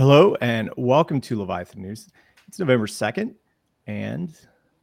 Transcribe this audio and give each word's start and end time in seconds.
Hello 0.00 0.36
and 0.40 0.70
welcome 0.76 1.20
to 1.22 1.36
Leviathan 1.40 1.82
News. 1.82 2.08
It's 2.46 2.60
November 2.60 2.86
2nd, 2.86 3.34
and 3.88 4.32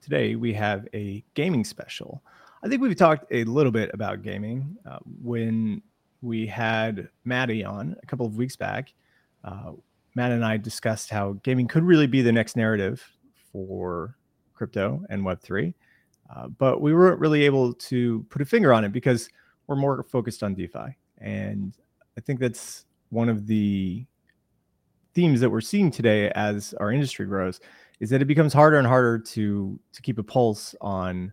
today 0.02 0.36
we 0.36 0.52
have 0.52 0.90
a 0.94 1.24
gaming 1.36 1.64
special. 1.64 2.22
I 2.62 2.68
think 2.68 2.82
we've 2.82 2.98
talked 2.98 3.24
a 3.32 3.46
little 3.46 3.72
bit 3.72 3.90
about 3.94 4.24
gaming 4.24 4.76
uh, 4.86 5.00
when 5.24 5.82
we 6.22 6.46
had 6.46 7.08
Maddie 7.24 7.64
on 7.64 7.96
a 8.04 8.06
couple 8.06 8.26
of 8.26 8.36
weeks 8.36 8.58
back. 8.58 8.92
Uh, 9.46 9.72
Matt 10.16 10.34
and 10.34 10.44
I 10.44 10.58
discussed 10.58 11.10
how 11.10 11.40
gaming 11.44 11.70
could 11.70 11.84
really 11.86 12.08
be 12.08 12.22
the 12.22 12.34
next 12.34 12.58
narrative 12.58 13.02
for 13.54 14.18
crypto 14.54 15.02
and 15.10 15.24
Web3, 15.24 15.74
uh, 16.36 16.50
but 16.50 16.82
we 16.82 16.94
weren't 16.94 17.22
really 17.22 17.46
able 17.46 17.74
to 17.74 18.26
put 18.30 18.42
a 18.42 18.46
finger 18.46 18.74
on 18.74 18.84
it 18.84 18.92
because 18.92 19.30
we're 19.68 19.78
more 19.78 20.04
focused 20.04 20.44
on 20.44 20.56
DeFi. 20.56 20.98
And 21.20 21.74
I 22.18 22.22
think 22.22 22.42
that's 22.42 22.84
one 23.12 23.30
of 23.30 23.48
the 23.48 24.06
themes 25.16 25.40
that 25.40 25.50
we're 25.50 25.62
seeing 25.62 25.90
today 25.90 26.30
as 26.36 26.74
our 26.76 26.92
industry 26.92 27.26
grows 27.26 27.60
is 28.00 28.10
that 28.10 28.22
it 28.22 28.26
becomes 28.26 28.54
harder 28.54 28.78
and 28.78 28.86
harder 28.86 29.18
to 29.18 29.80
to 29.94 30.02
keep 30.02 30.20
a 30.20 30.24
pulse 30.24 30.76
on 30.82 31.32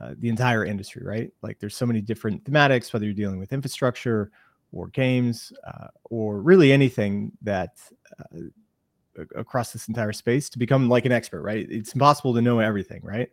uh, 0.00 0.14
the 0.18 0.28
entire 0.28 0.64
industry, 0.64 1.02
right? 1.04 1.30
Like 1.42 1.58
there's 1.60 1.76
so 1.76 1.86
many 1.86 2.00
different 2.00 2.44
thematics, 2.44 2.92
whether 2.92 3.04
you're 3.04 3.14
dealing 3.14 3.38
with 3.38 3.52
infrastructure 3.52 4.30
or 4.72 4.88
games 4.88 5.52
uh, 5.66 5.88
or 6.04 6.40
really 6.40 6.72
anything 6.72 7.30
that 7.42 7.78
uh, 8.18 9.20
across 9.36 9.72
this 9.72 9.86
entire 9.88 10.12
space 10.12 10.48
to 10.50 10.58
become 10.58 10.88
like 10.88 11.04
an 11.04 11.12
expert, 11.12 11.42
right? 11.42 11.66
It's 11.70 11.92
impossible 11.92 12.34
to 12.34 12.42
know 12.42 12.58
everything, 12.58 13.00
right? 13.04 13.28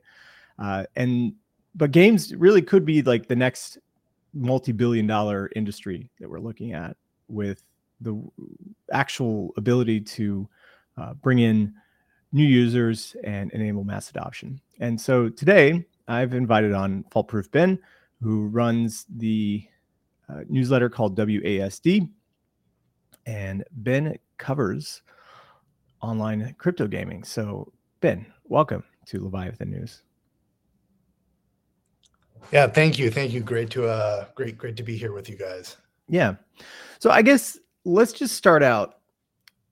Uh, 0.59 0.85
and 0.95 1.33
but 1.73 1.91
games 1.91 2.35
really 2.35 2.61
could 2.61 2.85
be 2.85 3.01
like 3.01 3.27
the 3.27 3.35
next 3.35 3.79
multi-billion 4.33 5.07
dollar 5.07 5.49
industry 5.55 6.09
that 6.19 6.29
we're 6.29 6.39
looking 6.39 6.73
at 6.73 6.95
with 7.27 7.63
the 8.01 8.21
actual 8.91 9.53
ability 9.57 10.01
to 10.01 10.47
uh, 10.97 11.13
bring 11.15 11.39
in 11.39 11.73
new 12.31 12.45
users 12.45 13.15
and 13.23 13.51
enable 13.51 13.83
mass 13.83 14.09
adoption. 14.09 14.59
And 14.79 14.99
so 14.99 15.29
today 15.29 15.85
I've 16.07 16.33
invited 16.33 16.73
on 16.73 17.05
Faultproof 17.11 17.51
Ben, 17.51 17.79
who 18.21 18.47
runs 18.47 19.05
the 19.17 19.63
uh, 20.29 20.41
newsletter 20.49 20.89
called 20.89 21.15
WASD. 21.17 22.09
And 23.25 23.63
Ben 23.71 24.17
covers 24.37 25.03
online 26.01 26.55
crypto 26.57 26.87
gaming. 26.87 27.23
So, 27.23 27.71
Ben, 27.99 28.25
welcome 28.45 28.83
to 29.05 29.23
Leviathan 29.23 29.69
News. 29.69 30.01
Yeah, 32.51 32.67
thank 32.67 32.97
you. 32.97 33.11
Thank 33.11 33.31
you. 33.31 33.41
Great 33.41 33.69
to 33.71 33.87
uh 33.87 34.25
great 34.35 34.57
great 34.57 34.75
to 34.77 34.83
be 34.83 34.97
here 34.97 35.13
with 35.13 35.29
you 35.29 35.37
guys. 35.37 35.77
Yeah. 36.09 36.35
So 36.99 37.11
I 37.11 37.21
guess 37.21 37.57
let's 37.85 38.13
just 38.13 38.35
start 38.35 38.63
out 38.63 38.95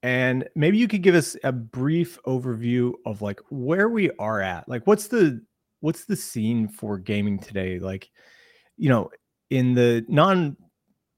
and 0.02 0.48
maybe 0.54 0.78
you 0.78 0.88
could 0.88 1.02
give 1.02 1.14
us 1.14 1.36
a 1.44 1.52
brief 1.52 2.18
overview 2.26 2.92
of 3.04 3.20
like 3.20 3.40
where 3.50 3.88
we 3.88 4.10
are 4.18 4.40
at. 4.40 4.68
Like 4.68 4.86
what's 4.86 5.08
the 5.08 5.42
what's 5.80 6.04
the 6.04 6.16
scene 6.16 6.68
for 6.68 6.98
gaming 6.98 7.38
today? 7.38 7.78
Like, 7.78 8.10
you 8.76 8.88
know, 8.88 9.10
in 9.50 9.74
the 9.74 10.04
non 10.08 10.56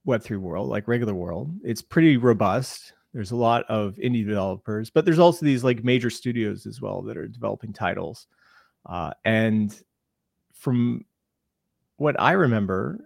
web3 0.06 0.38
world, 0.38 0.68
like 0.68 0.88
regular 0.88 1.14
world, 1.14 1.54
it's 1.62 1.82
pretty 1.82 2.16
robust. 2.16 2.92
There's 3.12 3.30
a 3.30 3.36
lot 3.36 3.64
of 3.68 3.96
indie 3.96 4.26
developers, 4.26 4.90
but 4.90 5.04
there's 5.04 5.18
also 5.18 5.44
these 5.44 5.62
like 5.62 5.84
major 5.84 6.10
studios 6.10 6.66
as 6.66 6.80
well 6.80 7.02
that 7.02 7.16
are 7.16 7.28
developing 7.28 7.72
titles. 7.72 8.26
Uh, 8.86 9.12
and 9.24 9.78
from 10.54 11.04
what 11.98 12.18
I 12.18 12.32
remember, 12.32 12.98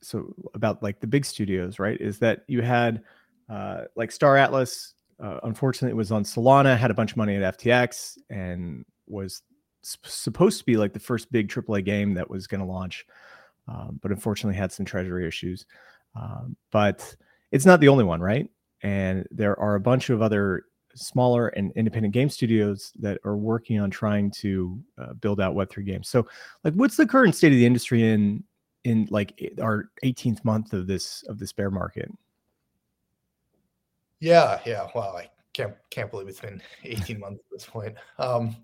so 0.00 0.34
about 0.54 0.82
like 0.82 1.00
the 1.00 1.06
big 1.06 1.24
studios, 1.24 1.78
right, 1.78 2.00
is 2.00 2.18
that 2.18 2.44
you 2.46 2.62
had 2.62 3.02
uh, 3.48 3.82
like 3.96 4.12
Star 4.12 4.36
Atlas. 4.36 4.94
Uh, 5.22 5.40
unfortunately, 5.42 5.90
it 5.90 5.96
was 5.96 6.12
on 6.12 6.22
Solana, 6.22 6.76
had 6.76 6.90
a 6.90 6.94
bunch 6.94 7.12
of 7.12 7.16
money 7.16 7.36
at 7.36 7.58
FTX, 7.58 8.18
and 8.30 8.84
was 9.06 9.42
sp- 9.82 10.06
supposed 10.06 10.58
to 10.58 10.64
be 10.64 10.76
like 10.76 10.92
the 10.92 11.00
first 11.00 11.30
big 11.32 11.48
AAA 11.48 11.84
game 11.84 12.14
that 12.14 12.28
was 12.28 12.46
going 12.46 12.60
to 12.60 12.66
launch, 12.66 13.06
um, 13.66 13.98
but 14.02 14.10
unfortunately 14.10 14.56
had 14.56 14.72
some 14.72 14.86
treasury 14.86 15.26
issues. 15.26 15.66
Um, 16.14 16.56
but 16.70 17.16
it's 17.50 17.66
not 17.66 17.80
the 17.80 17.88
only 17.88 18.04
one, 18.04 18.20
right? 18.20 18.48
And 18.82 19.26
there 19.30 19.58
are 19.58 19.74
a 19.74 19.80
bunch 19.80 20.10
of 20.10 20.22
other 20.22 20.64
smaller 20.94 21.48
and 21.48 21.72
independent 21.76 22.14
game 22.14 22.28
studios 22.28 22.92
that 22.98 23.18
are 23.24 23.36
working 23.36 23.80
on 23.80 23.90
trying 23.90 24.30
to 24.30 24.80
uh, 24.98 25.12
build 25.14 25.40
out 25.40 25.54
Web3 25.54 25.84
games. 25.86 26.08
So, 26.08 26.26
like, 26.64 26.74
what's 26.74 26.96
the 26.96 27.06
current 27.06 27.34
state 27.34 27.52
of 27.52 27.58
the 27.58 27.66
industry 27.66 28.08
in 28.08 28.44
in 28.88 29.06
like 29.10 29.54
our 29.60 29.90
18th 30.04 30.44
month 30.44 30.72
of 30.72 30.86
this 30.86 31.22
of 31.24 31.38
this 31.38 31.52
bear 31.52 31.70
market? 31.70 32.10
Yeah, 34.20 34.60
yeah. 34.64 34.88
Wow, 34.94 35.14
I 35.16 35.30
can't 35.52 35.74
can't 35.90 36.10
believe 36.10 36.28
it's 36.28 36.40
been 36.40 36.62
18 36.84 37.20
months 37.20 37.40
at 37.40 37.50
this 37.52 37.66
point. 37.66 37.96
Um, 38.18 38.56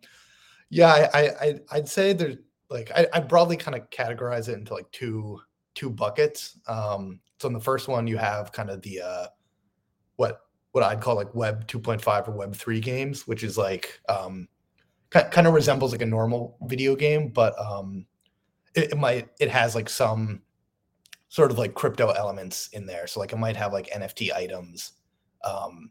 yeah, 0.71 1.09
I, 1.13 1.29
I 1.41 1.61
I'd 1.71 1.89
say 1.89 2.13
there's 2.13 2.37
like 2.71 2.91
I, 2.95 3.07
I 3.13 3.21
broadly 3.21 3.57
kind 3.57 3.77
of 3.77 3.89
categorize 3.91 4.49
it 4.49 4.55
into 4.55 4.75
like 4.75 4.91
two 4.91 5.41
two 5.75 5.91
buckets. 5.91 6.59
Um, 6.67 7.21
so 7.39 7.49
in 7.49 7.55
the 7.55 7.61
first 7.61 7.89
one, 7.89 8.07
you 8.07 8.17
have 8.17 8.53
kind 8.53 8.71
of 8.71 8.81
the 8.83 9.03
uh, 9.03 9.27
what 10.17 10.41
what 10.73 10.83
I'd 10.83 11.01
call 11.01 11.15
like 11.15 11.33
Web 11.35 11.69
2.5 11.69 12.29
or 12.29 12.33
Web 12.33 12.57
3 12.57 12.81
games, 12.81 13.29
which 13.29 13.45
is 13.45 13.57
like 13.57 14.01
um, 14.09 14.49
kind 15.11 15.47
of 15.47 15.55
resembles 15.55 15.93
like 15.93 16.03
a 16.03 16.07
normal 16.07 16.57
video 16.63 16.97
game, 16.97 17.29
but 17.29 17.57
um, 17.61 18.07
it, 18.75 18.93
it 18.93 18.99
might 18.99 19.29
it 19.41 19.51
has 19.51 19.75
like 19.75 19.89
some 19.89 20.43
sort 21.29 21.51
of 21.51 21.59
like 21.59 21.75
crypto 21.75 22.11
elements 22.11 22.69
in 22.69 22.87
there. 22.87 23.07
So 23.07 23.21
like 23.21 23.33
it 23.33 23.39
might 23.39 23.57
have 23.57 23.73
like 23.73 23.91
NFT 23.91 24.33
items 24.33 24.93
um, 25.45 25.91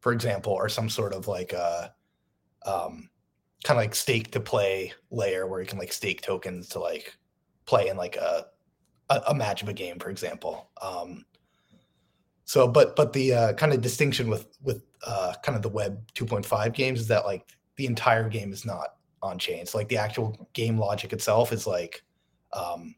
for 0.00 0.12
example, 0.12 0.52
or 0.52 0.68
some 0.68 0.88
sort 0.88 1.12
of 1.12 1.28
like 1.28 1.52
a 1.52 1.92
um, 2.64 3.10
kind 3.64 3.78
of 3.78 3.82
like 3.82 3.94
stake 3.94 4.30
to 4.32 4.40
play 4.40 4.92
layer 5.10 5.46
where 5.46 5.60
you 5.60 5.66
can 5.66 5.78
like 5.78 5.92
stake 5.92 6.22
tokens 6.22 6.68
to 6.70 6.78
like 6.78 7.16
play 7.66 7.88
in 7.88 7.96
like 7.96 8.16
a 8.16 8.46
a, 9.10 9.22
a 9.28 9.34
match 9.34 9.62
of 9.62 9.68
a 9.68 9.72
game, 9.72 9.98
for 9.98 10.10
example. 10.10 10.70
Um, 10.80 11.24
so, 12.44 12.68
but 12.68 12.96
but 12.96 13.12
the 13.12 13.32
uh, 13.32 13.52
kind 13.54 13.72
of 13.72 13.80
distinction 13.80 14.28
with 14.28 14.46
with 14.62 14.84
uh, 15.04 15.34
kind 15.42 15.56
of 15.56 15.62
the 15.62 15.68
Web 15.68 16.00
2.5 16.14 16.72
games 16.72 17.00
is 17.00 17.08
that 17.08 17.24
like 17.24 17.44
the 17.76 17.86
entire 17.86 18.28
game 18.28 18.52
is 18.52 18.64
not 18.64 18.94
on 19.22 19.38
chain. 19.38 19.66
So 19.66 19.78
like 19.78 19.88
the 19.88 19.98
actual 19.98 20.48
game 20.52 20.78
logic 20.78 21.12
itself 21.12 21.52
is 21.52 21.66
like 21.66 22.02
um, 22.52 22.94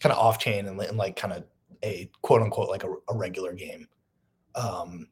kind 0.00 0.12
of 0.12 0.18
off 0.18 0.38
chain 0.38 0.66
and, 0.66 0.80
and 0.80 0.98
like 0.98 1.16
kind 1.16 1.32
of 1.32 1.44
a 1.82 2.10
quote 2.22 2.42
unquote 2.42 2.68
like 2.68 2.84
a, 2.84 2.92
a 3.08 3.16
regular 3.16 3.52
game. 3.52 3.86
Um, 4.54 5.08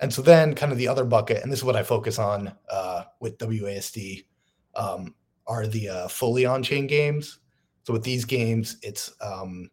and 0.00 0.12
so 0.12 0.20
then, 0.20 0.54
kind 0.54 0.72
of 0.72 0.78
the 0.78 0.88
other 0.88 1.04
bucket, 1.04 1.42
and 1.42 1.52
this 1.52 1.60
is 1.60 1.64
what 1.64 1.76
I 1.76 1.82
focus 1.84 2.18
on 2.18 2.52
uh, 2.68 3.04
with 3.20 3.38
WASD, 3.38 4.24
um, 4.74 5.14
are 5.46 5.66
the 5.66 5.88
uh, 5.88 6.08
fully 6.08 6.44
on 6.44 6.62
chain 6.62 6.86
games. 6.88 7.38
So 7.84 7.92
with 7.92 8.02
these 8.02 8.24
games, 8.24 8.78
it's 8.82 9.12
um, 9.20 9.70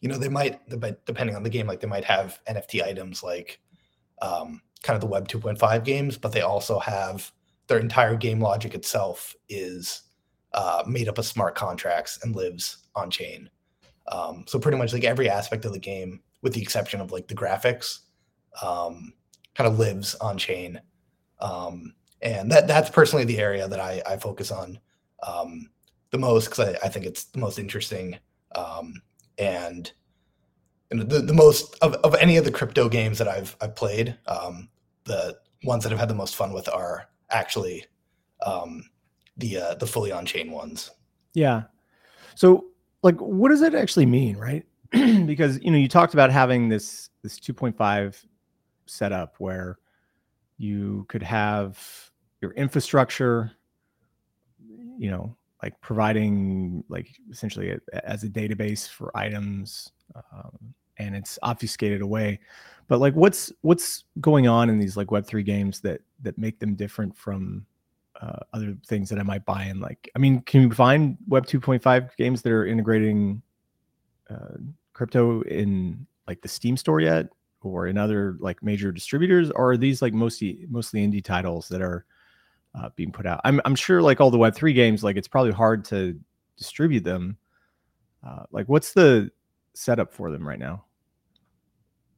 you 0.00 0.08
know 0.08 0.16
they 0.16 0.28
might 0.28 0.60
depending 1.04 1.36
on 1.36 1.42
the 1.42 1.50
game, 1.50 1.66
like 1.66 1.80
they 1.80 1.86
might 1.86 2.04
have 2.04 2.40
NFT 2.48 2.82
items 2.82 3.22
like 3.22 3.60
um, 4.22 4.62
kind 4.82 4.94
of 4.94 5.00
the 5.00 5.06
Web 5.06 5.28
2.5 5.28 5.84
games, 5.84 6.16
but 6.16 6.32
they 6.32 6.42
also 6.42 6.78
have 6.78 7.30
their 7.66 7.78
entire 7.78 8.16
game 8.16 8.40
logic 8.40 8.74
itself 8.74 9.34
is 9.48 10.02
uh, 10.56 10.82
made 10.86 11.08
up 11.08 11.18
of 11.18 11.26
smart 11.26 11.54
contracts 11.54 12.18
and 12.22 12.34
lives 12.34 12.78
on 12.96 13.10
chain. 13.10 13.48
Um, 14.10 14.44
so 14.48 14.58
pretty 14.58 14.78
much 14.78 14.92
like 14.92 15.04
every 15.04 15.28
aspect 15.28 15.64
of 15.64 15.72
the 15.72 15.78
game, 15.78 16.20
with 16.42 16.54
the 16.54 16.62
exception 16.62 17.00
of 17.00 17.12
like 17.12 17.28
the 17.28 17.34
graphics, 17.34 18.00
um, 18.62 19.12
kind 19.54 19.68
of 19.68 19.78
lives 19.78 20.14
on 20.16 20.38
chain. 20.38 20.80
Um, 21.40 21.94
and 22.22 22.50
that 22.50 22.66
that's 22.66 22.90
personally 22.90 23.24
the 23.24 23.38
area 23.38 23.68
that 23.68 23.80
I, 23.80 24.02
I 24.06 24.16
focus 24.16 24.50
on 24.50 24.78
um, 25.22 25.70
the 26.10 26.18
most 26.18 26.46
because 26.46 26.60
I, 26.60 26.86
I, 26.86 26.88
think 26.88 27.04
it's 27.04 27.24
the 27.24 27.38
most 27.38 27.58
interesting 27.58 28.18
um, 28.54 29.02
and 29.36 29.92
the, 30.90 31.20
the 31.20 31.34
most 31.34 31.76
of, 31.82 31.94
of 31.94 32.14
any 32.14 32.38
of 32.38 32.44
the 32.44 32.50
crypto 32.50 32.88
games 32.88 33.18
that 33.18 33.28
I've 33.28 33.54
I've 33.60 33.76
played. 33.76 34.16
Um, 34.26 34.68
the 35.04 35.36
ones 35.64 35.84
that 35.84 35.92
I've 35.92 35.98
had 35.98 36.08
the 36.08 36.14
most 36.14 36.36
fun 36.36 36.52
with 36.52 36.68
are 36.68 37.08
actually 37.30 37.84
um, 38.44 38.82
the 39.36 39.58
uh, 39.58 39.74
the 39.74 39.86
fully 39.86 40.12
on 40.12 40.26
chain 40.26 40.50
ones. 40.50 40.90
Yeah. 41.34 41.64
So 42.34 42.66
like, 43.02 43.16
what 43.20 43.50
does 43.50 43.60
that 43.60 43.74
actually 43.74 44.06
mean, 44.06 44.36
right? 44.36 44.64
because 45.26 45.62
you 45.62 45.70
know 45.70 45.78
you 45.78 45.88
talked 45.88 46.14
about 46.14 46.30
having 46.30 46.68
this 46.68 47.10
this 47.22 47.38
2.5 47.38 48.24
setup 48.86 49.34
where 49.38 49.78
you 50.58 51.04
could 51.08 51.22
have 51.22 51.78
your 52.40 52.52
infrastructure, 52.52 53.52
you 54.98 55.10
know, 55.10 55.36
like 55.62 55.78
providing 55.80 56.84
like 56.88 57.08
essentially 57.30 57.70
a, 57.70 58.08
as 58.08 58.24
a 58.24 58.28
database 58.28 58.88
for 58.88 59.16
items, 59.16 59.92
um, 60.32 60.56
and 60.98 61.14
it's 61.16 61.38
obfuscated 61.42 62.00
away. 62.00 62.38
But 62.88 63.00
like, 63.00 63.14
what's 63.14 63.52
what's 63.62 64.04
going 64.20 64.46
on 64.46 64.70
in 64.70 64.78
these 64.78 64.96
like 64.96 65.10
Web 65.10 65.26
three 65.26 65.42
games 65.42 65.80
that 65.80 66.00
that 66.22 66.38
make 66.38 66.58
them 66.58 66.74
different 66.74 67.16
from 67.16 67.66
uh, 68.20 68.38
other 68.52 68.76
things 68.86 69.08
that 69.10 69.18
I 69.18 69.22
might 69.22 69.44
buy 69.44 69.64
And 69.64 69.80
Like, 69.80 70.10
I 70.14 70.18
mean, 70.18 70.40
can 70.42 70.62
you 70.62 70.70
find 70.72 71.16
Web 71.28 71.46
two 71.46 71.60
point 71.60 71.82
five 71.82 72.16
games 72.16 72.42
that 72.42 72.52
are 72.52 72.66
integrating 72.66 73.42
uh, 74.30 74.56
crypto 74.92 75.42
in 75.42 76.06
like 76.26 76.40
the 76.42 76.48
Steam 76.48 76.76
store 76.76 77.00
yet? 77.00 77.28
or 77.66 77.86
in 77.86 77.98
other 77.98 78.36
like 78.40 78.62
major 78.62 78.92
distributors, 78.92 79.50
or 79.50 79.72
are 79.72 79.76
these 79.76 80.00
like 80.00 80.14
mostly 80.14 80.66
mostly 80.68 81.06
indie 81.06 81.24
titles 81.24 81.68
that 81.68 81.82
are 81.82 82.04
uh, 82.74 82.88
being 82.96 83.12
put 83.12 83.26
out? 83.26 83.40
I'm 83.44 83.60
I'm 83.64 83.74
sure 83.74 84.00
like 84.00 84.20
all 84.20 84.30
the 84.30 84.38
Web 84.38 84.54
three 84.54 84.72
games, 84.72 85.04
like 85.04 85.16
it's 85.16 85.28
probably 85.28 85.52
hard 85.52 85.84
to 85.86 86.18
distribute 86.56 87.04
them. 87.04 87.36
Uh, 88.26 88.44
like, 88.50 88.68
what's 88.68 88.92
the 88.92 89.30
setup 89.74 90.12
for 90.12 90.30
them 90.30 90.46
right 90.46 90.58
now? 90.58 90.84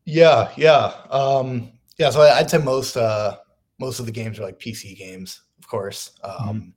Yeah, 0.04 0.50
yeah, 0.56 0.94
um, 1.10 1.70
yeah. 1.98 2.10
So 2.10 2.22
I'd 2.22 2.50
say 2.50 2.58
most 2.58 2.96
uh, 2.96 3.38
most 3.78 4.00
of 4.00 4.06
the 4.06 4.12
games 4.12 4.38
are 4.38 4.44
like 4.44 4.58
PC 4.58 4.96
games, 4.96 5.42
of 5.58 5.68
course. 5.68 6.12
Um, 6.22 6.32
mm-hmm. 6.48 6.68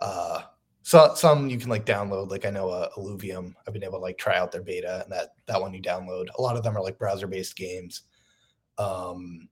uh, 0.00 0.42
so 0.82 1.12
some 1.14 1.48
you 1.48 1.58
can 1.58 1.68
like 1.68 1.84
download. 1.84 2.30
Like 2.30 2.46
I 2.46 2.50
know 2.50 2.70
uh, 2.70 2.88
Illuvium. 2.96 3.52
I've 3.66 3.74
been 3.74 3.84
able 3.84 3.98
to 3.98 4.02
like 4.02 4.18
try 4.18 4.38
out 4.38 4.52
their 4.52 4.62
beta, 4.62 5.02
and 5.02 5.12
that 5.12 5.30
that 5.46 5.60
one 5.60 5.74
you 5.74 5.82
download. 5.82 6.28
A 6.38 6.42
lot 6.42 6.56
of 6.56 6.62
them 6.62 6.76
are 6.76 6.82
like 6.82 6.98
browser 6.98 7.26
based 7.26 7.56
games. 7.56 8.02
Um, 8.78 9.48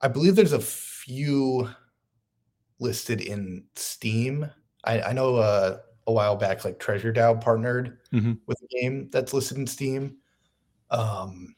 I 0.00 0.08
believe 0.08 0.36
there's 0.36 0.52
a 0.52 0.60
few 0.60 1.68
listed 2.78 3.20
in 3.20 3.64
Steam. 3.74 4.50
I, 4.84 5.00
I 5.00 5.12
know 5.12 5.36
uh, 5.36 5.78
a 6.06 6.12
while 6.12 6.36
back, 6.36 6.64
like 6.64 6.78
Treasure 6.78 7.12
DAO 7.12 7.40
partnered 7.40 7.98
mm-hmm. 8.12 8.34
with 8.46 8.58
a 8.62 8.80
game 8.80 9.08
that's 9.10 9.32
listed 9.32 9.58
in 9.58 9.66
Steam. 9.66 10.16
Um, 10.90 11.54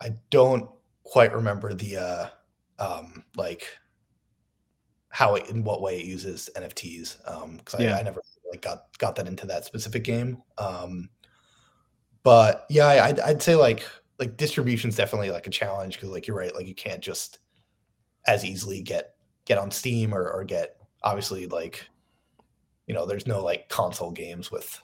I 0.00 0.14
don't 0.30 0.68
quite 1.02 1.34
remember 1.34 1.74
the 1.74 1.96
uh, 1.96 2.28
um, 2.78 3.24
like 3.36 3.66
how 5.18 5.34
it, 5.34 5.50
in 5.50 5.64
what 5.64 5.82
way 5.82 5.98
it 5.98 6.06
uses 6.06 6.48
NFTs 6.54 7.16
because 7.56 7.74
um, 7.74 7.80
yeah. 7.80 7.96
I, 7.96 7.98
I, 7.98 8.02
never 8.04 8.22
like 8.52 8.62
got 8.62 8.84
got 8.98 9.16
that 9.16 9.26
into 9.26 9.48
that 9.48 9.64
specific 9.64 10.04
game. 10.04 10.40
Um, 10.58 11.10
but 12.22 12.66
yeah, 12.70 12.86
I'd, 12.86 13.18
I'd 13.18 13.42
say 13.42 13.56
like 13.56 13.84
like 14.20 14.36
distribution 14.36 14.90
is 14.90 14.96
definitely 14.96 15.32
like 15.32 15.48
a 15.48 15.50
challenge 15.50 15.94
because 15.94 16.10
like 16.10 16.28
you're 16.28 16.36
right, 16.36 16.54
like 16.54 16.68
you 16.68 16.74
can't 16.76 17.00
just 17.00 17.40
as 18.28 18.44
easily 18.44 18.80
get 18.80 19.16
get 19.44 19.58
on 19.58 19.72
Steam 19.72 20.14
or 20.14 20.30
or 20.30 20.44
get 20.44 20.76
obviously 21.02 21.48
like 21.48 21.84
you 22.86 22.94
know 22.94 23.04
there's 23.04 23.26
no 23.26 23.42
like 23.42 23.68
console 23.68 24.12
games 24.12 24.52
with 24.52 24.80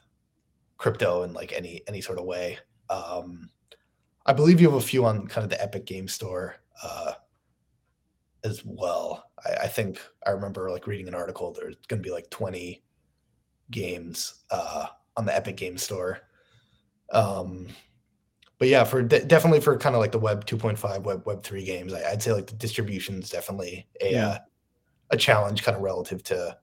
crypto 0.79 1.23
in 1.23 1.33
like 1.33 1.53
any 1.53 1.81
any 1.87 2.01
sort 2.01 2.19
of 2.19 2.25
way. 2.25 2.59
Um, 2.91 3.51
I 4.27 4.33
believe 4.33 4.61
you 4.61 4.69
have 4.69 4.83
a 4.83 4.85
few 4.85 5.05
on 5.05 5.29
kind 5.29 5.45
of 5.45 5.51
the 5.51 5.63
Epic 5.63 5.87
Game 5.87 6.09
Store 6.09 6.57
uh, 6.83 7.13
as 8.45 8.63
well. 8.65 9.31
I, 9.45 9.65
I, 9.65 9.69
think 9.69 10.01
I 10.27 10.31
remember 10.31 10.71
like 10.71 10.87
reading 10.87 11.09
an 11.09 11.15
article. 11.15 11.53
There's 11.53 11.77
going 11.89 12.03
to 12.03 12.07
be 12.07 12.13
like 12.13 12.31
20 12.31 12.83
games 13.71 14.45
uh, 14.51 14.87
on 15.17 15.25
the 15.25 15.35
Epic 15.35 15.57
Game 15.57 15.79
Store. 15.79 16.21
Um, 17.11 17.69
but 18.59 18.69
yeah, 18.69 18.85
for 18.85 19.03
de- 19.03 19.25
definitely 19.25 19.61
for 19.61 19.77
kind 19.79 19.95
of 19.95 20.01
like 20.01 20.13
the 20.13 20.19
Web 20.19 20.47
2.5, 20.47 21.03
Web 21.03 21.27
Web 21.27 21.43
3 21.43 21.65
games, 21.65 21.93
I, 21.93 22.11
would 22.11 22.23
say 22.23 22.33
like 22.33 22.47
the 22.47 22.55
distribution 22.55 23.21
is 23.21 23.31
definitely 23.31 23.87
a 24.01 24.13
yeah. 24.13 24.29
uh, 24.29 24.39
a 25.11 25.17
challenge, 25.17 25.63
kind 25.63 25.77
of 25.77 25.83
relative 25.83 26.23
to 26.25 26.57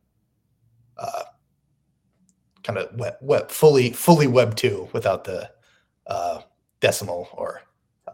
uh, 0.97 1.23
kind 2.63 2.79
of 2.79 2.95
web, 2.97 3.15
web 3.21 3.51
fully 3.51 3.91
fully 3.91 4.27
Web 4.27 4.55
2 4.55 4.89
without 4.93 5.23
the 5.23 5.49
uh, 6.07 6.41
decimal 6.79 7.27
or 7.33 7.61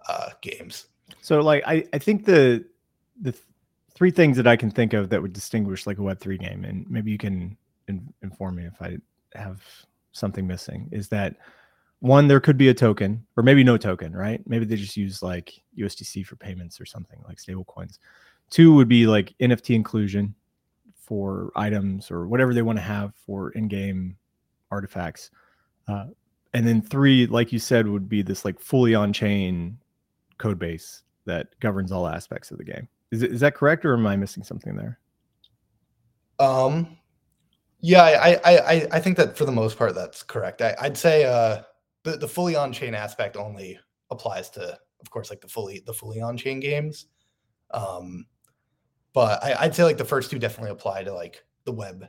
uh, 0.10 0.30
games. 0.42 0.88
So 1.22 1.40
like 1.42 1.63
I, 1.66 1.86
I 1.94 2.00
think 2.00 2.25
the 2.25 2.66
the 3.22 3.36
three 3.98 4.12
things 4.12 4.38
that 4.38 4.46
I 4.46 4.56
can 4.56 4.70
think 4.70 4.94
of 4.94 5.10
that 5.10 5.20
would 5.20 5.34
distinguish 5.34 5.88
like 5.88 5.98
a 5.98 6.04
Web 6.04 6.20
three 6.20 6.38
game, 6.38 6.64
and 6.66 6.88
maybe 6.88 7.10
you 7.10 7.18
can 7.18 7.58
in, 7.88 8.14
inform 8.22 8.58
me 8.58 8.66
if 8.66 8.80
I 8.80 8.98
have 9.34 9.64
something 10.12 10.46
missing. 10.46 10.88
Is 10.92 11.08
that 11.10 11.36
one? 12.00 12.28
There 12.28 12.40
could 12.40 12.58
be 12.58 12.70
a 12.70 12.76
token, 12.76 13.26
or 13.36 13.42
maybe 13.42 13.64
no 13.64 13.76
token, 13.76 14.16
right? 14.16 14.40
Maybe 14.46 14.66
they 14.66 14.76
just 14.76 14.98
use 14.98 15.24
like 15.24 15.60
USDC 15.80 16.28
for 16.28 16.36
payments 16.36 16.80
or 16.80 16.86
something 16.86 17.20
like 17.28 17.40
stable 17.40 17.66
coins. 17.66 17.98
Two 18.52 18.76
would 18.76 18.88
be 18.88 19.08
like 19.08 19.34
NFT 19.42 19.74
inclusion 19.74 20.36
for 20.96 21.52
items 21.56 22.12
or 22.12 22.28
whatever 22.28 22.54
they 22.54 22.62
want 22.62 22.78
to 22.78 22.84
have 22.84 23.16
for 23.16 23.50
in-game 23.52 24.16
artifacts. 24.70 25.32
Uh, 25.88 26.06
and 26.54 26.68
then 26.68 26.84
three, 26.84 27.26
like 27.26 27.52
you 27.52 27.58
said, 27.58 27.88
would 27.88 28.08
be 28.08 28.22
this 28.22 28.46
like 28.46 28.60
fully 28.60 28.94
on-chain 28.94 29.80
code 30.38 30.60
base 30.60 31.02
that 31.26 31.60
governs 31.60 31.92
all 31.92 32.08
aspects 32.08 32.52
of 32.52 32.60
the 32.60 32.64
game. 32.64 32.88
Is 33.12 33.24
it, 33.24 33.31
is 33.31 33.39
that 33.39 33.56
correct, 33.56 33.86
or 33.86 33.94
am 33.94 34.06
I 34.06 34.15
missing 34.15 34.44
something 34.44 34.75
there? 34.75 35.00
Um, 36.39 36.98
yeah, 37.80 38.04
I 38.04 38.39
I 38.44 38.88
I 38.92 39.00
think 39.00 39.18
that 39.18 39.38
for 39.38 39.45
the 39.45 39.51
most 39.51 39.77
part 39.77 39.95
that's 39.95 40.24
correct. 40.24 40.62
I, 40.62 40.75
would 40.81 40.98
say 40.98 41.25
uh, 41.25 41.63
the 42.04 42.18
the 42.18 42.27
fully 42.27 42.56
on 42.56 42.74
chain 42.74 42.94
aspect 42.94 43.38
only 43.38 43.80
applies 44.09 44.50
to, 44.51 44.77
of 45.00 45.09
course, 45.09 45.30
like 45.30 45.42
the 45.42 45.48
fully 45.48 45.81
the 45.86 45.94
fully 45.94 46.21
on 46.21 46.38
chain 46.38 46.59
games. 46.59 47.07
Um, 47.71 48.25
but 49.13 49.44
I, 49.44 49.65
would 49.65 49.75
say 49.75 49.83
like 49.83 49.98
the 49.98 50.06
first 50.06 50.31
two 50.31 50.39
definitely 50.39 50.71
apply 50.71 51.03
to 51.03 51.13
like 51.13 51.44
the 51.65 51.71
web 51.71 52.07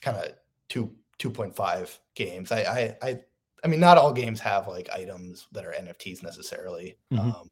kind 0.00 0.16
of 0.16 0.32
two 0.68 0.92
two 1.18 1.30
point 1.30 1.54
five 1.54 1.98
games. 2.14 2.50
I, 2.50 2.60
I 2.62 3.08
I 3.08 3.20
I 3.64 3.68
mean, 3.68 3.80
not 3.80 3.98
all 3.98 4.12
games 4.12 4.40
have 4.40 4.68
like 4.68 4.88
items 4.94 5.46
that 5.52 5.64
are 5.64 5.72
NFTs 5.72 6.22
necessarily. 6.22 6.96
Mm-hmm. 7.12 7.30
Um, 7.30 7.50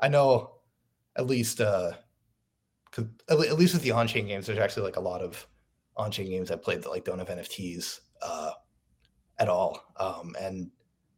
I 0.00 0.08
know 0.08 0.54
at 1.16 1.26
least 1.26 1.60
uh 1.60 1.92
at 3.28 3.38
least 3.58 3.72
with 3.74 3.82
the 3.82 3.90
on-chain 3.90 4.26
games 4.26 4.46
there's 4.46 4.58
actually 4.58 4.82
like 4.82 4.96
a 4.96 5.00
lot 5.00 5.22
of 5.22 5.46
on-chain 5.96 6.28
games 6.28 6.50
i 6.50 6.56
played 6.56 6.82
that 6.82 6.90
like 6.90 7.04
don't 7.04 7.18
have 7.18 7.28
nfts 7.28 8.00
uh 8.22 8.50
at 9.38 9.48
all. 9.48 9.84
Um 9.96 10.34
and 10.40 10.70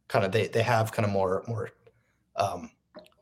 kind 0.07 0.25
of 0.25 0.31
they 0.31 0.47
they 0.47 0.63
have 0.63 0.91
kind 0.91 1.05
of 1.05 1.11
more 1.11 1.43
more 1.47 1.69
um 2.35 2.71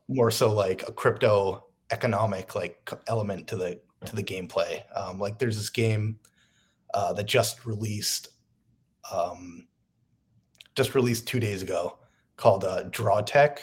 more 0.08 0.30
so 0.30 0.52
like 0.52 0.86
a 0.88 0.92
crypto 0.92 1.64
economic 1.90 2.54
like 2.54 2.90
element 3.06 3.46
to 3.48 3.56
the 3.56 3.80
to 4.06 4.16
the 4.16 4.22
gameplay. 4.22 4.82
Um 4.96 5.18
like 5.18 5.38
there's 5.38 5.56
this 5.56 5.70
game 5.70 6.18
uh 6.94 7.12
that 7.12 7.24
just 7.26 7.66
released 7.66 8.28
um 9.12 9.68
just 10.74 10.94
released 10.94 11.26
two 11.26 11.40
days 11.40 11.62
ago 11.62 11.98
called 12.36 12.64
uh 12.64 12.84
Drawtech 12.84 13.58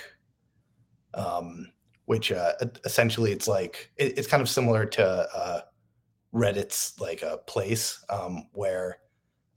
um 1.13 1.71
which 2.05 2.31
uh, 2.31 2.53
essentially 2.85 3.31
it's 3.31 3.47
like 3.47 3.91
it, 3.97 4.17
it's 4.17 4.27
kind 4.27 4.41
of 4.41 4.49
similar 4.49 4.85
to 4.85 5.05
uh, 5.05 5.61
Reddit's 6.33 6.99
like 6.99 7.21
a 7.21 7.37
place 7.47 8.03
um, 8.09 8.47
where 8.53 8.99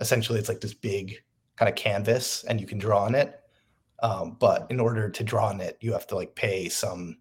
essentially 0.00 0.38
it's 0.38 0.49
like 0.49 0.61
this 0.61 0.75
big 0.75 1.17
kind 1.56 1.69
of 1.69 1.76
canvas 1.76 2.44
and 2.44 2.61
you 2.61 2.67
can 2.67 2.79
draw 2.79 3.05
on 3.05 3.14
it. 3.14 3.41
Um, 4.02 4.37
but 4.38 4.67
in 4.70 4.81
order 4.81 5.08
to 5.08 5.25
draw 5.25 5.49
on 5.49 5.61
it, 5.61 5.79
you 5.81 5.93
have 5.93 6.06
to 6.08 6.17
like 6.17 6.35
pay 6.35 6.69
some 6.69 7.19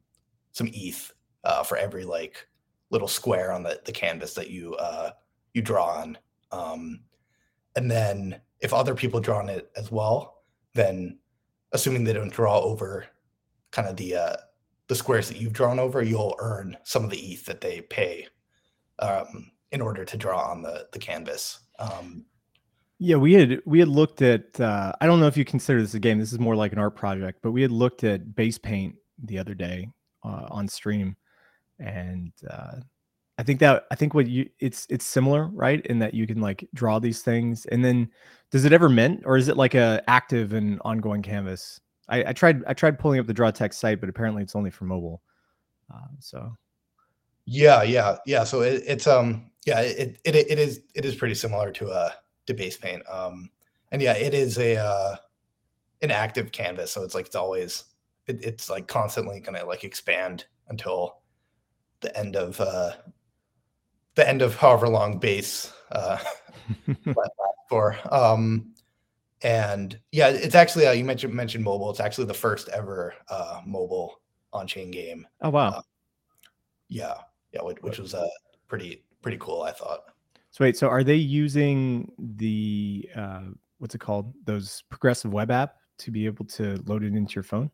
some 0.52 0.70
ETH 0.74 1.12
uh, 1.44 1.64
for 1.64 1.78
every 1.78 2.04
like 2.04 2.48
little 2.90 3.08
square 3.08 3.52
on 3.52 3.64
the, 3.64 3.80
the 3.86 3.92
canvas 3.92 4.34
that 4.34 4.50
you 4.50 4.76
uh, 4.76 5.12
you 5.54 5.62
draw 5.62 5.86
on. 5.86 6.18
Um, 6.52 7.02
and 7.76 7.90
then 7.90 8.40
if 8.60 8.74
other 8.74 8.96
people 8.96 9.20
draw 9.20 9.40
on 9.40 9.50
it 9.50 9.72
as 9.76 9.92
well, 9.92 10.44
then 10.74 11.20
assuming 11.72 12.04
they 12.04 12.14
don't 12.14 12.32
draw 12.32 12.60
over 12.60 13.06
kind 13.72 13.88
of 13.88 13.96
the 13.98 14.16
uh, 14.16 14.36
the 14.88 14.96
squares 14.96 15.28
that 15.30 15.38
you've 15.38 15.54
drawn 15.54 15.80
over, 15.80 16.02
you'll 16.02 16.36
earn 16.40 16.78
some 16.84 17.04
of 17.04 17.10
the 17.10 17.20
ETH 17.20 17.46
that 17.46 17.62
they 17.62 17.82
pay 17.82 18.28
um, 19.00 19.52
in 19.72 19.82
order 19.82 20.06
to 20.06 20.18
draw 20.18 20.50
on 20.50 20.62
the 20.62 20.88
the 20.92 21.00
canvas. 21.00 21.60
Um, 21.80 22.26
yeah, 23.00 23.16
we 23.16 23.34
had 23.34 23.62
we 23.66 23.80
had 23.80 23.88
looked 23.88 24.22
at. 24.22 24.60
Uh, 24.60 24.94
I 25.02 25.06
don't 25.06 25.20
know 25.20 25.28
if 25.28 25.38
you 25.38 25.46
consider 25.46 25.82
this 25.82 25.94
a 25.94 26.00
game. 26.00 26.20
This 26.20 26.32
is 26.32 26.40
more 26.40 26.56
like 26.56 26.72
an 26.72 26.80
art 26.80 26.96
project, 26.96 27.40
but 27.42 27.52
we 27.52 27.62
had 27.62 27.72
looked 27.72 28.04
at 28.04 28.26
BasePaint 28.28 28.94
the 29.24 29.40
other 29.40 29.54
day 29.54 29.90
uh, 30.24 30.48
on 30.50 30.68
stream, 30.68 31.16
and 31.80 32.32
uh, 32.50 32.78
I 33.38 33.44
think 33.44 33.60
that 33.60 33.86
I 33.92 33.96
think 33.96 34.14
what 34.14 34.28
you 34.28 34.50
it's 34.60 34.86
it's 34.90 35.06
similar, 35.06 35.48
right? 35.48 35.86
In 35.88 36.00
that 36.00 36.14
you 36.14 36.28
can 36.28 36.40
like 36.40 36.68
draw 36.74 37.00
these 37.00 37.22
things, 37.22 37.66
and 37.66 37.84
then 37.84 38.10
does 38.52 38.64
it 38.66 38.74
ever 38.74 38.90
mint, 38.90 39.24
or 39.26 39.38
is 39.38 39.48
it 39.48 39.58
like 39.58 39.74
a 39.74 40.04
active 40.08 40.54
and 40.54 40.80
ongoing 40.86 41.24
canvas? 41.24 41.82
I, 42.10 42.30
I, 42.30 42.34
tried 42.34 42.64
I 42.66 42.74
tried 42.74 43.00
pulling 43.00 43.20
up 43.20 43.28
the 43.28 43.34
Drawtech 43.34 43.74
site, 43.74 44.00
but 44.00 44.10
apparently 44.10 44.44
it's 44.44 44.56
only 44.56 44.70
for 44.70 44.86
mobile. 44.86 45.22
Uh, 45.94 46.08
so 46.20 46.58
yeah, 47.46 47.84
yeah, 47.84 48.18
yeah. 48.26 48.44
So 48.44 48.62
it, 48.62 48.84
it's 48.86 49.08
um 49.08 49.50
yeah 49.66 49.82
it, 49.82 50.20
it 50.24 50.36
it 50.36 50.60
is 50.60 50.82
it 50.96 51.06
is 51.06 51.16
pretty 51.16 51.36
similar 51.36 51.72
to 51.72 51.88
a 51.88 51.92
uh, 51.92 52.10
to 52.48 52.54
BasePaint. 52.54 53.02
Um 53.14 53.50
and 53.92 54.02
yeah, 54.02 54.14
it 54.14 54.34
is 54.34 54.58
a 54.58 54.78
uh 54.78 55.16
an 56.02 56.12
active 56.12 56.52
canvas, 56.52 56.92
so 56.92 57.04
it's 57.04 57.16
like 57.16 57.28
it's 57.28 57.36
always 57.36 57.86
it, 58.28 58.44
it's 58.44 58.70
like 58.70 58.88
constantly 58.88 59.40
gonna 59.40 59.66
like 59.66 59.84
expand 59.84 60.46
until 60.70 61.18
the 62.02 62.18
end 62.18 62.36
of 62.36 62.60
uh 62.60 62.92
the 64.16 64.28
end 64.28 64.42
of 64.42 64.56
however 64.56 64.88
long 64.88 65.20
base 65.20 65.72
uh 65.92 66.18
for. 67.70 67.98
Um 68.12 68.73
and 69.44 70.00
yeah, 70.12 70.30
it's 70.30 70.56
actually 70.56 70.88
uh, 70.88 70.92
you 70.92 71.04
mentioned 71.04 71.34
mentioned 71.34 71.64
mobile. 71.64 71.90
It's 71.90 72.00
actually 72.00 72.26
the 72.26 72.34
first 72.34 72.70
ever 72.70 73.14
uh, 73.30 73.62
mobile 73.66 74.22
on 74.54 74.68
chain 74.68 74.90
game. 74.90 75.28
Oh 75.42 75.50
wow! 75.50 75.70
Uh, 75.70 75.82
yeah, 76.88 77.16
yeah, 77.52 77.62
which, 77.62 77.78
which 77.82 78.00
was 78.00 78.14
uh, 78.14 78.28
pretty 78.68 79.04
pretty 79.22 79.38
cool. 79.40 79.64
I 79.64 79.72
thought. 79.72 80.06
So 80.52 80.64
wait, 80.64 80.78
so 80.78 80.88
are 80.88 81.04
they 81.04 81.16
using 81.16 82.12
the 82.18 83.10
uh, 83.16 83.42
what's 83.80 83.96
it 83.96 84.00
called? 84.00 84.34
Those 84.46 84.84
progressive 84.90 85.34
web 85.34 85.52
app 85.52 85.76
to 86.00 86.12
be 86.12 86.26
able 86.26 86.46
to 86.46 86.82
load 86.86 87.04
it 87.04 87.14
into 87.14 87.34
your 87.36 87.44
phone? 87.44 87.70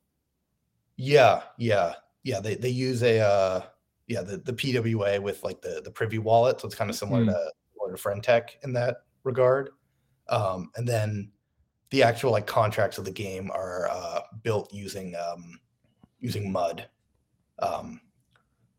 Yeah, 0.98 1.44
yeah, 1.58 1.94
yeah. 2.24 2.40
They 2.40 2.56
they 2.56 2.70
use 2.70 3.04
a 3.04 3.20
uh, 3.20 3.62
yeah 4.08 4.22
the 4.22 4.38
the 4.38 4.54
PWA 4.54 5.22
with 5.22 5.44
like 5.44 5.62
the 5.62 5.82
the 5.84 5.92
Privy 5.92 6.18
wallet, 6.18 6.60
so 6.60 6.68
it's 6.68 6.76
kind 6.76 6.90
of 6.90 6.96
similar 6.96 7.24
Mm. 7.24 7.28
to 7.28 7.52
similar 7.74 7.96
to 7.96 8.02
Friendtech 8.02 8.50
in 8.64 8.74
that 8.74 9.04
regard. 9.24 9.70
Um, 10.30 10.72
and 10.76 10.88
then 10.88 11.32
the 11.92 12.04
actual 12.04 12.32
like 12.32 12.46
contracts 12.48 12.98
of 12.98 13.06
the 13.06 13.12
game 13.12 13.50
are 13.52 13.88
uh, 13.90 14.22
built 14.44 14.72
using 14.74 15.16
um, 15.16 15.60
using 16.20 16.52
Mud, 16.52 16.88
um, 17.60 18.00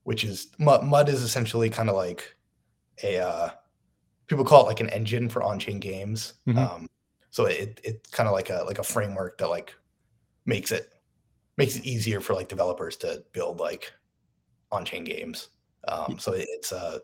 which 0.04 0.24
is 0.24 0.48
Mud, 0.58 0.84
Mud 0.84 1.08
is 1.08 1.22
essentially 1.22 1.70
kind 1.70 1.88
of 1.88 1.96
like 1.96 2.36
a 3.02 3.18
uh, 3.18 3.50
people 4.26 4.44
call 4.44 4.64
it 4.64 4.66
like 4.68 4.80
an 4.80 4.90
engine 4.90 5.28
for 5.28 5.42
on-chain 5.42 5.80
games. 5.80 6.34
Mhm. 6.46 6.56
Um, 6.58 6.90
so 7.30 7.46
it 7.46 7.80
it's 7.84 8.10
kind 8.10 8.28
of 8.28 8.32
like 8.32 8.50
a 8.50 8.62
like 8.66 8.78
a 8.78 8.84
framework 8.84 9.38
that 9.38 9.48
like 9.48 9.74
makes 10.46 10.70
it 10.72 10.92
makes 11.56 11.76
it 11.76 11.84
easier 11.84 12.20
for 12.20 12.34
like 12.34 12.48
developers 12.48 12.96
to 12.98 13.24
build 13.32 13.58
like 13.58 13.92
on-chain 14.72 15.04
games. 15.04 15.48
Um, 15.88 16.18
so 16.18 16.32
it- 16.32 16.48
it's 16.50 16.72
uh, 16.72 16.98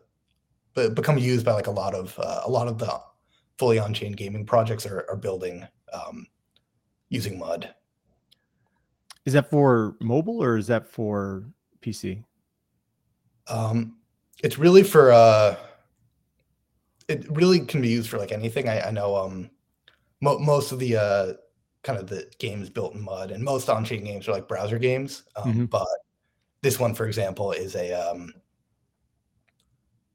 be- 0.75 0.89
become 0.89 1.17
used 1.17 1.45
by 1.45 1.53
like 1.53 1.67
a 1.67 1.71
lot 1.71 1.93
of 1.93 2.17
uh, 2.19 2.41
a 2.45 2.49
lot 2.49 2.67
of 2.67 2.77
the 2.77 3.01
fully 3.57 3.79
on-chain 3.79 4.11
gaming 4.13 4.45
projects 4.45 4.85
are, 4.85 5.05
are 5.09 5.15
building 5.17 5.67
um, 5.93 6.27
using 7.09 7.37
Mud. 7.39 7.73
Is 9.25 9.33
that 9.33 9.49
for 9.49 9.95
mobile 9.99 10.41
or 10.41 10.57
is 10.57 10.67
that 10.67 10.87
for 10.87 11.43
PC? 11.81 12.23
Um, 13.47 13.97
it's 14.43 14.57
really 14.57 14.83
for 14.83 15.11
uh, 15.11 15.57
it 17.07 17.29
really 17.31 17.59
can 17.61 17.81
be 17.81 17.89
used 17.89 18.09
for 18.09 18.17
like 18.17 18.31
anything. 18.31 18.69
I, 18.69 18.87
I 18.87 18.91
know 18.91 19.15
um, 19.15 19.49
mo- 20.21 20.39
most 20.39 20.71
of 20.71 20.79
the 20.79 20.97
uh, 20.97 21.33
kind 21.83 21.99
of 21.99 22.07
the 22.07 22.29
games 22.39 22.69
built 22.69 22.93
in 22.93 23.01
Mud 23.01 23.31
and 23.31 23.43
most 23.43 23.69
on-chain 23.69 24.03
games 24.03 24.27
are 24.27 24.33
like 24.33 24.47
browser 24.47 24.77
games. 24.79 25.23
Um, 25.35 25.53
Mhm. 25.53 25.69
But 25.69 25.87
this 26.61 26.79
one, 26.79 26.93
for 26.93 27.07
example, 27.07 27.51
is 27.51 27.75
a 27.75 27.93
um, 27.93 28.33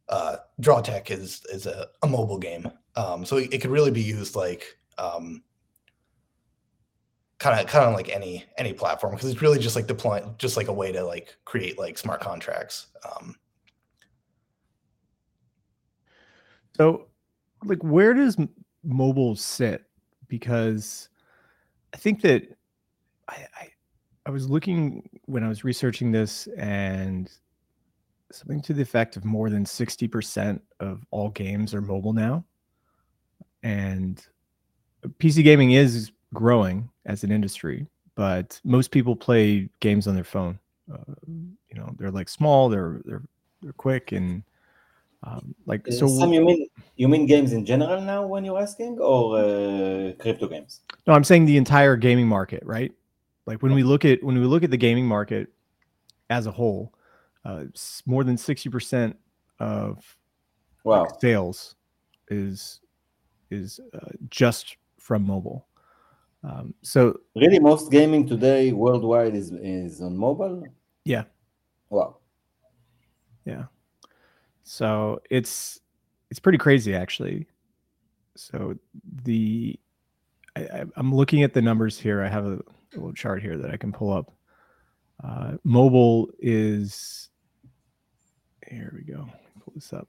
uh, 0.09 0.37
DrawTech 0.61 1.11
is 1.11 1.43
is 1.53 1.67
a, 1.67 1.89
a 2.03 2.07
mobile 2.07 2.39
game. 2.39 2.71
Um, 2.97 3.25
so 3.25 3.39
it, 3.39 3.55
it 3.55 3.61
could 3.61 3.71
really 3.71 3.91
be 3.91 4.03
used 4.03 4.37
like 4.37 4.77
um, 4.99 5.43
kind 7.43 7.61
of 7.61 7.67
kind 7.67 7.85
of 7.85 7.95
like 7.95 8.09
any 8.09 8.45
any 8.57 8.73
platform 8.73 9.15
because 9.15 9.29
it's 9.29 9.43
really 9.43 9.59
just 9.59 9.75
like 9.75 9.89
deploying 9.89 10.33
just 10.39 10.57
like 10.57 10.69
a 10.69 10.73
way 10.73 10.93
to 10.93 11.05
like 11.05 11.37
create 11.45 11.77
like 11.79 11.99
smart 11.99 12.21
contracts. 12.21 12.87
Um, 13.05 13.35
So, 16.77 17.09
like, 17.65 17.83
where 17.83 18.15
does 18.15 18.37
mobile 18.83 19.37
sit? 19.37 19.85
Because 20.29 21.09
I 21.93 21.97
think 21.99 22.23
that 22.23 22.45
I, 23.29 23.47
I 23.61 23.69
I 24.25 24.31
was 24.31 24.49
looking 24.49 25.09
when 25.27 25.45
I 25.45 25.49
was 25.49 25.65
researching 25.65 26.13
this, 26.13 26.47
and 26.57 27.31
something 28.31 28.63
to 28.63 28.73
the 28.73 28.83
effect 28.83 29.17
of 29.17 29.25
more 29.25 29.51
than 29.51 29.67
sixty 29.67 30.09
percent 30.09 30.63
of 30.81 31.05
all 31.11 31.29
games 31.31 31.75
are 31.75 31.83
mobile 31.83 32.15
now, 32.15 32.45
and 33.63 34.25
PC 35.19 35.45
gaming 35.45 35.73
is 35.73 36.12
growing 36.33 36.89
as 37.07 37.25
an 37.25 37.33
industry, 37.33 37.87
but 38.15 38.61
most 38.65 38.91
people 38.91 39.17
play 39.17 39.69
games 39.81 40.07
on 40.07 40.15
their 40.15 40.25
phone. 40.25 40.59
Uh, 40.93 41.15
you 41.27 41.77
know, 41.77 41.95
they're 41.99 42.11
like 42.11 42.29
small, 42.29 42.69
they're 42.69 43.01
they're 43.05 43.23
they're 43.63 43.73
quick, 43.73 44.13
and 44.13 44.43
um, 45.23 45.55
like 45.67 45.87
Uh, 45.89 45.93
so. 45.93 46.07
Sam, 46.09 46.33
you 46.33 46.45
mean 46.45 46.69
you 46.97 47.09
mean 47.09 47.27
games 47.27 47.53
in 47.53 47.65
general 47.65 48.01
now 48.01 48.27
when 48.27 48.45
you're 48.45 48.59
asking, 48.59 48.99
or 48.99 49.39
uh, 49.39 50.13
crypto 50.19 50.49
games? 50.49 50.81
No, 51.07 51.15
I'm 51.15 51.25
saying 51.25 51.47
the 51.47 51.57
entire 51.57 51.97
gaming 51.97 52.27
market, 52.29 52.63
right? 52.65 52.93
Like 53.47 53.63
when 53.63 53.75
we 53.75 53.83
look 53.83 54.05
at 54.05 54.23
when 54.23 54.39
we 54.39 54.47
look 54.47 54.63
at 54.63 54.71
the 54.71 54.77
gaming 54.77 55.07
market 55.07 55.49
as 56.31 56.47
a 56.47 56.51
whole, 56.51 56.93
uh, 57.45 57.65
more 58.07 58.25
than 58.25 58.37
sixty 58.37 58.69
percent 58.69 59.17
of 59.59 60.17
Wow. 60.85 61.05
like, 61.05 61.21
sales 61.21 61.77
is 62.29 62.81
is 63.51 63.81
uh, 63.95 64.11
just 64.31 64.77
from 64.99 65.27
mobile. 65.27 65.67
Um, 66.45 66.75
so 66.83 67.21
Really, 67.37 67.59
most 67.59 67.91
gaming 67.91 68.27
today 68.27 68.73
worldwide 68.73 69.35
is 69.35 69.53
is 69.53 70.01
on 70.01 70.17
mobile. 70.17 70.65
Yeah. 71.05 71.25
Wow. 71.91 72.17
Yeah. 73.45 73.65
So 74.65 75.21
it's 75.31 75.81
it's 76.31 76.41
pretty 76.41 76.59
crazy 76.59 76.95
actually. 76.95 77.47
So 78.37 78.75
the 79.25 79.79
I, 80.57 80.85
I'm 80.97 81.15
looking 81.15 81.43
at 81.43 81.55
the 81.55 81.63
numbers 81.63 81.99
here. 81.99 82.23
I 82.23 82.29
have 82.29 82.47
a, 82.47 82.55
a 82.55 82.95
little 82.95 83.13
chart 83.13 83.43
here 83.43 83.57
that 83.59 83.71
I 83.71 83.77
can 83.77 83.93
pull 83.93 84.13
up. 84.13 84.33
Uh, 85.23 85.53
mobile 85.65 86.29
is 86.41 87.29
here 88.69 88.93
we 88.97 89.03
go. 89.05 89.29
Pull 89.65 89.75
this 89.75 89.93
up. 89.93 90.09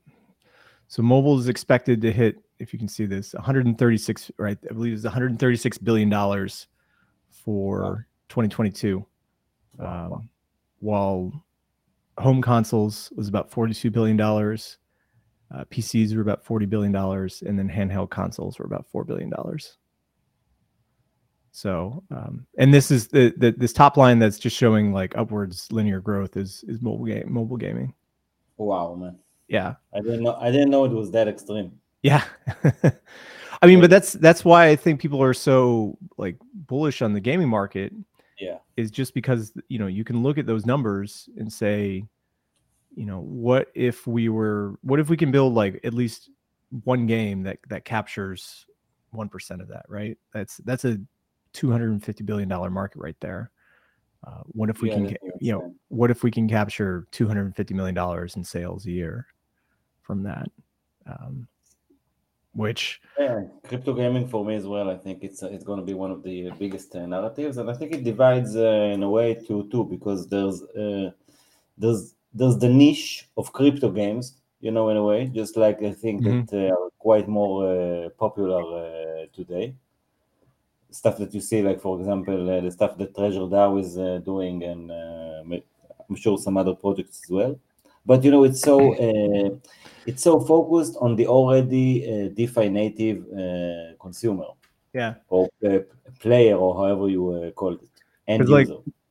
So 0.87 1.01
mobile 1.01 1.39
is 1.39 1.47
expected 1.47 2.01
to 2.01 2.11
hit, 2.11 2.37
if 2.63 2.74
you 2.74 2.79
can 2.79 2.88
see 2.88 3.05
this, 3.05 3.34
136. 3.34 4.32
Right, 4.38 4.58
I 4.70 4.74
believe 4.74 4.93
it's 4.93 5.03
136 5.03 5.77
billion 5.79 6.10
dollars 6.10 6.67
for 7.29 8.08
2022. 8.29 9.05
Wow. 9.77 10.13
Um, 10.13 10.29
while 10.79 11.46
home 12.17 12.41
consoles 12.41 13.12
was 13.15 13.27
about 13.27 13.51
42 13.51 13.91
billion 13.91 14.17
dollars, 14.17 14.77
uh, 15.53 15.65
PCs 15.65 16.15
were 16.15 16.22
about 16.22 16.43
40 16.43 16.65
billion 16.65 16.91
dollars, 16.91 17.43
and 17.46 17.58
then 17.58 17.70
handheld 17.70 18.10
consoles 18.10 18.58
were 18.58 18.65
about 18.65 18.88
four 18.88 19.03
billion 19.03 19.29
dollars. 19.29 19.77
So, 21.51 22.03
um, 22.10 22.48
and 22.58 22.74
this 22.74 22.89
is 22.89 23.10
the, 23.10 23.32
the 23.38 23.51
this 23.51 23.74
top 23.74 23.96
line 23.96 24.17
that's 24.17 24.39
just 24.39 24.58
showing 24.58 24.91
like 24.91 25.15
upwards 25.15 25.72
linear 25.72 26.00
growth 26.00 26.36
is 26.36 26.65
is 26.67 26.82
mobile 26.82 27.05
game 27.05 27.32
mobile 27.32 27.58
gaming. 27.58 27.93
Wow, 28.58 28.96
man. 28.96 29.20
Yeah, 29.48 29.75
I 29.93 30.00
didn't 30.00 30.24
know. 30.24 30.36
I 30.39 30.50
didn't 30.50 30.72
know 30.72 30.86
it 30.86 30.91
was 30.91 31.12
that 31.12 31.27
extreme. 31.27 31.79
Yeah. 32.03 32.24
I 33.62 33.65
mean, 33.67 33.81
but 33.81 33.89
that's 33.89 34.13
that's 34.13 34.43
why 34.45 34.67
I 34.67 34.75
think 34.75 35.00
people 35.00 35.24
are 35.24 35.33
so 35.33 35.98
like 36.17 36.38
bullish 36.53 37.01
on 37.01 37.13
the 37.13 37.22
gaming 37.22 37.50
market. 37.50 37.93
Yeah. 38.39 38.57
is 38.75 38.91
just 38.91 39.13
because 39.13 39.53
you 39.69 39.79
know 39.79 39.88
you 39.88 40.03
can 40.03 40.22
look 40.22 40.38
at 40.38 40.45
those 40.45 40.65
numbers 40.65 41.29
and 41.38 41.51
say, 41.51 42.03
you 42.93 43.05
know, 43.05 43.19
what 43.22 43.72
if 43.74 44.05
we 44.05 44.27
were, 44.27 44.75
what 44.81 45.00
if 45.00 45.10
we 45.10 45.15
can 45.15 45.31
build 45.31 45.53
like 45.53 45.79
at 45.83 45.93
least 45.93 46.29
one 46.83 47.05
game 47.05 47.43
that 47.43 47.60
that 47.69 47.86
captures 47.86 48.65
one 49.12 49.29
percent 49.29 49.62
of 49.62 49.69
that, 49.69 49.86
right? 49.88 50.17
That's 50.33 50.57
that's 50.57 50.83
a 50.83 51.00
two 51.53 51.72
hundred 51.72 51.91
and 51.91 52.03
fifty 52.03 52.24
billion 52.24 52.50
dollar 52.50 52.69
market 52.69 53.00
right 53.00 53.17
there. 53.22 53.51
Uh, 54.25 54.41
what 54.48 54.69
if 54.69 54.81
we 54.81 54.89
Yeah, 54.89 54.95
can, 54.95 55.07
get, 55.07 55.22
you 55.39 55.51
know, 55.51 55.75
what 55.89 56.10
if 56.10 56.24
we 56.24 56.31
can 56.31 56.50
capture 56.50 57.07
two 57.12 57.27
hundred 57.27 57.45
and 57.45 57.55
fifty 57.55 57.74
million 57.74 57.95
dollars 57.95 58.36
in 58.36 58.43
sales 58.43 58.86
a 58.88 58.91
year 58.91 59.27
from 60.01 60.24
that? 60.24 60.50
Um, 61.05 61.48
which 62.53 63.01
Yeah, 63.19 63.43
crypto 63.67 63.93
gaming 63.93 64.27
for 64.27 64.43
me 64.43 64.55
as 64.55 64.65
well. 64.65 64.89
I 64.89 64.98
think 64.98 65.24
it's 65.24 65.43
it's 65.43 65.63
going 65.63 65.79
to 65.79 65.86
be 65.86 65.93
one 65.93 66.10
of 66.12 66.24
the 66.24 66.50
biggest 66.51 66.95
uh, 66.95 67.05
narratives, 67.05 67.57
and 67.57 67.69
I 67.69 67.75
think 67.75 67.91
it 67.93 68.03
divides 68.03 68.55
uh, 68.55 68.91
in 68.95 69.03
a 69.03 69.10
way 69.10 69.36
to 69.48 69.69
two 69.69 69.83
because 69.86 70.27
there's 70.27 70.63
uh, 70.63 71.12
there's 71.77 72.15
there's 72.33 72.57
the 72.60 72.69
niche 72.69 73.29
of 73.38 73.53
crypto 73.53 73.91
games, 73.91 74.41
you 74.62 74.72
know, 74.72 74.89
in 74.89 74.98
a 74.98 75.03
way, 75.03 75.27
just 75.27 75.57
like 75.57 75.83
I 75.83 75.93
think 75.93 76.24
Mhm. 76.24 76.24
that 76.24 76.53
uh, 76.53 76.74
are 76.83 76.89
quite 77.00 77.27
more 77.27 77.57
uh, 78.05 78.10
popular 78.12 78.63
uh, 78.83 79.25
today. 79.33 79.75
Stuff 80.91 81.17
that 81.17 81.33
you 81.33 81.41
see, 81.41 81.62
like 81.63 81.81
for 81.81 81.98
example, 82.00 82.50
uh, 82.50 82.62
the 82.62 82.69
stuff 82.69 82.98
that 83.00 83.15
Treasure 83.15 83.48
DAO 83.50 83.77
is 83.77 83.98
uh, 83.98 84.19
doing, 84.24 84.63
and 84.63 84.91
uh, 84.91 85.41
I'm 86.07 86.15
sure 86.15 86.38
some 86.38 86.55
other 86.55 86.75
projects 86.75 87.24
as 87.24 87.29
well. 87.31 87.60
But 88.05 88.24
you 88.24 88.29
know, 88.29 88.43
it's 88.43 88.62
so 88.62 88.75
uh, 89.07 89.50
it's 90.05 90.24
so 90.24 90.39
focused 90.39 90.98
on 91.01 91.15
the 91.15 91.27
already 91.27 92.03
uh, 92.05 92.29
DeFi 92.33 92.69
native 92.69 93.25
uh, 93.31 93.95
consumer 94.01 94.45
yeah, 94.93 95.15
or 95.29 95.50
uh, 95.65 95.79
player 96.19 96.55
or 96.55 96.75
however 96.75 97.10
you 97.10 97.29
uh, 97.31 97.51
call 97.51 97.74
it, 97.74 97.79
'Cause, 98.39 98.50
like, 98.50 98.67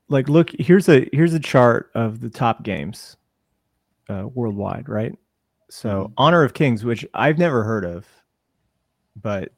like 0.08 0.28
look 0.28 0.50
here's 0.58 0.88
a 0.88 1.08
here's 1.12 1.34
a 1.34 1.40
chart 1.40 1.90
of 1.94 2.20
the 2.20 2.30
top 2.30 2.62
games 2.62 3.16
uh, 4.08 4.28
worldwide, 4.34 4.88
right? 4.88 5.16
So 5.70 5.88
Mhm. 5.88 6.12
Honor 6.18 6.42
of 6.44 6.52
Kings, 6.54 6.84
which 6.84 7.06
I've 7.14 7.38
never 7.38 7.64
heard 7.64 7.84
of, 7.84 8.06
but 9.16 9.52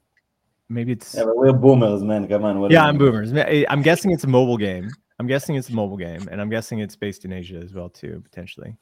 maybe 0.68 0.92
it's 0.92 1.14
Yeah, 1.14 1.24
we're 1.34 1.52
boomers, 1.52 2.02
man. 2.04 2.28
Come 2.28 2.44
on. 2.44 2.70
yeah, 2.70 2.84
I'm 2.84 2.96
boomers. 2.98 3.32
Eh, 3.32 3.64
I'm 3.68 3.82
guessing 3.82 4.12
it's 4.12 4.24
a 4.24 4.28
mobile 4.28 4.56
game. 4.56 4.90
I'm 5.18 5.26
guessing 5.26 5.56
it's 5.56 5.68
a 5.70 5.74
mobile 5.74 5.96
game, 5.96 6.28
and 6.30 6.40
I'm 6.40 6.50
guessing 6.50 6.78
it's 6.80 6.96
based 6.96 7.24
in 7.24 7.32
Asia 7.32 7.58
as 7.58 7.72
well 7.74 7.88
too, 7.88 8.20
potentially. 8.24 8.76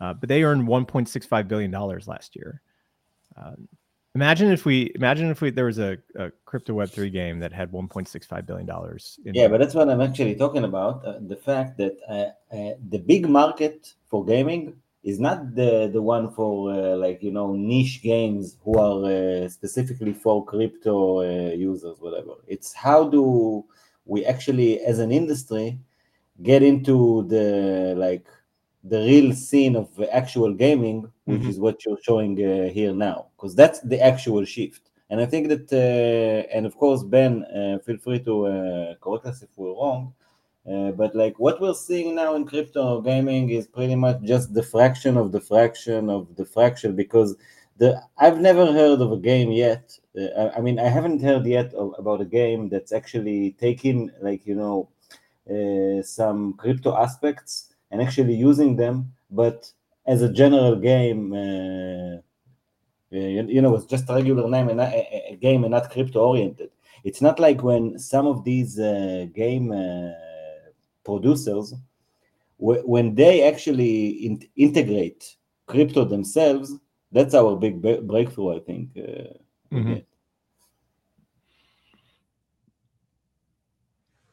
Uh, 0.00 0.12
but 0.12 0.28
they 0.28 0.42
earned 0.42 0.68
1.65 0.68 1.48
billion 1.48 1.70
dollars 1.70 2.06
last 2.06 2.36
year. 2.36 2.60
Um, 3.36 3.68
imagine 4.14 4.50
if 4.50 4.64
we 4.64 4.92
imagine 4.94 5.30
if 5.30 5.40
we 5.40 5.50
there 5.50 5.66
was 5.66 5.78
a, 5.78 5.98
a 6.16 6.30
crypto 6.44 6.74
Web 6.74 6.90
three 6.90 7.10
game 7.10 7.38
that 7.40 7.52
had 7.52 7.70
1.65 7.72 8.46
billion 8.46 8.66
dollars. 8.66 9.18
Yeah, 9.24 9.48
but 9.48 9.58
that's 9.60 9.74
what 9.74 9.88
I'm 9.88 10.00
actually 10.00 10.34
talking 10.34 10.64
about. 10.64 11.04
Uh, 11.04 11.18
the 11.26 11.36
fact 11.36 11.78
that 11.78 11.96
uh, 12.08 12.56
uh, 12.56 12.74
the 12.88 12.98
big 12.98 13.28
market 13.28 13.94
for 14.10 14.24
gaming 14.24 14.76
is 15.02 15.20
not 15.20 15.54
the 15.54 15.88
the 15.92 16.02
one 16.02 16.30
for 16.32 16.72
uh, 16.72 16.96
like 16.96 17.22
you 17.22 17.30
know 17.30 17.54
niche 17.54 18.02
games 18.02 18.56
who 18.64 18.76
are 18.78 19.00
uh, 19.04 19.48
specifically 19.48 20.12
for 20.12 20.44
crypto 20.44 21.20
uh, 21.20 21.52
users, 21.54 21.96
whatever. 22.00 22.34
It's 22.48 22.72
how 22.74 23.08
do 23.08 23.64
we 24.04 24.24
actually, 24.24 24.80
as 24.80 24.98
an 24.98 25.12
industry, 25.12 25.78
get 26.42 26.62
into 26.62 27.26
the 27.28 27.94
like 27.96 28.26
the 28.88 29.00
real 29.00 29.32
scene 29.32 29.76
of 29.76 29.88
actual 30.12 30.52
gaming, 30.54 30.98
which 31.26 31.42
Mhm. 31.42 31.48
is 31.52 31.58
what 31.60 31.84
you're 31.84 32.02
showing 32.08 32.32
uh, 32.44 32.68
here 32.78 32.92
now, 32.92 33.18
because 33.36 33.54
that's 33.54 33.80
the 33.80 34.00
actual 34.00 34.44
shift. 34.44 34.82
And 35.10 35.20
I 35.20 35.26
think 35.26 35.48
that, 35.48 35.66
uh, 35.72 36.54
and 36.56 36.66
of 36.66 36.76
course, 36.76 37.02
Ben, 37.04 37.44
uh, 37.44 37.78
feel 37.84 37.98
free 37.98 38.20
to 38.28 38.34
uh, 38.46 38.94
correct 39.02 39.26
us 39.26 39.42
if 39.42 39.50
we're 39.56 39.72
wrong. 39.80 40.12
Uh, 40.70 40.90
but 40.92 41.14
like 41.14 41.38
what 41.38 41.60
we're 41.60 41.74
seeing 41.74 42.14
now 42.16 42.34
in 42.34 42.44
crypto 42.44 43.00
gaming 43.00 43.50
is 43.50 43.68
pretty 43.68 43.94
much 43.94 44.20
just 44.22 44.52
the 44.52 44.62
fraction 44.62 45.16
of 45.16 45.30
the 45.30 45.40
fraction 45.40 46.10
of 46.10 46.34
the 46.34 46.44
fraction 46.44 46.96
because 46.96 47.36
the 47.78 48.02
I've 48.18 48.40
never 48.40 48.66
heard 48.72 49.00
of 49.00 49.12
a 49.12 49.16
game 49.16 49.52
yet. 49.52 49.96
Uh, 50.18 50.24
I, 50.40 50.56
I 50.56 50.60
mean, 50.60 50.78
I 50.80 50.88
haven't 50.88 51.22
heard 51.22 51.46
yet 51.46 51.72
of, 51.74 51.94
about 51.98 52.20
a 52.20 52.24
game 52.24 52.68
that's 52.68 52.92
actually 52.92 53.52
taking 53.60 54.10
like 54.20 54.44
you 54.44 54.56
know 54.56 54.88
uh, 55.50 56.02
some 56.02 56.54
crypto 56.54 56.96
aspects 56.96 57.65
and 57.90 58.02
actually 58.02 58.34
using 58.34 58.76
them, 58.76 59.12
but 59.30 59.72
as 60.06 60.22
a 60.22 60.32
general 60.32 60.76
game. 60.76 61.32
Uh, 61.32 62.16
uh, 63.12 63.18
you, 63.18 63.42
you 63.46 63.62
know, 63.62 63.74
it's 63.76 63.86
just 63.86 64.08
a 64.10 64.14
regular 64.14 64.48
name 64.48 64.68
and 64.68 64.78
not, 64.78 64.92
a, 64.92 65.32
a 65.32 65.36
game 65.36 65.64
and 65.64 65.70
not 65.70 65.90
crypto 65.90 66.20
oriented. 66.20 66.70
It's 67.04 67.20
not 67.22 67.38
like 67.38 67.62
when 67.62 67.98
some 67.98 68.26
of 68.26 68.44
these 68.44 68.78
uh, 68.80 69.26
game 69.34 69.70
uh, 69.72 70.10
producers, 71.04 71.72
wh- 72.58 72.84
when 72.86 73.14
they 73.14 73.42
actually 73.44 74.08
in- 74.26 74.48
integrate 74.56 75.36
crypto 75.66 76.04
themselves, 76.04 76.74
that's 77.12 77.34
our 77.34 77.56
big 77.56 77.80
bre- 77.80 78.02
breakthrough, 78.02 78.56
I 78.56 78.60
think. 78.60 78.90
Uh, 78.96 79.34
we 79.70 79.78
Mhm. 79.80 79.88
get. 79.88 80.06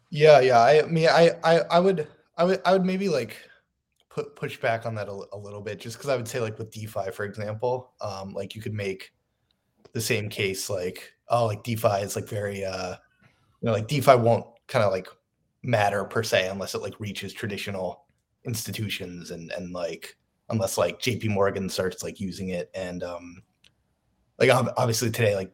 Yeah, 0.10 0.40
yeah. 0.42 0.62
I 0.62 0.82
mean, 0.84 1.08
I, 1.10 1.32
I, 1.44 1.60
I 1.72 1.80
would, 1.80 2.08
I 2.38 2.44
would, 2.44 2.62
I 2.66 2.72
would 2.74 2.86
maybe 2.86 3.10
like 3.10 3.38
put 4.10 4.36
push 4.36 4.58
back 4.60 4.86
on 4.86 4.96
that 4.96 5.08
a, 5.08 5.26
a 5.34 5.38
little 5.38 5.62
bit, 5.62 5.80
just 5.80 5.98
because 5.98 6.10
I 6.10 6.16
would 6.16 6.28
say 6.28 6.40
like 6.40 6.58
with 6.58 6.72
DeFi, 6.72 7.12
for 7.12 7.26
example, 7.26 7.94
um, 8.02 8.34
like 8.34 8.56
you 8.56 8.62
could 8.62 8.74
make 8.74 9.12
the 9.94 10.02
same 10.02 10.30
case, 10.30 10.70
like 10.70 11.14
oh, 11.30 11.46
like 11.46 11.64
DeFi 11.64 12.02
is 12.02 12.16
like 12.16 12.28
very, 12.28 12.64
uh, 12.64 12.96
you 13.62 13.68
know, 13.68 13.74
like 13.74 13.88
DeFi 13.88 14.16
won't 14.16 14.46
kind 14.68 14.84
of 14.84 14.92
like 14.92 15.08
matter 15.64 16.04
per 16.04 16.24
se 16.24 16.50
unless 16.50 16.76
it 16.76 16.82
like 16.82 17.00
reaches 17.00 17.34
traditional 17.34 18.06
institutions 18.46 19.32
and 19.32 19.52
and 19.54 19.72
like 19.72 20.18
unless 20.50 20.78
like 20.78 21.00
JP 21.00 21.30
Morgan 21.30 21.70
starts 21.70 22.04
like 22.04 22.20
using 22.20 22.50
it 22.50 22.70
and 22.76 23.02
um 23.04 23.42
like 24.40 24.50
obviously 24.52 25.10
today 25.10 25.36
like 25.36 25.52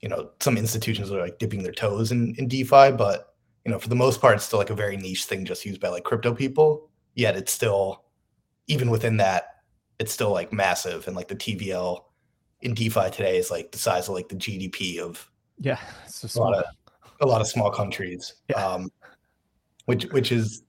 you 0.00 0.08
know 0.08 0.30
some 0.40 0.58
institutions 0.58 1.12
are 1.12 1.20
like 1.20 1.38
dipping 1.38 1.62
their 1.62 1.72
toes 1.72 2.10
in 2.10 2.34
in 2.36 2.48
DeFi 2.48 2.90
but 2.92 3.33
you 3.64 3.72
know 3.72 3.78
for 3.78 3.88
the 3.88 3.94
most 3.94 4.20
part 4.20 4.36
it's 4.36 4.44
still 4.44 4.58
like 4.58 4.70
a 4.70 4.74
very 4.74 4.96
niche 4.96 5.24
thing 5.24 5.44
just 5.44 5.64
used 5.64 5.80
by 5.80 5.88
like 5.88 6.04
crypto 6.04 6.34
people 6.34 6.88
yet 7.14 7.36
it's 7.36 7.52
still 7.52 8.04
even 8.66 8.90
within 8.90 9.16
that 9.16 9.54
it's 9.98 10.12
still 10.12 10.30
like 10.30 10.52
massive 10.52 11.06
and 11.06 11.16
like 11.16 11.28
the 11.28 11.36
TVL 11.36 12.04
in 12.62 12.74
DeFi 12.74 13.10
today 13.10 13.36
is 13.36 13.50
like 13.50 13.70
the 13.70 13.78
size 13.78 14.08
of 14.08 14.14
like 14.14 14.28
the 14.28 14.36
GDP 14.36 14.98
of 14.98 15.30
Yeah, 15.58 15.78
so 16.08 16.40
a 16.40 16.42
lot 16.42 16.54
of 16.54 16.64
a 17.20 17.26
lot 17.26 17.40
of 17.40 17.46
small 17.46 17.70
countries. 17.70 18.34
Yeah. 18.48 18.64
Um, 18.64 18.90
which 19.86 20.04
which 20.06 20.32
is 20.32 20.62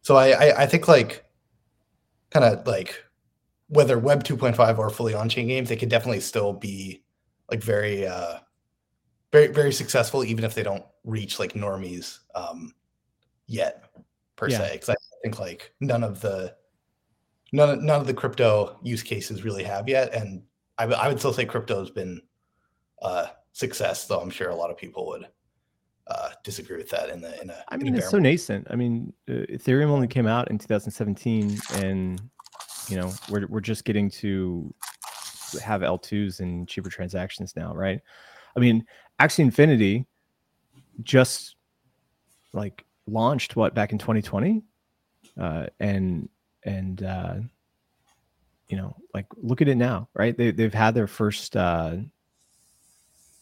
so 0.00 0.16
I 0.16 0.30
I, 0.30 0.62
I 0.62 0.66
think 0.66 0.88
like 0.88 1.24
kind 2.30 2.44
of 2.44 2.66
like 2.66 3.04
whether 3.68 3.98
Web 3.98 4.24
2.5 4.24 4.78
or 4.78 4.90
fully 4.90 5.14
on 5.14 5.28
chain 5.28 5.48
games, 5.48 5.68
they 5.68 5.76
could 5.76 5.88
definitely 5.88 6.20
still 6.20 6.52
be 6.52 7.02
like 7.50 7.62
very 7.62 8.06
uh 8.06 8.38
very 9.32 9.48
very 9.48 9.72
successful 9.72 10.24
even 10.24 10.44
if 10.44 10.54
they 10.54 10.62
don't 10.62 10.84
reach 11.04 11.38
like 11.38 11.54
normies 11.54 12.18
um 12.34 12.74
yet 13.46 13.84
per 14.36 14.48
Yeah. 14.48 14.58
se. 14.58 14.72
Because 14.74 14.88
I 14.90 14.94
think 15.22 15.38
like 15.38 15.72
none 15.80 16.04
of 16.04 16.20
the 16.20 16.54
none 17.52 17.70
of, 17.70 17.82
none 17.82 18.00
of 18.00 18.06
the 18.06 18.14
crypto 18.14 18.78
use 18.82 19.02
cases 19.02 19.44
really 19.44 19.64
have 19.64 19.88
yet, 19.88 20.14
and 20.14 20.42
I, 20.78 20.86
would- 20.86 20.96
I 20.96 21.08
would 21.08 21.18
still 21.18 21.32
say 21.32 21.44
crypto 21.44 21.80
has 21.80 21.90
been 21.90 22.20
uh 23.00 23.26
success, 23.52 24.06
though 24.06 24.20
I'm 24.20 24.30
sure 24.30 24.48
a 24.50 24.54
lot 24.54 24.70
of 24.70 24.76
people 24.78 25.06
would 25.08 25.26
uh, 26.08 26.30
disagree 26.42 26.76
with 26.78 26.90
that 26.90 27.10
in 27.10 27.20
the 27.20 27.40
in 27.40 27.50
a. 27.50 27.64
I 27.68 27.76
a 27.76 27.78
mean, 27.78 27.94
it's 27.94 28.10
so 28.10 28.18
nascent. 28.18 28.66
I 28.70 28.76
mean, 28.76 29.12
uh, 29.28 29.46
Ethereum 29.50 29.88
only 29.88 30.08
came 30.08 30.26
out 30.26 30.50
in 30.50 30.58
2017, 30.58 31.60
and 31.76 32.20
you 32.88 32.96
know, 32.96 33.12
we're 33.30 33.46
we're 33.46 33.60
just 33.60 33.84
getting 33.84 34.10
to 34.10 34.74
have 35.62 35.82
L2s 35.82 36.40
and 36.40 36.66
cheaper 36.66 36.90
transactions 36.90 37.54
now, 37.54 37.72
right? 37.74 38.00
I 38.56 38.60
mean, 38.60 38.84
Axie 39.20 39.40
Infinity 39.40 40.06
just 41.02 41.56
like 42.52 42.84
launched 43.06 43.56
what 43.56 43.74
back 43.74 43.92
in 43.92 43.98
2020, 43.98 44.62
uh, 45.40 45.66
and 45.80 46.28
and 46.64 47.02
uh, 47.02 47.34
you 48.68 48.76
know, 48.76 48.96
like 49.14 49.26
look 49.36 49.60
at 49.60 49.68
it 49.68 49.76
now, 49.76 50.08
right? 50.14 50.36
They 50.36 50.50
they've 50.50 50.72
had 50.72 50.94
their 50.94 51.06
first 51.06 51.56
uh, 51.56 51.96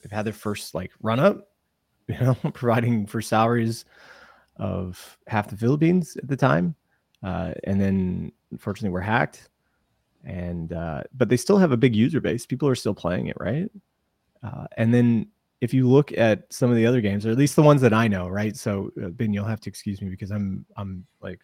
they've 0.03 0.13
had 0.13 0.25
their 0.25 0.33
first 0.33 0.75
like 0.75 0.93
run 1.03 1.21
up, 1.21 1.49
you 2.09 2.19
know, 2.19 2.35
providing 2.53 3.07
for 3.07 3.21
salaries 3.21 3.85
of 4.57 5.19
half 5.27 5.49
the 5.49 5.57
Philippines 5.57 6.17
at 6.17 6.29
the 6.29 6.37
time, 6.37 6.75
uh, 7.23 7.53
and 7.65 7.81
then 7.81 8.33
unfortunately 8.51 8.93
were 8.93 9.01
hacked. 9.01 9.49
And 10.23 10.73
uh, 10.75 11.05
but 11.17 11.31
they 11.31 11.39
still 11.39 11.57
have 11.57 11.73
a 11.73 11.79
big 11.79 11.97
user 11.97 12.21
base. 12.21 12.45
People 12.45 12.69
are 12.69 12.75
still 12.75 12.95
playing 12.95 13.29
it, 13.29 13.37
right? 13.41 13.71
Uh, 14.43 14.67
and 14.77 14.93
then 14.93 15.29
if 15.61 15.75
you 15.75 15.89
look 15.89 16.13
at 16.17 16.51
some 16.53 16.71
of 16.71 16.77
the 16.77 16.87
other 16.87 17.01
games, 17.01 17.27
or 17.27 17.31
at 17.31 17.37
least 17.37 17.57
the 17.57 17.63
ones 17.63 17.81
that 17.83 17.93
I 17.93 18.09
know, 18.09 18.29
right? 18.29 18.57
So 18.57 18.91
uh, 19.03 19.09
Ben, 19.09 19.33
you'll 19.33 19.45
have 19.45 19.61
to 19.61 19.69
excuse 19.69 20.01
me 20.01 20.09
because 20.09 20.31
I'm 20.31 20.65
I'm 20.77 21.05
like 21.21 21.41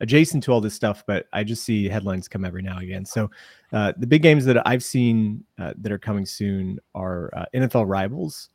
adjacent 0.00 0.44
to 0.44 0.52
all 0.52 0.60
this 0.60 0.74
stuff, 0.74 1.02
but 1.06 1.26
I 1.32 1.44
just 1.44 1.64
see 1.64 1.88
headlines 1.88 2.28
come 2.28 2.44
every 2.44 2.62
now 2.62 2.74
and 2.74 2.82
again. 2.82 3.04
So 3.04 3.30
uh, 3.72 3.92
the 3.96 4.06
big 4.06 4.22
games 4.22 4.44
that 4.44 4.66
I've 4.66 4.84
seen 4.84 5.44
uh, 5.58 5.72
that 5.78 5.90
are 5.90 5.98
coming 5.98 6.26
soon 6.26 6.78
are 6.94 7.30
uh, 7.34 7.46
NFL 7.54 7.88
Rivals, 7.88 8.50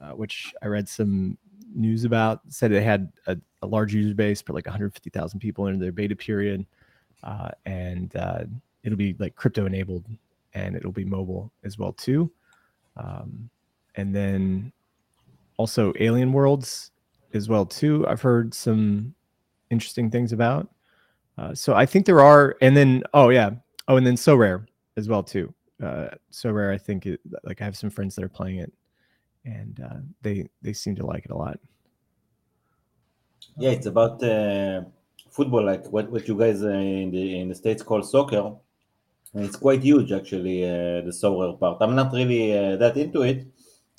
uh, 0.00 0.12
which 0.12 0.52
I 0.62 0.66
read 0.66 0.88
some 0.88 1.36
news 1.74 2.04
about. 2.04 2.40
Said 2.48 2.72
it 2.72 2.82
had 2.82 3.12
a, 3.26 3.36
a 3.62 3.66
large 3.66 3.94
user 3.94 4.14
base, 4.14 4.42
but 4.42 4.54
like 4.54 4.66
150,000 4.66 5.38
people 5.38 5.66
in 5.66 5.78
their 5.78 5.92
beta 5.92 6.16
period, 6.16 6.66
uh, 7.22 7.50
and 7.66 8.14
it'll 8.82 8.96
be 8.96 9.14
like 9.18 9.36
crypto 9.36 9.66
enabled, 9.66 10.06
and 10.54 10.74
it'll 10.74 10.92
be 10.92 11.04
mobile 11.04 11.52
as 11.62 11.78
well 11.78 11.92
too. 11.92 12.32
Um, 12.96 13.50
and 13.96 14.14
then 14.14 14.72
also 15.56 15.92
Alien 16.00 16.32
Worlds 16.32 16.90
as 17.34 17.48
well 17.48 17.66
too. 17.66 18.06
I've 18.08 18.22
heard 18.22 18.54
some 18.54 19.14
interesting 19.70 20.10
things 20.10 20.32
about. 20.32 20.68
Uh, 21.38 21.54
so 21.54 21.74
I 21.74 21.86
think 21.86 22.06
there 22.06 22.20
are, 22.20 22.56
and 22.60 22.76
then 22.76 23.02
oh 23.14 23.30
yeah, 23.30 23.50
oh 23.88 23.96
and 23.96 24.06
then 24.06 24.16
Sorare 24.16 24.66
as 24.96 25.08
well 25.08 25.22
too. 25.22 25.52
Uh, 25.82 26.08
Sorare, 26.30 26.74
I 26.74 26.78
think 26.78 27.06
it, 27.06 27.20
like 27.44 27.62
I 27.62 27.64
have 27.64 27.76
some 27.76 27.90
friends 27.90 28.14
that 28.16 28.24
are 28.24 28.28
playing 28.28 28.58
it, 28.58 28.72
and 29.44 29.80
uh, 29.80 30.00
they 30.22 30.48
they 30.60 30.72
seem 30.72 30.94
to 30.96 31.06
like 31.06 31.24
it 31.24 31.30
a 31.30 31.36
lot. 31.36 31.58
Yeah, 33.56 33.70
it's 33.70 33.86
about 33.86 34.22
uh, 34.22 34.82
football, 35.30 35.64
like 35.64 35.86
what, 35.90 36.10
what 36.10 36.28
you 36.28 36.36
guys 36.36 36.62
uh, 36.62 36.68
in 36.68 37.10
the 37.10 37.40
in 37.40 37.48
the 37.48 37.54
states 37.54 37.82
call 37.82 38.02
soccer. 38.02 38.52
And 39.32 39.44
it's 39.44 39.56
quite 39.56 39.82
huge, 39.82 40.10
actually, 40.10 40.64
uh, 40.64 41.02
the 41.02 41.12
soccer 41.12 41.56
part. 41.56 41.78
I'm 41.80 41.94
not 41.94 42.12
really 42.12 42.76
that 42.76 42.96
into 42.96 43.22
it, 43.22 43.46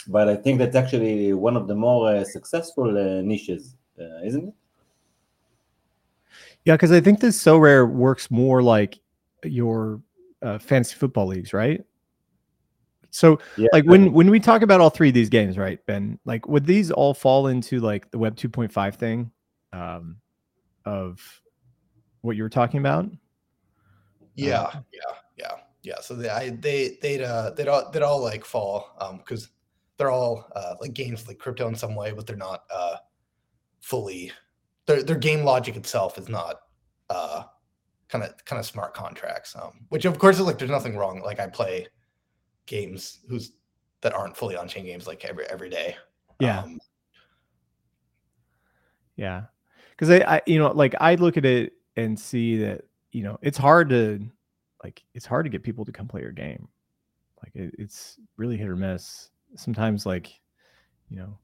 but 0.08 0.28
I 0.28 0.36
think 0.36 0.60
that's 0.60 0.76
actually 0.76 1.34
one 1.34 1.56
of 1.58 1.68
the 1.68 1.76
more 1.76 2.16
uh, 2.16 2.24
successful 2.24 2.98
uh, 2.98 3.22
niches, 3.22 3.76
uh, 4.00 4.22
isn't 4.24 4.50
it? 4.50 4.54
Yeah, 6.66 6.76
because 6.76 6.92
I 6.92 7.02
think 7.02 7.20
this 7.20 7.42
Sorare 7.42 7.90
works 7.90 8.30
more 8.30 8.62
like 8.62 9.00
your 9.44 10.02
uh, 10.42 10.60
fantasy 10.60 10.96
football 10.96 11.28
leagues, 11.28 11.54
right? 11.54 11.84
So 13.12 13.40
Yeah. 13.58 13.68
like 13.74 13.84
when 13.86 14.14
when 14.14 14.30
we 14.30 14.40
talk 14.40 14.62
about 14.62 14.80
all 14.80 14.90
three 14.90 15.10
of 15.10 15.14
these 15.14 15.30
games, 15.30 15.58
right, 15.58 15.86
Ben? 15.86 16.18
Like 16.26 16.48
would 16.48 16.66
these 16.66 16.92
all 16.92 17.14
fall 17.14 17.48
into 17.48 17.80
like 17.80 18.10
the 18.12 18.18
Web 18.18 18.36
2.5 18.36 18.96
thing 18.96 19.32
um, 19.74 20.18
of 20.86 21.20
what 22.22 22.38
you 22.38 22.44
were 22.44 22.50
talking 22.50 22.80
about? 22.80 23.10
Yeah, 24.36 24.62
Uh, 24.62 24.82
yeah, 24.94 25.16
yeah, 25.38 25.52
yeah. 25.84 26.00
So 26.02 26.16
they 26.16 26.30
I, 26.30 26.50
they 26.52 26.98
they'd 27.02 27.22
uh 27.22 27.52
they'd 27.52 27.68
all 27.68 27.92
they'd 27.92 28.02
all 28.02 28.22
like 28.22 28.46
fall 28.46 28.96
um 29.00 29.18
because 29.18 29.50
they're 30.02 30.10
all 30.10 30.48
uh 30.56 30.74
like 30.82 30.94
games 30.94 31.28
like 31.28 31.38
crypto 31.38 31.68
in 31.68 31.76
some 31.76 31.94
way, 31.94 32.12
but 32.12 32.26
they're 32.26 32.36
not 32.36 32.64
uh 32.74 32.96
fully 33.82 34.32
their 34.88 35.04
their 35.04 35.16
game 35.16 35.44
logic 35.44 35.76
itself 35.76 36.18
is 36.18 36.28
not 36.28 36.56
uh 37.12 37.44
kind 38.10 38.24
of 38.24 38.34
kind 38.46 38.60
of 38.60 38.66
smart 38.66 38.96
contracts. 38.96 39.56
Um, 39.56 39.86
which 39.90 40.06
of 40.06 40.18
course 40.18 40.40
is 40.40 40.46
like 40.48 40.58
there's 40.58 40.72
nothing 40.72 40.98
wrong. 40.98 41.22
Like 41.22 41.40
I 41.40 41.46
play 41.46 41.88
games 42.66 43.20
who's 43.30 43.52
that 44.02 44.14
aren't 44.14 44.36
fully 44.36 44.56
on 44.56 44.68
chain 44.68 44.86
games 44.86 45.06
like 45.06 45.24
every 45.24 45.46
every 45.46 45.70
day. 45.70 45.96
Yeah. 46.40 46.62
Um, 46.62 46.80
Yeah. 49.16 49.44
Cause 49.98 50.10
I, 50.10 50.38
I, 50.38 50.42
you 50.48 50.58
know, 50.58 50.72
like 50.72 50.96
I 51.00 51.14
look 51.14 51.38
at 51.38 51.46
it 51.46 51.74
and 51.96 52.20
see 52.20 52.58
that, 52.58 52.86
you 53.12 53.22
know, 53.22 53.38
it's 53.44 53.58
hard 53.60 53.90
to 53.90 54.20
like, 54.84 55.04
it's 55.14 55.28
hard 55.28 55.46
to 55.46 55.52
get 55.52 55.62
people 55.62 55.86
to 55.86 55.92
come 55.92 56.08
play 56.08 56.22
your 56.22 56.32
game. 56.32 56.68
Like 57.44 57.56
it, 57.56 57.76
it's 57.78 58.18
really 58.38 58.58
hit 58.58 58.68
or 58.68 58.76
miss. 58.76 59.30
Sometimes 59.56 60.06
like, 60.06 60.40
you 61.10 61.18
know, 61.18 61.38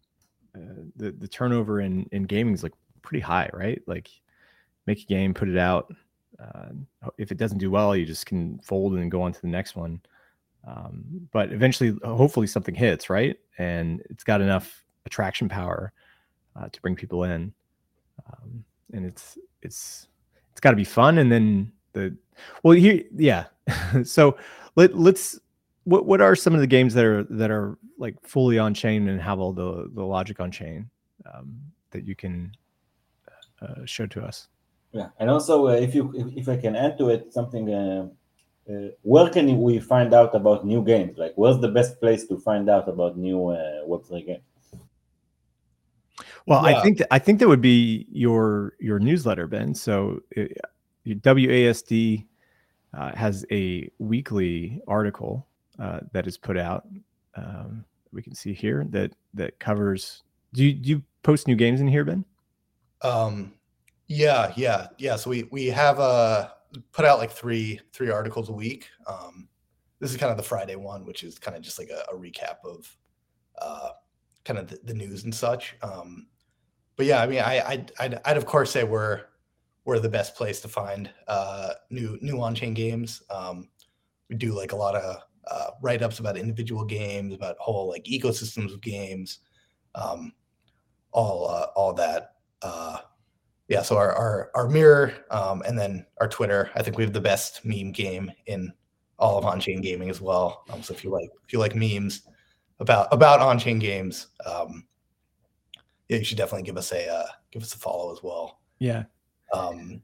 uh, 0.55 0.83
the, 0.95 1.11
the 1.11 1.27
turnover 1.27 1.81
in, 1.81 2.07
in 2.11 2.23
gaming 2.23 2.53
is 2.53 2.63
like 2.63 2.73
pretty 3.01 3.21
high, 3.21 3.49
right? 3.53 3.81
Like 3.87 4.09
make 4.85 5.01
a 5.01 5.05
game, 5.05 5.33
put 5.33 5.49
it 5.49 5.57
out. 5.57 5.93
Uh, 6.39 6.69
if 7.17 7.31
it 7.31 7.37
doesn't 7.37 7.57
do 7.57 7.71
well, 7.71 7.95
you 7.95 8.05
just 8.05 8.25
can 8.25 8.59
fold 8.59 8.93
and 8.93 9.11
go 9.11 9.21
on 9.21 9.33
to 9.33 9.41
the 9.41 9.47
next 9.47 9.75
one. 9.75 10.01
Um, 10.67 11.27
but 11.31 11.51
eventually, 11.51 11.97
hopefully, 12.03 12.47
something 12.47 12.75
hits 12.75 13.09
right, 13.09 13.37
and 13.57 14.01
it's 14.09 14.23
got 14.23 14.41
enough 14.41 14.83
attraction 15.05 15.47
power 15.47 15.93
uh, 16.55 16.67
to 16.69 16.81
bring 16.81 16.95
people 16.95 17.23
in. 17.23 17.53
Um, 18.27 18.65
and 18.93 19.05
it's 19.05 19.37
it's 19.61 20.07
it's 20.51 20.59
got 20.59 20.71
to 20.71 20.75
be 20.75 20.83
fun. 20.83 21.19
And 21.19 21.31
then 21.31 21.71
the 21.93 22.15
well, 22.63 22.73
here, 22.73 23.03
yeah. 23.15 23.45
so 24.03 24.37
let 24.75 24.97
let's 24.97 25.39
what 25.87 26.05
what 26.05 26.19
are 26.19 26.35
some 26.35 26.53
of 26.53 26.59
the 26.59 26.67
games 26.67 26.93
that 26.93 27.05
are 27.05 27.23
that 27.29 27.49
are 27.49 27.77
like 27.97 28.15
fully 28.21 28.59
on 28.59 28.73
chain 28.73 29.07
and 29.07 29.21
have 29.21 29.39
all 29.39 29.53
the 29.53 29.89
the 29.93 30.03
logic 30.03 30.41
on 30.41 30.51
chain 30.51 30.89
um, 31.33 31.57
that 31.91 32.05
you 32.05 32.13
can 32.13 32.51
uh, 33.61 33.85
show 33.85 34.05
to 34.05 34.21
us? 34.21 34.49
Yeah, 34.91 35.09
and 35.19 35.29
also 35.29 35.67
uh, 35.67 35.71
if 35.71 35.95
you 35.95 36.13
if, 36.13 36.37
if, 36.41 36.49
I 36.49 36.57
can 36.57 36.75
add 36.75 36.97
to 36.97 37.09
it 37.09 37.33
something, 37.33 37.73
uh, 37.73 38.07
uh, 38.69 38.89
where 39.03 39.29
can 39.29 39.61
we 39.61 39.79
find 39.79 40.13
out 40.13 40.35
about 40.35 40.65
new 40.65 40.83
games? 40.83 41.17
Like, 41.17 41.33
where's 41.35 41.59
the 41.59 41.69
best 41.69 42.01
place 42.01 42.27
to 42.27 42.37
find 42.37 42.69
out 42.69 42.89
about 42.89 43.17
new 43.17 43.47
uh, 43.47 43.81
Web 43.85 44.05
three 44.05 44.23
games? 44.23 44.43
Well, 46.47 46.69
yeah. 46.69 46.77
I 46.77 46.81
think 46.83 46.97
that, 46.97 47.07
I 47.11 47.19
think 47.19 47.39
that 47.39 47.47
would 47.47 47.61
be 47.61 48.07
your 48.11 48.73
your 48.81 48.99
newsletter, 48.99 49.47
Ben. 49.47 49.73
So 49.73 50.19
WASD 51.05 52.25
uh, 52.93 53.15
has 53.15 53.45
a 53.51 53.89
weekly 53.99 54.81
article 54.85 55.46
uh, 55.79 55.99
that 56.13 56.27
is 56.27 56.37
put 56.37 56.57
out. 56.57 56.87
Um, 57.35 57.85
we 58.11 58.21
can 58.21 58.33
see 58.33 58.53
here 58.53 58.85
that 58.89 59.13
that 59.33 59.59
covers. 59.59 60.23
Do 60.53 60.65
you, 60.65 60.73
do 60.73 60.89
you 60.89 61.03
post 61.23 61.47
new 61.47 61.55
games 61.55 61.81
in 61.81 61.87
here, 61.87 62.03
Ben? 62.03 62.25
Um, 63.01 63.53
yeah, 64.07 64.53
yeah, 64.55 64.87
yeah. 64.97 65.15
So 65.15 65.29
we 65.29 65.43
we 65.51 65.67
have 65.67 65.99
uh 65.99 66.49
put 66.91 67.05
out 67.05 67.19
like 67.19 67.31
three 67.31 67.79
three 67.93 68.09
articles 68.09 68.49
a 68.49 68.53
week. 68.53 68.89
Um, 69.05 69.47
this 69.99 70.11
is 70.11 70.17
kind 70.17 70.31
of 70.31 70.37
the 70.37 70.43
Friday 70.43 70.75
one, 70.75 71.05
which 71.05 71.23
is 71.23 71.39
kind 71.39 71.55
of 71.57 71.63
just 71.63 71.79
like 71.79 71.89
a, 71.89 72.03
a 72.13 72.17
recap 72.17 72.57
of 72.63 72.95
uh, 73.59 73.89
kind 74.45 74.59
of 74.59 74.67
the, 74.67 74.79
the, 74.83 74.93
news 74.93 75.23
and 75.23 75.33
such. 75.33 75.75
Um, 75.81 76.27
but 76.95 77.07
yeah, 77.07 77.21
I 77.21 77.27
mean, 77.27 77.39
I, 77.39 77.61
I'd, 77.67 77.91
I'd, 77.99 78.19
I'd, 78.23 78.37
of 78.37 78.45
course 78.45 78.69
say 78.69 78.83
we're 78.83 79.21
we're 79.85 79.99
the 79.99 80.09
best 80.09 80.35
place 80.35 80.61
to 80.61 80.67
find 80.67 81.09
uh, 81.27 81.73
new 81.89 82.17
new 82.21 82.41
on 82.41 82.53
chain 82.53 82.73
games. 82.73 83.23
Um, 83.29 83.69
we 84.29 84.35
do 84.35 84.53
like 84.53 84.71
a 84.71 84.75
lot 84.75 84.95
of 84.95 85.23
uh, 85.49 85.71
write 85.81 86.01
ups 86.01 86.19
about 86.19 86.37
individual 86.37 86.85
games, 86.85 87.33
about 87.33 87.57
whole 87.59 87.89
like 87.89 88.03
ecosystems 88.05 88.73
of 88.73 88.81
games, 88.81 89.39
um, 89.95 90.33
all 91.11 91.49
uh, 91.49 91.67
all 91.75 91.93
that. 91.93 92.35
Uh, 92.61 92.99
yeah, 93.67 93.81
so 93.81 93.97
our 93.97 94.13
our, 94.13 94.51
our 94.55 94.69
mirror 94.69 95.13
um, 95.31 95.61
and 95.67 95.77
then 95.77 96.05
our 96.19 96.27
Twitter. 96.27 96.69
I 96.75 96.83
think 96.83 96.97
we 96.97 97.03
have 97.03 97.13
the 97.13 97.21
best 97.21 97.65
meme 97.65 97.91
game 97.91 98.31
in 98.45 98.71
all 99.19 99.37
of 99.37 99.45
on 99.45 99.59
chain 99.59 99.81
gaming 99.81 100.09
as 100.09 100.21
well. 100.21 100.63
Um, 100.69 100.83
so 100.83 100.93
if 100.93 101.03
you 101.03 101.09
like 101.11 101.29
if 101.45 101.53
you 101.53 101.59
like 101.59 101.75
memes 101.75 102.21
about 102.79 103.07
about 103.11 103.39
on 103.41 103.59
chain 103.59 103.79
games, 103.79 104.27
um, 104.45 104.85
yeah, 106.07 106.17
you 106.17 106.23
should 106.23 106.37
definitely 106.37 106.63
give 106.65 106.77
us 106.77 106.91
a 106.91 107.07
uh, 107.07 107.27
give 107.51 107.61
us 107.61 107.73
a 107.73 107.77
follow 107.77 108.11
as 108.13 108.23
well. 108.23 108.61
Yeah. 108.79 109.03
Um, 109.53 110.01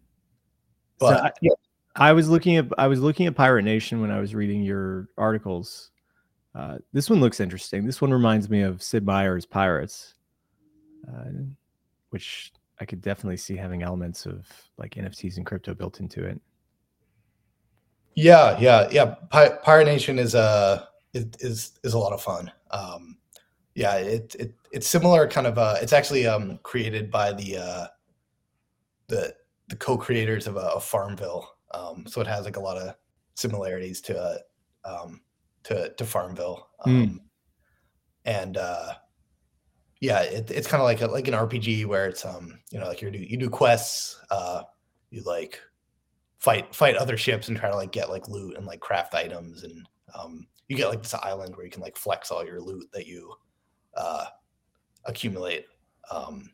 but 0.99 1.17
so 1.17 1.23
I, 1.23 1.31
yeah. 1.41 1.51
I 1.95 2.13
was 2.13 2.29
looking 2.29 2.57
at 2.57 2.67
I 2.77 2.87
was 2.87 2.99
looking 2.99 3.27
at 3.27 3.35
Pirate 3.35 3.63
Nation 3.63 4.01
when 4.01 4.11
I 4.11 4.19
was 4.19 4.33
reading 4.33 4.63
your 4.63 5.09
articles. 5.17 5.91
Uh, 6.55 6.77
this 6.91 7.09
one 7.09 7.19
looks 7.19 7.39
interesting. 7.39 7.85
This 7.85 8.01
one 8.01 8.11
reminds 8.11 8.49
me 8.49 8.61
of 8.61 8.81
Sid 8.81 9.05
Meier's 9.05 9.45
Pirates, 9.45 10.15
uh, 11.07 11.29
which 12.09 12.51
I 12.79 12.85
could 12.85 13.01
definitely 13.01 13.37
see 13.37 13.55
having 13.55 13.83
elements 13.83 14.25
of 14.25 14.47
like 14.77 14.95
NFTs 14.95 15.37
and 15.37 15.45
crypto 15.45 15.73
built 15.73 15.99
into 15.99 16.23
it. 16.23 16.39
Yeah, 18.15 18.57
yeah, 18.59 18.87
yeah. 18.91 19.15
Pirate 19.31 19.85
Nation 19.85 20.19
is 20.19 20.35
a 20.35 20.39
uh, 20.39 20.85
is 21.13 21.79
is 21.83 21.93
a 21.93 21.99
lot 21.99 22.13
of 22.13 22.21
fun. 22.21 22.51
Um, 22.71 23.17
yeah, 23.75 23.95
it, 23.95 24.35
it 24.39 24.53
it's 24.71 24.87
similar 24.87 25.27
kind 25.27 25.47
of 25.47 25.57
uh 25.57 25.75
it's 25.81 25.93
actually 25.93 26.27
um 26.27 26.59
created 26.63 27.09
by 27.09 27.33
the 27.33 27.57
uh 27.57 27.87
the 29.07 29.35
the 29.69 29.75
co-creators 29.75 30.47
of, 30.47 30.57
uh, 30.57 30.71
of 30.75 30.83
Farmville. 30.83 31.55
Um 31.73 32.05
so 32.07 32.21
it 32.21 32.27
has 32.27 32.45
like 32.45 32.57
a 32.57 32.61
lot 32.61 32.77
of 32.77 32.95
similarities 33.35 34.01
to 34.01 34.19
uh, 34.19 34.37
um 34.85 35.21
to 35.63 35.93
to 35.93 36.05
Farmville. 36.05 36.67
Hmm. 36.81 36.89
Um 36.89 37.07
mm. 37.07 37.19
and 38.25 38.57
uh 38.57 38.93
yeah, 40.01 40.21
it, 40.21 40.51
it's 40.51 40.67
kind 40.67 40.81
of 40.81 40.85
like 40.85 41.01
a, 41.01 41.07
like 41.07 41.29
an 41.29 41.33
RPG 41.33 41.85
where 41.85 42.07
it's 42.07 42.25
um 42.25 42.59
you 42.71 42.79
know 42.79 42.87
like 42.87 43.01
you 43.01 43.11
do 43.11 43.19
you 43.19 43.37
do 43.37 43.49
quests, 43.49 44.19
uh 44.29 44.63
you 45.09 45.23
like 45.23 45.61
fight 46.39 46.73
fight 46.75 46.95
other 46.95 47.17
ships 47.17 47.47
and 47.47 47.57
try 47.57 47.69
to 47.69 47.75
like 47.75 47.91
get 47.91 48.09
like 48.09 48.27
loot 48.27 48.57
and 48.57 48.65
like 48.65 48.81
craft 48.81 49.13
items 49.13 49.63
and 49.63 49.87
um 50.13 50.45
you 50.67 50.77
get 50.77 50.89
like 50.89 51.03
this 51.03 51.13
island 51.13 51.55
where 51.55 51.65
you 51.65 51.71
can 51.71 51.81
like 51.81 51.97
flex 51.97 52.31
all 52.31 52.45
your 52.45 52.61
loot 52.61 52.87
that 52.93 53.05
you 53.05 53.33
uh, 53.95 54.25
accumulate. 55.05 55.65
Um, 56.11 56.49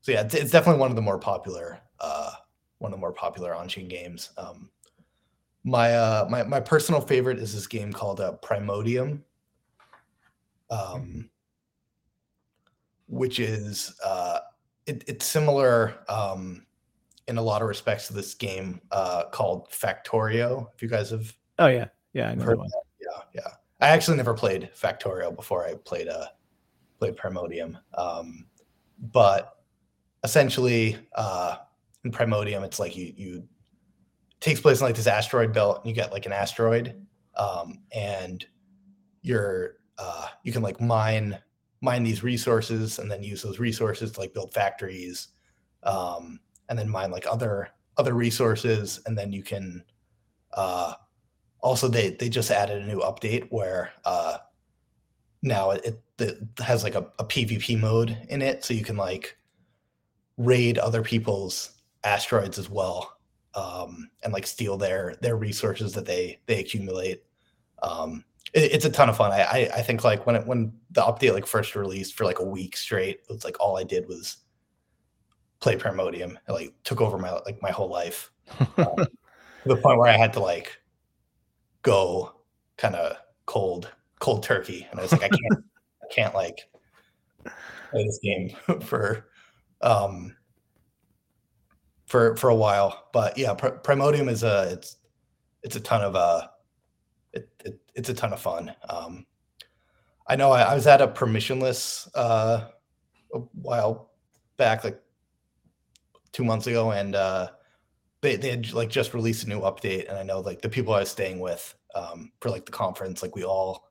so 0.00 0.12
yeah, 0.12 0.22
it's, 0.22 0.34
it's, 0.34 0.50
definitely 0.50 0.80
one 0.80 0.90
of 0.90 0.96
the 0.96 1.02
more 1.02 1.18
popular 1.18 1.80
uh, 2.00 2.32
one 2.82 2.92
of 2.92 2.98
the 2.98 3.00
more 3.00 3.12
popular 3.12 3.54
on-chain 3.54 3.86
games. 3.86 4.30
Um, 4.36 4.68
my 5.64 5.94
uh, 5.94 6.26
my 6.28 6.42
my 6.42 6.58
personal 6.58 7.00
favorite 7.00 7.38
is 7.38 7.54
this 7.54 7.68
game 7.68 7.92
called 7.92 8.20
uh, 8.20 8.32
Primodium, 8.42 9.20
um, 10.68 11.30
which 13.06 13.38
is 13.38 13.94
uh, 14.04 14.40
it, 14.86 15.04
it's 15.06 15.24
similar 15.24 15.94
um, 16.08 16.66
in 17.28 17.38
a 17.38 17.42
lot 17.42 17.62
of 17.62 17.68
respects 17.68 18.08
to 18.08 18.12
this 18.12 18.34
game 18.34 18.80
uh, 18.90 19.24
called 19.30 19.70
Factorio. 19.70 20.66
If 20.74 20.82
you 20.82 20.88
guys 20.88 21.10
have 21.10 21.32
oh 21.60 21.68
yeah 21.68 21.86
yeah 22.12 22.30
I 22.30 22.34
know 22.34 22.44
heard 22.44 22.58
yeah 23.00 23.22
yeah 23.32 23.52
I 23.80 23.90
actually 23.90 24.16
never 24.16 24.34
played 24.34 24.70
Factorio 24.74 25.34
before 25.34 25.64
I 25.64 25.74
played 25.74 26.08
a 26.08 26.18
uh, 26.18 26.26
played 26.98 27.16
Primodium. 27.16 27.78
Um, 27.94 28.46
but 28.98 29.58
essentially, 30.24 30.98
uh, 31.14 31.58
in 32.04 32.10
Primodium, 32.10 32.64
it's 32.64 32.78
like 32.78 32.96
you 32.96 33.12
you 33.16 33.48
takes 34.40 34.60
place 34.60 34.80
in 34.80 34.86
like 34.86 34.96
this 34.96 35.06
asteroid 35.06 35.52
belt, 35.52 35.78
and 35.78 35.86
you 35.86 35.94
get 35.94 36.12
like 36.12 36.26
an 36.26 36.32
asteroid, 36.32 37.00
um, 37.36 37.80
and 37.92 38.44
you're 39.22 39.76
uh, 39.98 40.28
you 40.42 40.52
can 40.52 40.62
like 40.62 40.80
mine 40.80 41.38
mine 41.80 42.02
these 42.02 42.22
resources 42.22 42.98
and 42.98 43.10
then 43.10 43.22
use 43.22 43.42
those 43.42 43.58
resources 43.58 44.12
to 44.12 44.20
like 44.20 44.34
build 44.34 44.52
factories, 44.52 45.28
um, 45.84 46.40
and 46.68 46.78
then 46.78 46.88
mine 46.88 47.10
like 47.10 47.26
other 47.26 47.68
other 47.96 48.14
resources, 48.14 49.00
and 49.06 49.16
then 49.16 49.32
you 49.32 49.42
can 49.42 49.84
uh, 50.54 50.94
also 51.60 51.88
they 51.88 52.10
they 52.10 52.28
just 52.28 52.50
added 52.50 52.82
a 52.82 52.86
new 52.86 53.00
update 53.00 53.46
where 53.50 53.92
uh, 54.04 54.38
now 55.42 55.70
it, 55.70 56.02
it 56.18 56.48
has 56.58 56.82
like 56.82 56.94
a, 56.94 57.06
a 57.18 57.24
PvP 57.24 57.78
mode 57.78 58.16
in 58.28 58.42
it, 58.42 58.64
so 58.64 58.74
you 58.74 58.84
can 58.84 58.96
like 58.96 59.36
raid 60.36 60.78
other 60.78 61.02
people's 61.02 61.81
asteroids 62.04 62.58
as 62.58 62.68
well, 62.68 63.18
um, 63.54 64.10
and 64.22 64.32
like 64.32 64.46
steal 64.46 64.76
their 64.76 65.16
their 65.20 65.36
resources 65.36 65.92
that 65.92 66.06
they 66.06 66.40
they 66.46 66.60
accumulate. 66.60 67.24
Um, 67.82 68.24
it, 68.52 68.72
it's 68.72 68.84
a 68.84 68.90
ton 68.90 69.08
of 69.08 69.16
fun. 69.16 69.32
I, 69.32 69.42
I, 69.42 69.70
I 69.76 69.82
think 69.82 70.04
like 70.04 70.26
when 70.26 70.36
it 70.36 70.46
when 70.46 70.72
the 70.90 71.02
update 71.02 71.32
like 71.32 71.46
first 71.46 71.74
released 71.74 72.14
for 72.14 72.24
like 72.24 72.38
a 72.38 72.44
week 72.44 72.76
straight, 72.76 73.20
it 73.28 73.32
was 73.32 73.44
like 73.44 73.60
all 73.60 73.76
I 73.76 73.84
did 73.84 74.08
was 74.08 74.38
play 75.60 75.76
Primodium. 75.76 76.36
It 76.48 76.52
like 76.52 76.74
took 76.84 77.00
over 77.00 77.18
my 77.18 77.32
like 77.46 77.60
my 77.62 77.70
whole 77.70 77.88
life 77.88 78.30
um, 78.60 78.96
to 78.96 79.08
the 79.64 79.76
point 79.76 79.98
where 79.98 80.08
I 80.08 80.16
had 80.16 80.32
to 80.34 80.40
like 80.40 80.78
go 81.82 82.32
kind 82.76 82.94
of 82.94 83.16
cold 83.46 83.90
cold 84.18 84.42
turkey, 84.42 84.86
and 84.90 85.00
I 85.00 85.02
was 85.02 85.12
like, 85.12 85.24
I 85.24 85.28
can't, 85.28 85.64
I 86.02 86.14
can't 86.14 86.34
like 86.34 86.68
play 87.90 88.04
this 88.04 88.18
game 88.22 88.54
for 88.82 89.28
um 89.80 90.36
for 92.12 92.36
for 92.36 92.50
a 92.50 92.54
while. 92.54 93.08
But 93.14 93.38
yeah, 93.38 93.54
Pr- 93.54 93.80
Primodium 93.82 94.28
is 94.28 94.42
a 94.42 94.68
it's 94.70 94.98
it's 95.62 95.76
a 95.76 95.80
ton 95.80 96.02
of 96.02 96.14
uh 96.14 96.46
it, 97.32 97.48
it 97.64 97.80
it's 97.94 98.10
a 98.10 98.14
ton 98.14 98.34
of 98.34 98.40
fun. 98.40 98.72
Um, 98.88 99.24
I 100.28 100.36
know 100.36 100.52
I, 100.52 100.60
I 100.60 100.74
was 100.74 100.86
at 100.86 101.00
a 101.00 101.08
permissionless 101.08 102.08
uh 102.14 102.68
a 103.34 103.38
while 103.54 104.10
back, 104.58 104.84
like 104.84 105.00
two 106.32 106.44
months 106.44 106.66
ago, 106.66 106.92
and 106.92 107.14
uh 107.14 107.48
they 108.20 108.36
they 108.36 108.50
had 108.50 108.74
like 108.74 108.90
just 108.90 109.14
released 109.14 109.44
a 109.44 109.48
new 109.48 109.62
update, 109.62 110.10
and 110.10 110.18
I 110.18 110.22
know 110.22 110.40
like 110.40 110.60
the 110.60 110.68
people 110.68 110.92
I 110.92 111.00
was 111.00 111.10
staying 111.10 111.40
with 111.40 111.74
um 111.94 112.30
for 112.40 112.50
like 112.50 112.66
the 112.66 112.72
conference, 112.72 113.22
like 113.22 113.34
we 113.34 113.42
all 113.44 113.88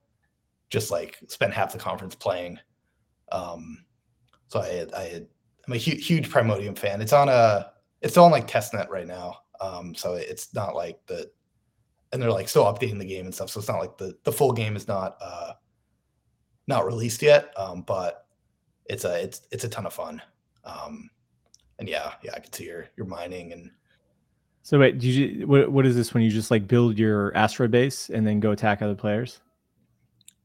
just 0.70 0.92
like 0.92 1.18
spent 1.28 1.54
half 1.54 1.74
the 1.74 1.80
conference 1.80 2.14
playing. 2.14 2.60
Um, 3.32 3.84
so 4.48 4.60
I, 4.60 4.86
I, 4.96 5.22
I'm 5.66 5.74
a 5.74 5.78
hu- 5.78 5.98
huge 5.98 6.30
Primodium 6.30 6.78
fan. 6.78 7.02
It's 7.02 7.14
on 7.14 7.30
a, 7.30 7.72
it's 8.02 8.18
on 8.18 8.32
like 8.32 8.48
testnet 8.48 8.90
right 8.90 9.08
now. 9.08 9.38
Um, 9.60 9.94
so 9.94 10.16
it's 10.16 10.54
not 10.54 10.76
like 10.76 11.06
the, 11.06 11.30
and 12.12 12.22
they're 12.22 12.32
like 12.32 12.50
still 12.50 12.66
updating 12.66 13.00
the 13.00 13.06
game 13.06 13.26
and 13.26 13.34
stuff. 13.34 13.50
So 13.50 13.60
it's 13.60 13.70
not 13.70 13.80
like 13.80 13.98
the 13.98 14.18
the 14.24 14.32
full 14.32 14.52
game 14.52 14.76
is 14.76 14.88
not 14.88 15.18
uh, 15.22 15.54
not 16.68 16.86
released 16.86 17.22
yet. 17.22 17.54
Um, 17.58 17.84
but 17.84 18.26
it's 18.86 19.06
a 19.06 19.22
it's 19.24 19.42
it's 19.52 19.64
a 19.64 19.70
ton 19.70 19.86
of 19.86 19.94
fun. 19.94 20.22
Um, 20.66 21.10
and 21.80 21.88
yeah, 21.88 22.14
yeah, 22.24 22.34
I 22.36 22.40
can 22.40 22.52
see 22.52 22.66
your 22.66 22.88
your 22.98 23.06
mining 23.06 23.54
and 23.54 23.72
So 24.64 24.80
wait, 24.80 25.00
do 25.00 25.08
you 25.10 25.48
what, 25.48 25.72
what 25.72 25.86
is 25.86 25.96
this 25.96 26.14
when 26.14 26.24
you 26.24 26.30
just 26.30 26.52
like 26.52 26.68
build 26.68 26.98
your 26.98 27.36
asteroid 27.36 27.72
base 27.72 28.10
and 28.10 28.26
then 28.26 28.40
go 28.40 28.52
attack 28.52 28.82
other 28.82 28.96
players? 28.96 29.40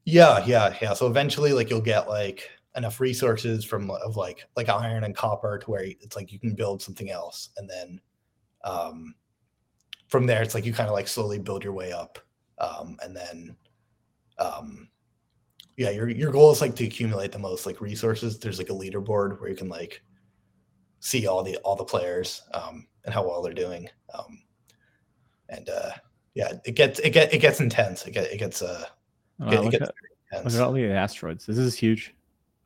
Yeah, 0.05 0.43
yeah, 0.45 0.75
yeah. 0.81 0.93
So 0.93 1.07
eventually, 1.07 1.53
like 1.53 1.69
you'll 1.69 1.81
get 1.81 2.07
like 2.07 2.49
enough 2.77 2.99
resources 2.99 3.65
from 3.65 3.89
of 3.91 4.15
like 4.15 4.45
like 4.55 4.69
iron 4.69 5.03
and 5.03 5.15
copper 5.15 5.57
to 5.57 5.71
where 5.71 5.83
it's 5.83 6.15
like 6.15 6.31
you 6.31 6.39
can 6.39 6.55
build 6.55 6.81
something 6.81 7.09
else, 7.09 7.49
and 7.57 7.69
then 7.69 7.99
um, 8.63 9.15
from 10.07 10.25
there 10.25 10.41
it's 10.41 10.53
like 10.53 10.65
you 10.65 10.73
kind 10.73 10.87
of 10.87 10.93
like 10.93 11.07
slowly 11.07 11.39
build 11.39 11.63
your 11.63 11.73
way 11.73 11.91
up, 11.91 12.19
um, 12.59 12.97
and 13.03 13.15
then 13.15 13.55
um, 14.39 14.89
yeah, 15.75 15.89
your 15.89 16.09
your 16.09 16.31
goal 16.31 16.51
is 16.51 16.61
like 16.61 16.75
to 16.75 16.85
accumulate 16.85 17.31
the 17.31 17.39
most 17.39 17.65
like 17.65 17.81
resources. 17.81 18.39
There's 18.39 18.59
like 18.59 18.69
a 18.69 18.73
leaderboard 18.73 19.39
where 19.39 19.49
you 19.49 19.55
can 19.55 19.69
like 19.69 20.01
see 20.99 21.27
all 21.27 21.43
the 21.43 21.57
all 21.57 21.75
the 21.75 21.83
players 21.83 22.43
um, 22.53 22.87
and 23.05 23.13
how 23.13 23.27
well 23.27 23.41
they're 23.41 23.53
doing. 23.53 23.89
Um, 24.13 24.43
and 25.49 25.69
uh, 25.69 25.91
yeah, 26.35 26.53
it 26.65 26.75
gets 26.75 26.99
it 26.99 27.11
get 27.11 27.33
it 27.33 27.39
gets 27.39 27.59
intense. 27.59 28.05
It 28.05 28.11
get 28.11 28.31
it 28.31 28.37
gets 28.37 28.61
uh 28.61 28.85
Wow, 29.39 29.49
it, 29.49 29.65
it 29.67 29.71
gets 29.71 29.89
at, 29.89 29.95
very 29.95 30.11
look 30.29 30.37
intense. 30.39 30.55
at 30.55 30.61
all 30.61 30.71
the 30.71 30.85
asteroids. 30.85 31.45
This 31.45 31.57
is 31.57 31.75
huge. 31.75 32.13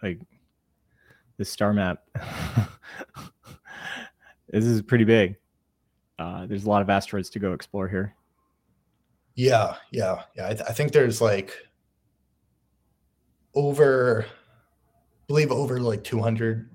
Like 0.02 0.20
this 1.38 1.50
star 1.50 1.74
map. 1.74 2.04
this 4.50 4.66
is 4.66 4.82
pretty 4.82 5.06
big. 5.06 5.36
Uh, 6.20 6.46
there's 6.46 6.66
a 6.66 6.70
lot 6.70 6.82
of 6.82 6.90
asteroids 6.90 7.30
to 7.32 7.40
go 7.40 7.54
explore 7.54 7.88
here. 7.88 8.16
Yeah, 9.36 9.76
yeah, 9.92 10.24
yeah. 10.36 10.48
I, 10.48 10.54
th- 10.54 10.66
I 10.70 10.74
think 10.74 10.92
there's 10.92 11.22
like 11.22 11.54
over, 13.56 14.26
I 14.28 15.26
believe 15.28 15.52
over 15.52 15.80
like 15.80 16.04
200 16.04 16.70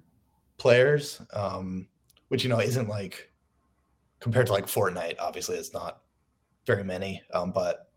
players, 0.59 1.21
um, 1.33 1.87
which 2.29 2.43
you 2.43 2.51
know 2.51 2.61
isn't 2.61 2.89
like 2.89 3.31
compared 4.21 4.47
to 4.47 4.53
like 4.53 4.67
Fortnite. 4.67 5.17
Obviously, 5.21 5.57
it's 5.57 5.73
not 5.73 6.01
very 6.67 6.83
many, 6.83 7.23
um, 7.33 7.53
but 7.53 7.91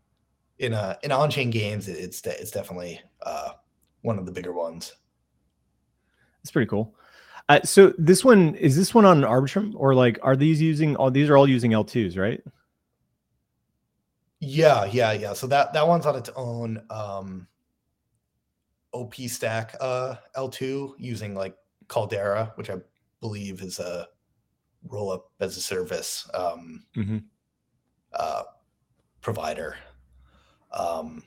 in 0.58 0.74
uh 0.74 0.96
in 1.02 1.10
on-chain 1.10 1.50
games, 1.50 1.88
it, 1.88 1.98
it's 1.98 2.20
de- 2.20 2.40
it's 2.40 2.50
definitely 2.50 3.00
uh, 3.22 3.50
one 4.02 4.18
of 4.18 4.26
the 4.26 4.32
bigger 4.32 4.52
ones. 4.52 4.94
It's 6.42 6.50
pretty 6.50 6.68
cool. 6.68 6.94
Uh, 7.48 7.60
so 7.64 7.92
this 7.98 8.24
one 8.24 8.54
is 8.54 8.76
this 8.76 8.94
one 8.94 9.04
on 9.04 9.22
Arbitrum 9.22 9.72
or 9.74 9.94
like 9.94 10.18
are 10.22 10.36
these 10.36 10.60
using 10.62 10.94
all 10.96 11.10
these 11.10 11.28
are 11.28 11.36
all 11.36 11.48
using 11.48 11.72
L2s, 11.72 12.16
right? 12.16 12.40
Yeah, 14.40 14.84
yeah, 14.86 15.12
yeah. 15.12 15.32
So 15.34 15.46
that 15.48 15.72
that 15.72 15.86
one's 15.86 16.06
on 16.06 16.16
its 16.16 16.30
own 16.36 16.82
um 16.90 17.46
OP 18.92 19.14
stack 19.26 19.74
uh 19.80 20.14
L2 20.36 20.94
using 20.98 21.34
like 21.34 21.56
Caldera, 21.88 22.52
which 22.54 22.70
I 22.70 22.76
believe 23.20 23.60
is 23.62 23.78
a 23.80 24.06
roll 24.84 25.12
up 25.12 25.30
as 25.40 25.56
a 25.56 25.60
service 25.60 26.28
um 26.32 26.84
Mm-hmm. 26.96 27.18
uh 28.14 28.42
provider. 29.20 29.76
Um 30.72 31.24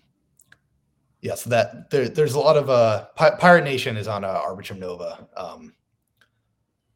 yeah, 1.24 1.36
so 1.36 1.50
that 1.50 1.90
there, 1.90 2.10
there's 2.10 2.36
a 2.36 2.40
lot 2.40 2.58
of 2.58 2.70
uh 2.70 3.06
Pi- 3.16 3.38
Pirate 3.38 3.64
Nation 3.64 3.96
is 3.96 4.08
on 4.10 4.24
uh, 4.26 4.42
Arbitrum 4.42 4.78
Nova. 4.78 5.26
Um 5.36 5.74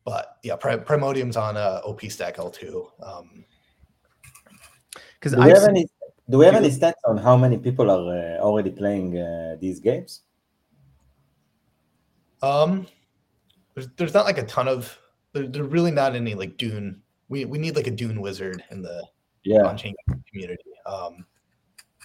but 0.04 0.38
yeah, 0.44 0.58
Pri- 0.58 0.78
Primodium's 0.78 1.38
on 1.38 1.56
uh 1.56 1.82
OP 1.86 2.02
stack 2.12 2.36
L2. 2.36 2.88
Um 3.02 3.46
Because 5.16 5.32
Do 5.32 5.42
we 5.42 5.50
have 5.50 5.64
any? 5.64 5.88
Do 6.30 6.38
we 6.38 6.46
have 6.46 6.56
any 6.56 6.70
stats 6.70 7.00
on 7.06 7.16
how 7.18 7.38
many 7.38 7.58
people 7.58 7.90
are 7.90 8.06
uh, 8.12 8.38
already 8.44 8.70
playing 8.70 9.18
uh, 9.18 9.56
these 9.62 9.80
games? 9.80 10.24
Um, 12.42 12.86
there's 13.74 13.88
there's 13.96 14.14
not 14.14 14.26
like 14.26 14.38
a 14.38 14.44
ton 14.44 14.68
of 14.68 14.98
there, 15.32 15.48
there's 15.48 15.68
really 15.68 15.92
not 15.92 16.16
any 16.16 16.36
like 16.36 16.58
Dune. 16.58 17.02
We 17.30 17.46
we 17.46 17.58
need 17.58 17.78
like 17.78 17.88
a 17.88 17.92
Dune 17.92 18.20
wizard 18.20 18.62
in 18.72 18.82
the 18.82 19.08
Yeah, 19.44 19.64
on-chain 19.64 19.96
community. 20.30 20.72
Um, 20.86 21.26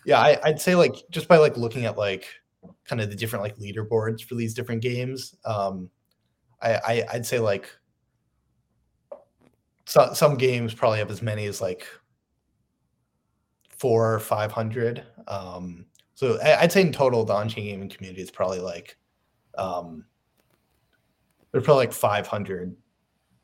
yeah, 0.05 0.21
I, 0.21 0.39
I'd 0.45 0.61
say 0.61 0.75
like 0.75 0.97
just 1.11 1.29
by 1.29 1.37
like 1.37 1.57
looking 1.57 1.85
at 1.85 1.97
like 1.97 2.27
kind 2.85 3.01
of 3.01 3.11
the 3.11 3.17
different 3.17 3.43
like 3.43 3.57
leaderboards 3.59 4.23
for 4.23 4.35
these 4.35 4.55
different 4.55 4.83
games. 4.83 5.37
Um, 5.45 5.91
I, 6.61 6.75
I 6.75 7.05
I'd 7.13 7.27
say 7.27 7.39
like 7.39 7.71
some 9.85 10.15
some 10.15 10.37
games 10.37 10.75
probably 10.75 10.99
have 10.99 11.11
as 11.11 11.23
many 11.23 11.47
as 11.47 11.61
like 11.61 11.87
four 13.71 14.15
or 14.15 14.21
five 14.21 14.53
hundred. 14.53 15.05
Um, 15.29 15.87
so 16.15 16.39
I, 16.41 16.63
I'd 16.63 16.73
say 16.73 16.83
in 16.83 16.93
total 16.93 17.25
the 17.25 17.33
on-chain 17.33 17.65
gaming 17.65 17.89
community 17.89 18.23
is 18.23 18.31
probably 18.31 18.61
like 18.61 18.97
um, 19.59 20.05
there's 21.53 21.65
probably 21.65 21.87
like 21.87 21.93
500 21.93 22.75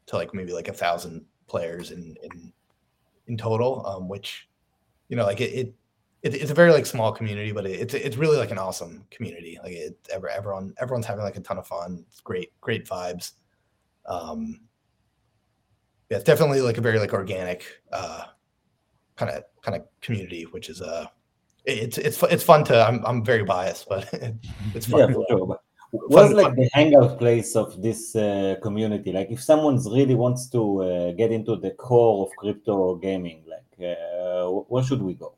to 0.07 0.16
like 0.16 0.35
maybe 0.35 0.53
like 0.53 0.68
a 0.68 0.73
thousand 0.73 1.25
players 1.47 1.90
in 1.90 2.16
in 2.23 2.53
in 3.27 3.37
total 3.37 3.87
um 3.87 4.09
which 4.09 4.49
you 5.09 5.16
know 5.16 5.25
like 5.25 5.40
it, 5.40 5.53
it, 5.53 5.75
it 6.22 6.35
it's 6.35 6.50
a 6.50 6.54
very 6.54 6.72
like 6.72 6.87
small 6.87 7.12
community 7.12 7.52
but 7.52 7.66
it, 7.66 7.81
it's 7.81 7.94
it's 7.94 8.16
really 8.16 8.37
like 8.37 8.50
an 8.50 8.59
awesome 8.59 9.04
community 9.11 9.59
like 9.62 9.72
it 9.72 9.96
ever 10.12 10.28
everyone 10.28 10.74
everyone's 10.81 11.07
having 11.07 11.24
like 11.24 11.37
a 11.37 11.40
ton 11.40 11.59
of 11.59 11.66
fun 11.66 12.04
it's 12.09 12.20
great 12.20 12.52
great 12.61 12.87
vibes 12.87 13.33
um 14.07 14.61
yeah 16.11 16.16
it's 16.16 16.24
definitely 16.24 16.61
like 16.61 16.78
a 16.78 16.81
very 16.81 16.98
like 16.98 17.12
organic 17.12 17.64
uh 17.92 18.24
kind 19.16 19.31
of 19.31 19.44
kind 19.62 19.76
of 19.76 19.83
community 20.00 20.42
which 20.44 20.68
is 20.68 20.81
uh 20.83 21.07
it- 21.64 21.78
it's 21.78 21.98
it's 21.98 22.22
it's 22.24 22.42
fun 22.42 22.64
to 22.64 22.74
i'm, 22.87 23.04
I'm 23.07 23.24
very 23.24 23.44
biased 23.44 23.88
but 23.88 24.09
it's 24.74 24.87
fun 24.87 25.00
yeah, 25.00 25.07
to- 25.07 25.14
for 25.14 25.24
sure. 25.28 25.46
But 25.46 25.61
what's 26.09 26.35
like 26.35 26.46
fun. 26.48 26.57
the 26.57 26.68
hangout 26.74 27.18
place 27.18 27.57
of 27.57 27.81
this 27.81 28.14
uh, 28.14 28.57
community? 28.62 29.11
Like, 29.11 29.31
if 29.31 29.42
someone 29.42 29.76
really 29.90 30.14
wants 30.14 30.46
to 30.50 30.83
uh, 30.83 31.12
get 31.12 31.33
into 31.33 31.57
the 31.57 31.70
core 31.70 32.26
of 32.26 32.33
crypto 32.37 32.96
gaming, 32.96 33.42
like, 33.48 33.96
uh, 33.96 34.46
where 34.68 34.85
should 34.85 35.00
we 35.00 35.14
go? 35.14 35.35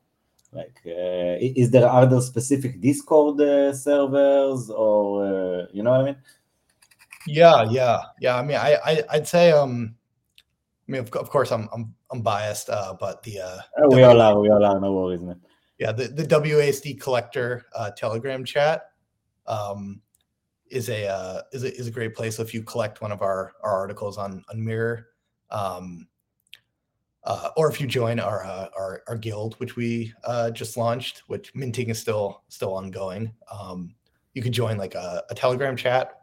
Like, 0.53 0.81
uh, 0.85 1.39
is 1.41 1.71
there 1.71 1.87
are 1.89 2.03
other 2.03 2.21
specific 2.21 2.81
Discord 2.81 3.41
uh, 3.41 3.73
servers, 3.73 4.69
or 4.71 5.25
uh, 5.25 5.67
you 5.73 5.83
know 5.83 5.91
what 5.93 6.01
I 6.01 6.05
mean? 6.05 6.17
Yeah, 7.27 7.65
yeah, 7.71 8.01
yeah. 8.21 8.37
I 8.37 8.43
mean, 8.43 8.57
I, 8.57 8.77
I 8.85 9.03
I'd 9.11 9.29
say 9.29 9.53
um, 9.53 9.95
I 10.89 10.93
mean, 10.93 11.01
of, 11.03 11.13
of 11.13 11.31
course, 11.31 11.53
I'm 11.53 11.69
I'm 11.73 11.95
I'm 12.11 12.23
biased, 12.23 12.69
uh, 12.69 12.95
but 12.99 13.23
the 13.23 13.41
uh, 13.41 13.59
Uh, 13.79 13.89
we 13.91 14.03
W- 14.03 14.05
all 14.05 14.21
are, 14.21 14.41
we 14.41 14.51
all 14.51 14.65
are. 14.65 14.81
No 14.81 14.93
worries, 14.93 15.23
man. 15.23 15.41
yeah, 15.79 15.93
the 15.93 16.09
the 16.09 16.25
WASD 16.25 17.01
collector 17.01 17.67
uh, 17.77 17.91
Telegram 17.93 18.45
chat 18.45 18.91
um, 19.47 20.01
is 20.67 20.89
a 20.89 21.07
uh, 21.07 21.43
is 21.53 21.63
a 21.63 21.73
is 21.79 21.87
a 21.87 21.93
great 21.93 22.17
place. 22.17 22.41
If 22.41 22.53
you 22.53 22.65
collect 22.65 23.01
one 23.03 23.13
of 23.13 23.23
our 23.23 23.53
our 23.63 23.79
articles 23.79 24.19
on 24.19 24.43
on 24.51 24.65
Mirror, 24.65 25.07
um, 25.51 26.09
uh, 27.25 27.51
or 27.57 27.71
if 27.71 27.81
you 27.81 27.87
join 27.87 28.19
our 28.19 28.45
uh, 28.45 28.69
our 28.77 29.03
our 29.09 29.17
guild, 29.17 29.55
which 29.55 29.77
we 29.77 30.13
uh, 30.25 30.51
just 30.51 30.77
launched, 30.77 31.23
which 31.27 31.55
minting 31.55 31.91
is 31.91 31.99
still 31.99 32.43
still 32.49 32.75
ongoing. 32.75 33.33
Um, 33.53 33.95
you 34.35 34.43
could 34.43 34.53
join 34.53 34.79
like 34.79 34.95
a, 34.95 35.23
a 35.29 35.35
Telegram 35.35 35.77
chat, 35.77 36.21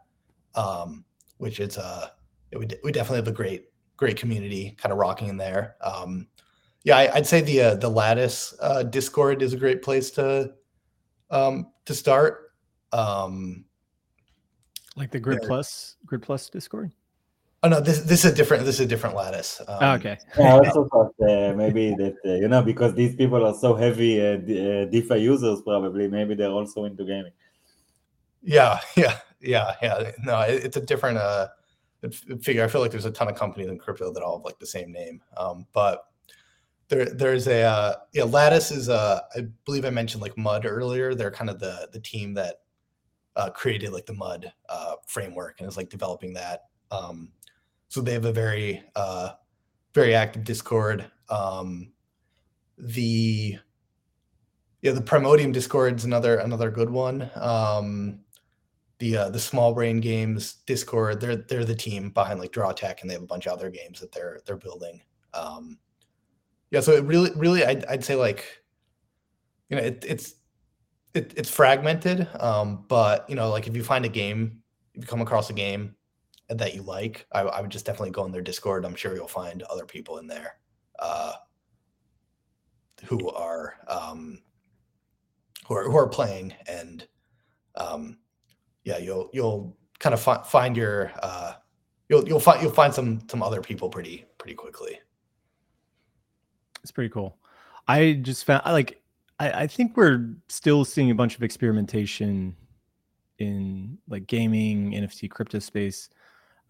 um, 0.54 1.04
which 1.36 1.60
is 1.60 1.78
uh, 1.78 2.08
we 2.52 2.66
we 2.82 2.92
definitely 2.92 3.18
have 3.18 3.28
a 3.28 3.32
great 3.32 3.66
great 3.96 4.16
community 4.16 4.76
kind 4.78 4.92
of 4.92 4.98
rocking 4.98 5.28
in 5.28 5.36
there. 5.36 5.76
Um, 5.80 6.28
yeah, 6.84 6.96
I, 6.96 7.14
I'd 7.16 7.26
say 7.26 7.42
the 7.42 7.60
uh, 7.60 7.74
the 7.74 7.88
Lattice 7.88 8.54
uh, 8.60 8.82
Discord 8.82 9.42
is 9.42 9.52
a 9.52 9.56
great 9.56 9.82
place 9.82 10.10
to 10.12 10.52
um, 11.30 11.72
to 11.84 11.94
start. 11.94 12.52
Um, 12.92 13.66
Like 14.96 15.10
the 15.10 15.20
Grid 15.20 15.40
Yeah. 15.42 15.48
Plus, 15.48 15.96
Grid 16.06 16.22
Plus 16.22 16.48
Discord. 16.48 16.90
Oh 17.62 17.68
no, 17.68 17.80
this 17.80 18.00
this 18.00 18.24
is 18.24 18.32
a 18.32 18.34
different 18.34 18.64
this 18.64 18.76
is 18.76 18.82
a 18.82 18.86
different 18.86 19.16
Lattice. 19.16 19.60
Um, 19.66 19.78
Oh, 19.80 19.92
okay. 19.94 20.18
Yeah, 20.38 20.54
I 20.54 20.58
also 20.58 20.84
thought 20.92 21.12
uh, 21.20 21.54
maybe 21.54 21.94
that 21.94 22.16
uh, 22.24 22.34
you 22.34 22.48
know 22.48 22.62
because 22.62 22.94
these 22.94 23.14
people 23.16 23.44
are 23.44 23.54
so 23.54 23.74
heavy 23.74 24.20
uh, 24.20 24.36
D- 24.36 24.82
uh, 24.82 24.84
DeFi 24.86 25.18
users, 25.18 25.62
probably 25.62 26.08
maybe 26.08 26.34
they're 26.34 26.50
also 26.50 26.84
into 26.84 27.04
gaming. 27.04 27.32
Yeah, 28.42 28.80
yeah, 28.96 29.18
yeah, 29.40 29.74
yeah. 29.82 30.12
No, 30.22 30.40
it, 30.40 30.64
it's 30.64 30.76
a 30.76 30.80
different 30.80 31.18
uh 31.18 31.48
figure. 32.40 32.64
I 32.64 32.68
feel 32.68 32.80
like 32.80 32.92
there's 32.92 33.04
a 33.04 33.10
ton 33.10 33.28
of 33.28 33.34
companies 33.34 33.68
in 33.68 33.78
crypto 33.78 34.12
that 34.12 34.22
all 34.22 34.38
have 34.38 34.44
like 34.44 34.58
the 34.58 34.66
same 34.66 34.92
name. 34.92 35.20
Um, 35.36 35.66
but 35.72 36.04
there 36.88 37.06
there's 37.06 37.48
a 37.48 37.62
uh 37.62 37.94
yeah, 38.12 38.24
Lattice 38.24 38.70
is 38.70 38.88
uh 38.88 39.20
I 39.36 39.46
believe 39.64 39.84
I 39.84 39.90
mentioned 39.90 40.22
like 40.22 40.36
Mud 40.38 40.64
earlier. 40.64 41.14
They're 41.14 41.30
kind 41.30 41.50
of 41.50 41.58
the 41.58 41.88
the 41.92 42.00
team 42.00 42.34
that 42.34 42.60
uh 43.36 43.50
created 43.50 43.92
like 43.92 44.06
the 44.06 44.14
Mud 44.14 44.52
uh 44.68 44.94
framework 45.06 45.60
and 45.60 45.68
is 45.68 45.76
like 45.76 45.90
developing 45.90 46.34
that. 46.34 46.66
Um 46.90 47.32
so 47.88 48.00
they 48.00 48.12
have 48.12 48.24
a 48.24 48.32
very 48.32 48.82
uh 48.94 49.30
very 49.94 50.14
active 50.14 50.44
Discord. 50.44 51.10
Um 51.28 51.92
the 52.78 53.58
yeah, 54.82 54.92
the 54.92 55.00
Primodium 55.00 55.52
Discord's 55.52 56.04
another 56.04 56.36
another 56.36 56.70
good 56.70 56.90
one. 56.90 57.30
Um 57.34 58.20
the 58.98 59.16
uh, 59.16 59.30
the 59.30 59.38
small 59.38 59.72
brain 59.72 60.00
games 60.00 60.54
discord 60.66 61.20
they're 61.20 61.36
they're 61.36 61.64
the 61.64 61.74
team 61.74 62.10
behind 62.10 62.40
like 62.40 62.52
draw 62.52 62.72
tech 62.72 63.00
and 63.00 63.10
they 63.10 63.14
have 63.14 63.22
a 63.22 63.26
bunch 63.26 63.46
of 63.46 63.52
other 63.52 63.70
games 63.70 64.00
that 64.00 64.12
they're 64.12 64.40
they're 64.44 64.56
building 64.56 65.00
um 65.34 65.78
yeah 66.70 66.80
so 66.80 66.92
it 66.92 67.04
really 67.04 67.30
really 67.36 67.64
i'd, 67.64 67.84
I'd 67.86 68.04
say 68.04 68.16
like 68.16 68.44
you 69.68 69.76
know 69.76 69.82
it, 69.82 70.04
it's 70.06 70.34
it, 71.14 71.32
it's 71.36 71.50
fragmented 71.50 72.28
um 72.40 72.84
but 72.88 73.28
you 73.30 73.36
know 73.36 73.50
like 73.50 73.66
if 73.66 73.76
you 73.76 73.84
find 73.84 74.04
a 74.04 74.08
game 74.10 74.62
if 74.94 75.02
you 75.02 75.06
come 75.06 75.20
across 75.20 75.48
a 75.50 75.54
game 75.54 75.94
that 76.48 76.74
you 76.74 76.82
like 76.82 77.26
i, 77.32 77.40
I 77.40 77.60
would 77.60 77.70
just 77.70 77.84
definitely 77.86 78.10
go 78.10 78.22
on 78.22 78.32
their 78.32 78.42
discord 78.42 78.84
i'm 78.84 78.94
sure 78.94 79.14
you'll 79.14 79.28
find 79.28 79.62
other 79.64 79.84
people 79.84 80.18
in 80.18 80.26
there 80.26 80.54
uh, 80.98 81.32
who 83.04 83.30
are 83.30 83.74
um, 83.86 84.42
who 85.66 85.74
are 85.74 85.84
who 85.84 85.96
are 85.96 86.08
playing, 86.08 86.54
and 86.66 87.06
um, 87.76 88.18
yeah, 88.84 88.98
you'll 88.98 89.30
you'll 89.32 89.76
kind 89.98 90.14
of 90.14 90.20
fi- 90.20 90.42
find 90.42 90.76
your 90.76 91.12
uh, 91.22 91.54
you'll 92.08 92.26
you'll 92.26 92.40
find 92.40 92.62
you'll 92.62 92.72
find 92.72 92.92
some 92.92 93.20
some 93.30 93.42
other 93.42 93.60
people 93.60 93.88
pretty 93.88 94.24
pretty 94.38 94.54
quickly. 94.54 94.98
It's 96.82 96.92
pretty 96.92 97.10
cool. 97.10 97.38
I 97.86 98.14
just 98.14 98.44
found 98.44 98.62
like 98.66 99.00
I, 99.38 99.62
I 99.62 99.66
think 99.66 99.96
we're 99.96 100.34
still 100.48 100.84
seeing 100.84 101.10
a 101.10 101.14
bunch 101.14 101.36
of 101.36 101.42
experimentation 101.42 102.56
in 103.38 103.98
like 104.08 104.26
gaming, 104.26 104.92
NFT, 104.92 105.30
crypto 105.30 105.60
space. 105.60 106.10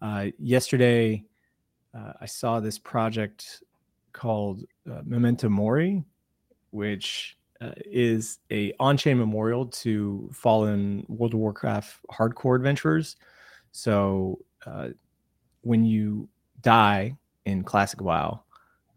Uh, 0.01 0.27
yesterday, 0.37 1.23
uh, 1.93 2.13
I 2.21 2.25
saw 2.25 2.59
this 2.59 2.77
project 2.77 3.63
called 4.13 4.63
uh, 4.89 5.01
Memento 5.03 5.49
Mori, 5.49 6.03
which 6.71 7.37
uh, 7.61 7.71
is 7.85 8.39
a 8.51 8.73
on-chain 8.79 9.17
memorial 9.17 9.65
to 9.65 10.29
fallen 10.33 11.05
World 11.09 11.33
of 11.33 11.39
Warcraft 11.39 11.99
hardcore 12.11 12.55
adventurers. 12.55 13.17
So 13.71 14.39
uh, 14.65 14.89
when 15.61 15.83
you 15.83 16.29
die 16.61 17.17
in 17.45 17.63
Classic 17.63 18.01
WoW 18.01 18.41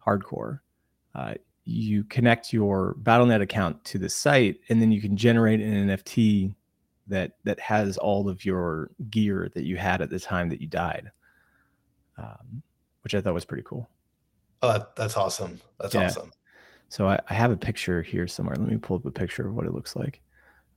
hardcore, 0.05 0.61
you 1.65 2.03
connect 2.05 2.53
your 2.53 2.95
Battle.net 2.99 3.41
account 3.41 3.85
to 3.85 3.99
the 3.99 4.09
site, 4.09 4.59
and 4.69 4.83
then 4.83 4.91
you 4.91 5.01
can 5.01 5.17
generate 5.17 5.61
an 5.61 5.89
NFT 5.89 6.55
that 7.13 7.33
that 7.45 7.61
has 7.61 7.99
all 7.99 8.29
of 8.29 8.45
your 8.45 8.91
gear 9.11 9.51
that 9.55 9.65
you 9.65 9.77
had 9.77 10.01
at 10.01 10.11
the 10.11 10.19
time 10.19 10.49
that 10.49 10.61
you 10.61 10.67
died, 10.67 11.11
um, 12.19 12.63
which 13.03 13.15
I 13.15 13.21
thought 13.21 13.35
was 13.35 13.45
pretty 13.45 13.65
cool. 13.65 13.89
Oh, 14.63 14.73
that, 14.73 14.97
that's 14.97 15.17
awesome. 15.17 15.61
That's 15.79 15.95
yeah. 15.95 16.07
awesome. 16.07 16.33
So 16.89 17.09
I, 17.09 17.19
I, 17.29 17.35
have 17.35 17.51
a 17.51 17.57
picture 17.57 18.03
here 18.03 18.27
somewhere. 18.29 18.55
Let 18.57 18.69
me 18.69 18.77
pull 18.77 18.97
up 18.97 19.05
a 19.07 19.11
picture 19.11 19.47
of 19.47 19.55
what 19.55 19.67
it 19.67 19.75
looks 19.75 19.97
like. 19.97 20.21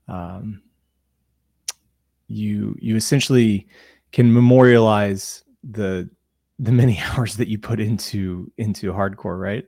Um, 0.07 0.61
you 2.27 2.75
you 2.79 2.95
essentially 2.95 3.67
can 4.11 4.33
memorialize 4.33 5.43
the 5.63 6.09
the 6.59 6.71
many 6.71 6.99
hours 7.11 7.37
that 7.37 7.47
you 7.47 7.57
put 7.57 7.79
into 7.79 8.51
into 8.57 8.91
hardcore, 8.91 9.39
right? 9.39 9.65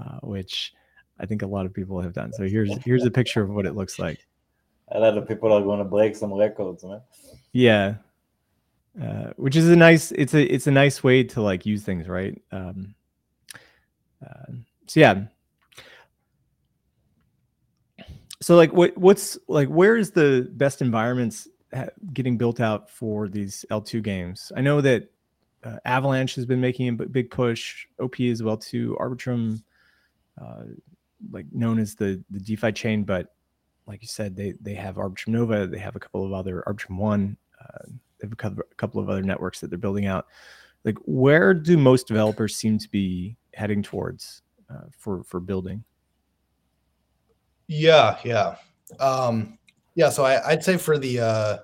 Uh, 0.00 0.18
which 0.22 0.72
I 1.20 1.26
think 1.26 1.42
a 1.42 1.46
lot 1.46 1.64
of 1.64 1.72
people 1.72 2.00
have 2.00 2.12
done. 2.12 2.32
So 2.32 2.44
here's 2.44 2.76
here's 2.84 3.04
a 3.04 3.10
picture 3.10 3.42
of 3.42 3.50
what 3.50 3.66
it 3.66 3.74
looks 3.74 3.98
like. 3.98 4.26
A 4.88 5.00
lot 5.00 5.18
of 5.18 5.26
people 5.26 5.52
are 5.52 5.62
going 5.62 5.78
to 5.78 5.84
break 5.84 6.14
some 6.14 6.32
records, 6.32 6.84
man. 6.84 7.00
Yeah, 7.52 7.94
uh, 9.00 9.30
which 9.36 9.56
is 9.56 9.68
a 9.68 9.76
nice. 9.76 10.12
It's 10.12 10.34
a 10.34 10.42
it's 10.42 10.66
a 10.66 10.70
nice 10.70 11.02
way 11.02 11.22
to 11.24 11.42
like 11.42 11.66
use 11.66 11.82
things, 11.82 12.08
right? 12.08 12.40
Um, 12.52 12.94
uh, 14.24 14.52
so 14.86 15.00
yeah. 15.00 15.24
So 18.40 18.56
like, 18.56 18.72
what 18.72 18.96
what's 18.96 19.38
like? 19.48 19.68
Where 19.68 19.96
is 19.96 20.12
the 20.12 20.48
best 20.52 20.82
environments 20.82 21.48
getting 22.12 22.38
built 22.38 22.60
out 22.60 22.88
for 22.88 23.28
these 23.28 23.64
L2 23.70 24.02
games? 24.02 24.52
I 24.56 24.60
know 24.60 24.80
that 24.80 25.10
uh, 25.64 25.78
Avalanche 25.84 26.34
has 26.36 26.46
been 26.46 26.60
making 26.60 26.88
a 26.88 26.92
big 26.92 27.30
push. 27.30 27.86
OP 28.00 28.20
as 28.20 28.42
well 28.42 28.56
too. 28.56 28.96
Arbitrum 29.00 29.62
uh, 30.40 30.62
like 31.30 31.46
known 31.52 31.78
as 31.78 31.94
the 31.94 32.22
the 32.30 32.40
DeFi 32.40 32.72
chain, 32.72 33.04
but 33.04 33.34
like 33.86 34.02
you 34.02 34.08
said, 34.08 34.36
they 34.36 34.54
they 34.60 34.74
have 34.74 34.96
Arbitrum 34.96 35.28
Nova, 35.28 35.66
they 35.66 35.78
have 35.78 35.96
a 35.96 36.00
couple 36.00 36.24
of 36.24 36.32
other 36.32 36.64
Arbitrum 36.66 36.98
One, 36.98 37.36
uh, 37.60 37.86
they 38.18 38.26
have 38.26 38.32
a 38.32 38.64
couple, 38.76 39.00
of 39.00 39.08
other 39.08 39.22
networks 39.22 39.60
that 39.60 39.70
they're 39.70 39.78
building 39.78 40.06
out. 40.06 40.26
Like, 40.84 40.98
where 41.04 41.54
do 41.54 41.76
most 41.76 42.06
developers 42.06 42.56
seem 42.56 42.78
to 42.78 42.88
be 42.88 43.36
heading 43.54 43.82
towards 43.82 44.42
uh, 44.70 44.86
for 44.98 45.22
for 45.24 45.40
building? 45.40 45.84
Yeah, 47.68 48.18
yeah, 48.24 48.56
um, 49.00 49.58
yeah. 49.94 50.10
So 50.10 50.24
I, 50.24 50.54
would 50.54 50.62
say 50.62 50.76
for 50.76 50.98
the 50.98 51.20
uh, 51.20 51.58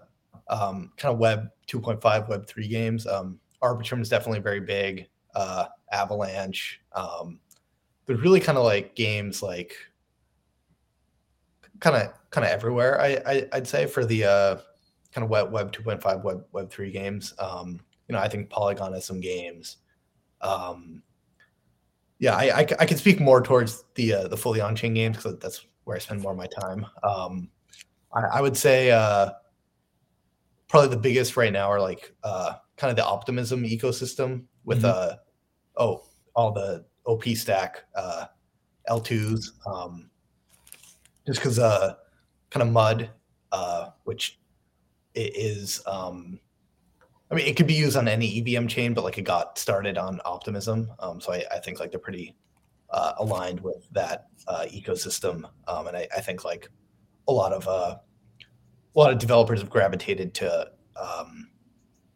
um, 0.48 0.90
kind 0.96 1.12
of 1.12 1.18
Web 1.18 1.48
2.5, 1.68 2.28
Web 2.28 2.46
3 2.46 2.68
games, 2.68 3.06
um, 3.06 3.38
Arbitrum 3.62 4.00
is 4.00 4.08
definitely 4.08 4.40
very 4.40 4.60
big. 4.60 5.08
Uh, 5.34 5.66
Avalanche, 5.92 6.80
um, 6.94 7.38
but 8.06 8.16
really 8.18 8.40
kind 8.40 8.58
of 8.58 8.64
like 8.64 8.94
games 8.94 9.42
like 9.42 9.74
kind 11.82 11.96
of 11.96 12.12
kind 12.30 12.46
of 12.46 12.50
everywhere. 12.50 12.98
I, 13.00 13.20
I 13.26 13.46
would 13.54 13.66
say 13.66 13.86
for 13.86 14.06
the 14.06 14.24
uh, 14.24 14.56
kind 15.12 15.24
of 15.24 15.30
web 15.30 15.52
web 15.52 15.72
2.5 15.72 16.24
web 16.24 16.44
web 16.52 16.70
3 16.70 16.90
games. 16.90 17.34
Um, 17.38 17.80
you 18.08 18.14
know, 18.14 18.20
I 18.20 18.28
think 18.28 18.48
Polygon 18.48 18.94
has 18.94 19.04
some 19.04 19.20
games. 19.20 19.78
Um, 20.40 21.02
yeah, 22.18 22.36
I, 22.36 22.60
I, 22.60 22.66
I 22.78 22.86
can 22.86 22.96
speak 22.96 23.20
more 23.20 23.42
towards 23.42 23.84
the 23.96 24.14
uh, 24.14 24.28
the 24.28 24.36
fully 24.36 24.60
on 24.60 24.76
chain 24.76 24.94
games 24.94 25.16
because 25.16 25.38
that's 25.40 25.66
where 25.84 25.96
I 25.96 26.00
spend 26.00 26.22
more 26.22 26.32
of 26.32 26.38
my 26.38 26.46
time. 26.46 26.86
Um, 27.02 27.50
I, 28.14 28.38
I 28.38 28.40
would 28.40 28.56
say 28.56 28.92
uh, 28.92 29.30
probably 30.68 30.90
the 30.90 31.02
biggest 31.02 31.36
right 31.36 31.52
now 31.52 31.68
are 31.68 31.80
like 31.80 32.14
uh, 32.22 32.54
kind 32.76 32.90
of 32.90 32.96
the 32.96 33.04
optimism 33.04 33.64
ecosystem 33.64 34.44
with 34.64 34.82
mm-hmm. 34.82 35.12
uh 35.12 35.16
oh 35.76 36.04
all 36.34 36.52
the 36.52 36.84
OP 37.06 37.24
stack 37.30 37.84
uh, 37.96 38.26
L2s, 38.88 39.46
um, 39.66 40.08
just 41.26 41.40
because 41.40 41.58
uh, 41.58 41.94
kind 42.50 42.62
of 42.62 42.72
MUD, 42.72 43.10
uh, 43.52 43.88
which 44.04 44.38
it 45.14 45.36
is. 45.36 45.82
Um, 45.86 46.40
I 47.30 47.34
mean, 47.34 47.46
it 47.46 47.56
could 47.56 47.66
be 47.66 47.74
used 47.74 47.96
on 47.96 48.08
any 48.08 48.40
EVM 48.40 48.66
chain, 48.66 48.92
but 48.92 49.04
like 49.04 49.16
it 49.16 49.22
got 49.22 49.58
started 49.58 49.96
on 49.96 50.20
Optimism, 50.24 50.90
um, 50.98 51.20
so 51.20 51.32
I, 51.32 51.44
I, 51.50 51.60
think 51.60 51.80
like 51.80 51.90
they're 51.90 51.98
pretty 51.98 52.36
uh, 52.90 53.12
aligned 53.18 53.58
with 53.60 53.88
that 53.92 54.26
uh, 54.48 54.66
ecosystem, 54.70 55.48
um, 55.66 55.86
and 55.86 55.96
I, 55.96 56.06
I, 56.14 56.20
think 56.20 56.44
like 56.44 56.68
a 57.28 57.32
lot 57.32 57.54
of 57.54 57.66
uh, 57.66 57.96
a 58.94 58.98
lot 58.98 59.12
of 59.12 59.18
developers 59.18 59.60
have 59.60 59.70
gravitated 59.70 60.34
to 60.34 60.70
um, 60.96 61.48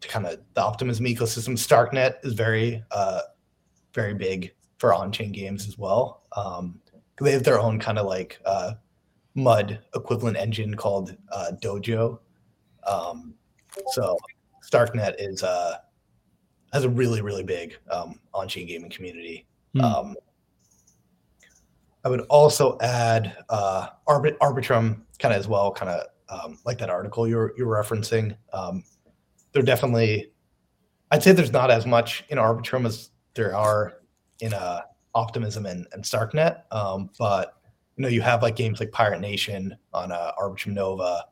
to 0.01 0.09
kind 0.09 0.27
of 0.27 0.39
the 0.53 0.61
Optimism 0.61 1.07
ecosystem. 1.07 1.55
Starknet 1.55 2.17
is 2.23 2.35
very 2.35 2.85
uh, 2.91 3.23
very 3.95 4.13
big 4.13 4.53
for 4.79 4.93
on-chain 4.93 5.33
games 5.33 5.67
as 5.67 5.79
well. 5.79 6.25
Um, 6.37 6.79
they 7.23 7.33
have 7.33 7.45
their 7.45 7.59
own 7.59 7.79
kind 7.81 7.99
of 7.99 8.05
like 8.05 8.39
uh, 8.45 8.75
MUD 9.37 9.79
equivalent 9.95 10.37
engine 10.37 10.75
called 10.75 11.17
uh, 11.31 11.53
Dojo. 11.63 12.19
Um, 12.87 13.35
so 13.93 14.17
Starknet 14.65 15.15
is 15.19 15.43
uh, 15.43 15.77
has 16.73 16.85
a 16.85 16.89
really 16.89 17.21
really 17.21 17.45
big 17.45 17.77
um, 17.91 18.19
on-chain 18.35 18.67
gaming 18.67 18.91
community. 18.91 19.47
Hmm. 19.75 19.81
Um, 19.81 20.17
I 22.05 22.09
would 22.09 22.21
also 22.23 22.79
add 22.81 23.37
uh, 23.49 23.89
Arbit- 24.09 24.39
Arbitrum 24.39 25.03
kind 25.19 25.35
of 25.35 25.41
as 25.41 25.49
well, 25.49 25.73
kind 25.73 25.91
of 25.91 26.07
um, 26.29 26.59
like 26.65 26.79
that 26.79 26.91
article 26.91 27.29
you're 27.29 27.53
you're 27.57 27.67
referencing. 27.67 28.37
Um, 28.53 28.85
they're 29.53 29.63
definitely, 29.63 30.33
I'd 31.11 31.23
say 31.23 31.33
there's 31.33 31.53
not 31.53 31.71
as 31.71 31.87
much 31.87 32.25
in 32.29 32.39
Arbitrum 32.39 32.87
as 32.87 33.11
there 33.35 33.57
are 33.57 33.99
in 34.41 34.55
uh, 34.55 34.83
Optimism 35.15 35.67
and, 35.67 35.87
and 35.93 36.05
Starknet. 36.05 36.63
Um, 36.71 37.11
but 37.19 37.55
you 37.97 38.03
know, 38.03 38.09
you 38.09 38.21
have 38.21 38.43
like 38.43 38.57
games 38.57 38.81
like 38.81 38.93
Pirate 38.93 39.21
Nation 39.21 39.77
on 39.93 40.13
uh, 40.13 40.33
Arbitrum 40.39 40.75
Nova. 40.75 41.25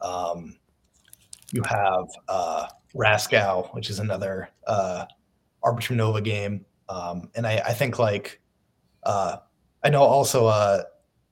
Um, 0.00 0.56
you 1.52 1.62
have 1.62 2.06
uh, 2.28 2.68
Rascal, 2.94 3.70
which 3.72 3.90
is 3.90 3.98
another 3.98 4.48
uh, 4.66 5.06
Arbitrum 5.64 5.96
Nova 5.96 6.20
game. 6.20 6.64
Um, 6.88 7.30
and 7.34 7.46
I, 7.46 7.62
I 7.66 7.72
think 7.72 7.98
like 7.98 8.40
uh, 9.02 9.38
I 9.82 9.90
know 9.90 10.02
also 10.02 10.46
uh, 10.46 10.84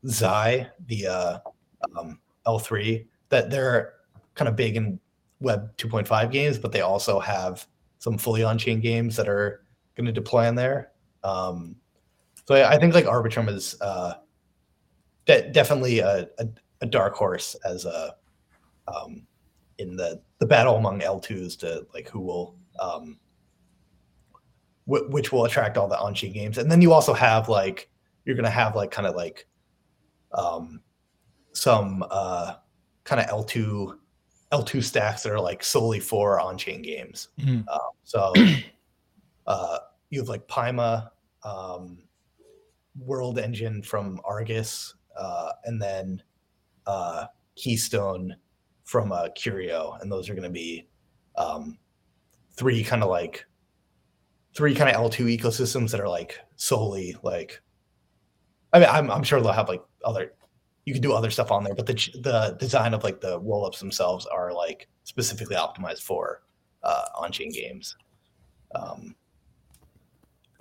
Xai, 0.04 0.68
the 0.86 1.06
uh, 1.06 1.38
um, 1.96 2.18
L3, 2.46 3.06
that 3.28 3.50
they're 3.50 3.94
kind 4.34 4.48
of 4.48 4.56
big 4.56 4.76
in 4.76 4.98
Web 5.40 5.76
2.5 5.76 6.30
games, 6.30 6.58
but 6.58 6.72
they 6.72 6.80
also 6.80 7.20
have 7.20 7.66
some 7.98 8.18
fully 8.18 8.42
on-chain 8.42 8.80
games 8.80 9.16
that 9.16 9.28
are 9.28 9.64
going 9.96 10.06
to 10.06 10.12
deploy 10.12 10.48
on 10.48 10.54
there. 10.54 10.90
Um, 11.22 11.76
so 12.46 12.56
I, 12.56 12.72
I, 12.72 12.78
think 12.78 12.94
like 12.94 13.04
Arbitrum 13.04 13.48
is 13.48 13.80
uh, 13.80 14.14
de- 15.26 15.50
definitely 15.50 16.00
a, 16.00 16.28
a, 16.38 16.48
a, 16.80 16.86
dark 16.86 17.14
horse 17.14 17.54
as 17.64 17.84
a 17.84 18.14
um, 18.88 19.26
in 19.78 19.96
the 19.96 20.20
the 20.38 20.46
battle 20.46 20.76
among 20.76 21.00
L2s 21.00 21.58
to 21.60 21.86
like 21.94 22.08
who 22.08 22.20
will 22.20 22.56
um, 22.80 23.18
w- 24.86 25.08
which 25.10 25.32
will 25.32 25.44
attract 25.44 25.76
all 25.76 25.88
the 25.88 25.98
on-chain 25.98 26.32
games, 26.32 26.58
and 26.58 26.70
then 26.70 26.82
you 26.82 26.92
also 26.92 27.12
have 27.12 27.48
like 27.48 27.90
you're 28.24 28.36
gonna 28.36 28.50
have 28.50 28.76
like 28.76 28.90
kind 28.90 29.06
of 29.06 29.14
like 29.14 29.46
um, 30.32 30.82
some 31.52 32.04
uh, 32.10 32.54
kind 33.04 33.20
of 33.20 33.26
L2 33.28 33.96
L2 34.52 34.82
stacks 34.82 35.22
that 35.22 35.32
are 35.32 35.40
like 35.40 35.64
solely 35.64 36.00
for 36.00 36.38
on-chain 36.40 36.82
games. 36.82 37.28
Mm-hmm. 37.40 37.62
Uh, 37.68 37.78
so 38.04 38.32
uh, 39.46 39.78
you 40.10 40.20
have 40.20 40.28
like 40.28 40.46
Paima, 40.46 41.10
um, 41.42 41.98
World 42.98 43.38
Engine 43.38 43.82
from 43.82 44.20
Argus, 44.24 44.94
uh, 45.18 45.52
and 45.64 45.80
then 45.80 46.22
uh, 46.86 47.26
Keystone 47.56 48.36
from 48.84 49.12
uh, 49.12 49.28
Curio, 49.34 49.96
and 50.00 50.10
those 50.10 50.28
are 50.28 50.34
going 50.34 50.42
to 50.44 50.50
be 50.50 50.86
um, 51.36 51.78
three 52.52 52.82
kind 52.82 53.02
of 53.02 53.08
like 53.08 53.46
three 54.54 54.74
kind 54.74 54.94
of 54.94 55.10
L2 55.10 55.38
ecosystems 55.38 55.90
that 55.90 56.00
are 56.00 56.08
like 56.08 56.38
solely 56.56 57.16
like 57.22 57.62
I 58.72 58.78
mean 58.78 58.88
I'm 58.90 59.10
I'm 59.10 59.22
sure 59.22 59.40
they'll 59.40 59.52
have 59.52 59.68
like 59.68 59.82
other 60.04 60.34
you 60.84 60.92
can 60.92 61.02
do 61.02 61.12
other 61.12 61.30
stuff 61.30 61.50
on 61.52 61.64
there, 61.64 61.74
but 61.74 61.86
the 61.86 61.94
the 62.22 62.56
design 62.58 62.92
of 62.92 63.04
like 63.04 63.20
the 63.20 63.40
rollups 63.40 63.78
themselves 63.78 64.26
are 64.26 64.52
like 64.52 64.88
specifically 65.04 65.56
optimized 65.56 66.02
for 66.02 66.42
uh, 66.82 67.04
on-chain 67.16 67.52
games. 67.52 67.96
Um, 68.74 69.14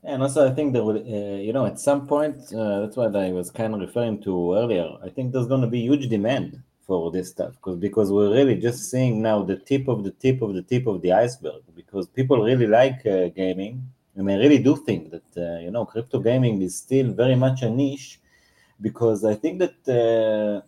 and 0.04 0.22
also, 0.22 0.48
I 0.50 0.54
think 0.54 0.74
that 0.74 0.84
will, 0.84 0.98
uh, 0.98 1.38
you 1.38 1.54
know, 1.54 1.66
at 1.66 1.80
some 1.80 2.08
point, 2.08 2.38
uh, 2.54 2.82
that's 2.82 2.98
what 2.98 3.16
I 3.16 3.32
was 3.32 3.52
kind 3.52 3.74
of 3.74 3.82
referring 3.82 4.22
to 4.24 4.56
earlier. 4.56 4.90
I 5.04 5.10
think 5.10 5.32
there's 5.32 5.48
going 5.48 5.62
to 5.62 5.68
be 5.68 5.82
huge 5.82 6.10
demand 6.10 6.62
for 6.88 7.12
this 7.12 7.30
stuff 7.30 7.54
because 7.54 7.78
because 7.88 8.12
we're 8.12 8.34
really 8.40 8.56
just 8.68 8.90
seeing 8.92 9.22
now 9.22 9.38
the 9.52 9.58
tip 9.70 9.88
of 9.88 10.04
the 10.04 10.12
tip 10.24 10.42
of 10.42 10.54
the 10.58 10.64
tip 10.64 10.88
of 10.88 11.02
the 11.04 11.12
iceberg 11.12 11.62
because 11.76 12.08
people 12.08 12.44
really 12.44 12.68
like 12.68 13.00
uh, 13.06 13.30
gaming 13.30 13.76
and 14.16 14.30
I 14.30 14.36
really 14.36 14.62
do 14.70 14.76
think 14.76 15.12
that 15.12 15.30
uh, 15.38 15.60
you 15.60 15.72
know 15.72 15.86
crypto 15.86 16.20
gaming 16.20 16.62
is 16.62 16.76
still 16.78 17.12
very 17.14 17.36
much 17.36 17.62
a 17.62 17.70
niche 17.70 18.20
because 18.82 19.24
I 19.24 19.36
think 19.36 19.60
that 19.60 19.78
uh, 19.88 20.66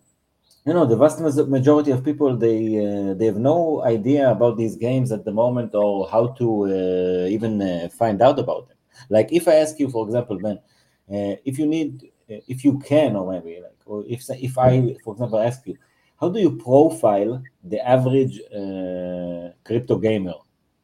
you 0.66 0.72
know 0.72 0.86
the 0.86 0.96
vast 0.96 1.20
majority 1.58 1.90
of 1.90 2.04
people 2.04 2.36
they 2.36 2.58
uh, 2.86 3.14
they 3.18 3.26
have 3.26 3.36
no 3.52 3.82
idea 3.84 4.30
about 4.30 4.56
these 4.56 4.76
games 4.76 5.12
at 5.12 5.24
the 5.24 5.32
moment 5.32 5.74
or 5.74 6.08
how 6.08 6.28
to 6.38 6.46
uh, 6.64 7.26
even 7.36 7.60
uh, 7.60 7.88
find 8.00 8.22
out 8.22 8.38
about 8.38 8.68
them. 8.68 8.78
Like 9.08 9.32
if 9.32 9.48
I 9.48 9.54
ask 9.56 9.78
you, 9.78 9.88
for 9.90 10.06
example, 10.06 10.38
Ben, 10.38 10.56
uh, 10.56 11.36
if 11.44 11.58
you 11.58 11.66
need, 11.66 12.10
if 12.28 12.64
you 12.64 12.78
can, 12.78 13.16
or 13.16 13.30
maybe 13.32 13.60
like, 13.60 13.78
or 13.86 14.04
if 14.08 14.24
if 14.30 14.58
I, 14.58 14.96
for 15.04 15.14
example, 15.14 15.38
ask 15.38 15.66
you, 15.66 15.76
how 16.20 16.28
do 16.28 16.40
you 16.40 16.56
profile 16.56 17.42
the 17.62 17.80
average 17.80 18.40
uh, 18.54 19.50
crypto 19.64 19.98
gamer 19.98 20.34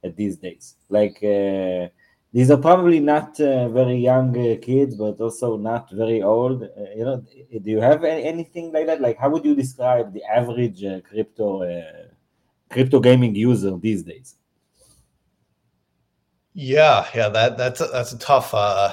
at 0.05 0.17
these 0.17 0.37
days? 0.37 0.77
Like 0.89 1.23
these 2.33 2.51
are 2.51 2.57
probably 2.57 3.01
not 3.01 3.41
uh, 3.41 3.69
very 3.71 3.97
young 3.97 4.31
uh, 4.39 4.57
kids, 4.63 4.95
but 4.95 5.21
also 5.21 5.57
not 5.57 5.91
very 5.91 6.23
old. 6.23 6.63
Uh, 6.63 6.69
you 6.97 7.05
know, 7.05 7.25
do 7.63 7.71
you 7.71 7.81
have 7.81 8.05
any, 8.05 8.23
anything 8.23 8.73
like 8.73 8.87
that? 8.87 9.01
Like, 9.01 9.19
how 9.19 9.31
would 9.31 9.45
you 9.45 9.55
describe 9.55 10.13
the 10.13 10.23
average 10.25 10.85
uh, 10.85 11.01
crypto 11.01 11.63
uh, 11.63 12.07
crypto 12.69 13.01
gaming 13.01 13.35
user 13.35 13.77
these 13.77 14.05
days? 14.05 14.37
Yeah, 16.55 17.07
yeah, 17.15 17.29
that 17.29 17.57
that's 17.57 17.81
a, 17.81 17.87
that's 17.87 18.13
a 18.13 18.19
tough 18.19 18.53
uh, 18.55 18.93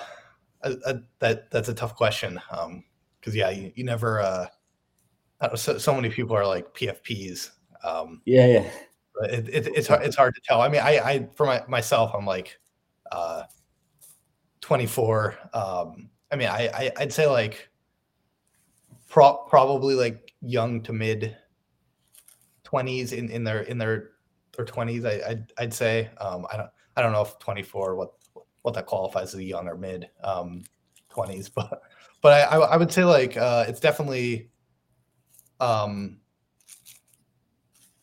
a, 0.62 0.72
a, 0.86 1.00
that 1.20 1.50
that's 1.52 1.70
a 1.70 1.74
tough 1.74 1.96
question. 1.96 2.40
because 2.50 2.66
um, 2.66 2.84
yeah, 3.34 3.50
you, 3.50 3.72
you 3.76 3.84
never 3.84 4.50
so, 5.56 5.78
so 5.78 5.94
many 5.94 6.10
people 6.10 6.36
are 6.36 6.46
like 6.46 6.74
PFPs. 6.74 7.52
Um, 7.84 8.22
yeah, 8.26 8.46
yeah. 8.48 8.70
It, 9.24 9.50
it, 9.50 9.68
it's 9.76 9.88
hard, 9.88 10.04
it's 10.04 10.16
hard 10.16 10.36
to 10.36 10.42
tell. 10.42 10.62
I 10.62 10.70
mean, 10.70 10.82
I 10.82 11.00
I 11.00 11.28
for 11.36 11.46
my, 11.46 11.64
myself, 11.68 12.12
I'm 12.14 12.26
like 12.26 12.60
uh, 13.12 13.44
24. 14.62 15.36
Um, 15.54 16.10
I 16.32 16.36
mean, 16.36 16.50
I, 16.50 16.70
I 16.76 16.92
would 17.00 17.14
say 17.14 17.26
like 17.26 17.70
pro- 19.10 19.44
probably 19.50 19.96
like 19.96 20.34
young 20.42 20.82
to 20.84 20.94
mid 20.94 21.36
20s 22.66 23.14
in, 23.14 23.30
in 23.30 23.44
their 23.44 23.62
in 23.62 23.78
their 23.78 24.12
their 24.56 24.66
20s. 24.66 25.06
I 25.06 25.30
I'd, 25.30 25.54
I'd 25.58 25.74
say 25.74 26.10
um, 26.20 26.46
I 26.52 26.58
don't 26.58 26.70
I 26.98 27.02
don't 27.02 27.14
know 27.14 27.22
if 27.22 27.38
24 27.40 27.96
what 27.96 28.14
what 28.64 28.74
that 28.74 28.86
qualifies 28.86 29.34
as 29.34 29.40
a 29.40 29.44
young 29.44 29.68
or 29.68 29.78
mid 29.78 30.10
um, 30.24 30.64
20s, 31.12 31.50
but 31.56 31.82
but 32.22 32.52
I 32.52 32.58
I 32.58 32.78
would 32.78 32.92
say 32.92 33.06
like 33.06 33.38
uh, 33.38 33.66
it's 33.68 33.80
definitely 33.80 34.50
um 35.60 36.20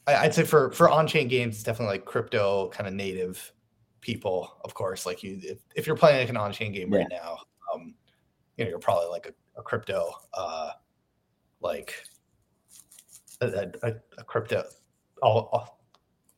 I'd 0.07 0.35
say 0.35 0.45
for 0.45 0.71
for 0.73 0.91
on-chain 0.91 1.29
games, 1.29 1.57
it's 1.57 1.65
definitely 1.65 1.97
like 1.97 2.05
crypto 2.05 2.69
kind 2.69 2.87
of 2.87 2.93
native 2.93 3.53
people, 4.01 4.59
of 4.65 4.75
course. 4.75 5.07
Like 5.07 5.23
you, 5.23 5.39
if, 5.43 5.59
if 5.75 5.87
you're 5.87 5.97
playing 5.97 6.19
like 6.19 6.29
an 6.29 6.37
on-chain 6.37 6.73
game 6.73 6.93
yeah. 6.93 7.01
right 7.01 7.07
now, 7.11 7.39
um, 7.73 7.95
you 8.57 8.65
know, 8.65 8.71
you're 8.71 8.79
probably 8.79 9.09
like 9.09 9.27
a, 9.27 9.61
a 9.61 9.63
crypto, 9.63 10.13
uh, 10.35 10.73
like 11.63 11.95
a, 13.41 13.71
a, 13.83 13.95
a 14.19 14.25
crypto, 14.25 14.65
all, 15.23 15.49
all, 15.53 15.81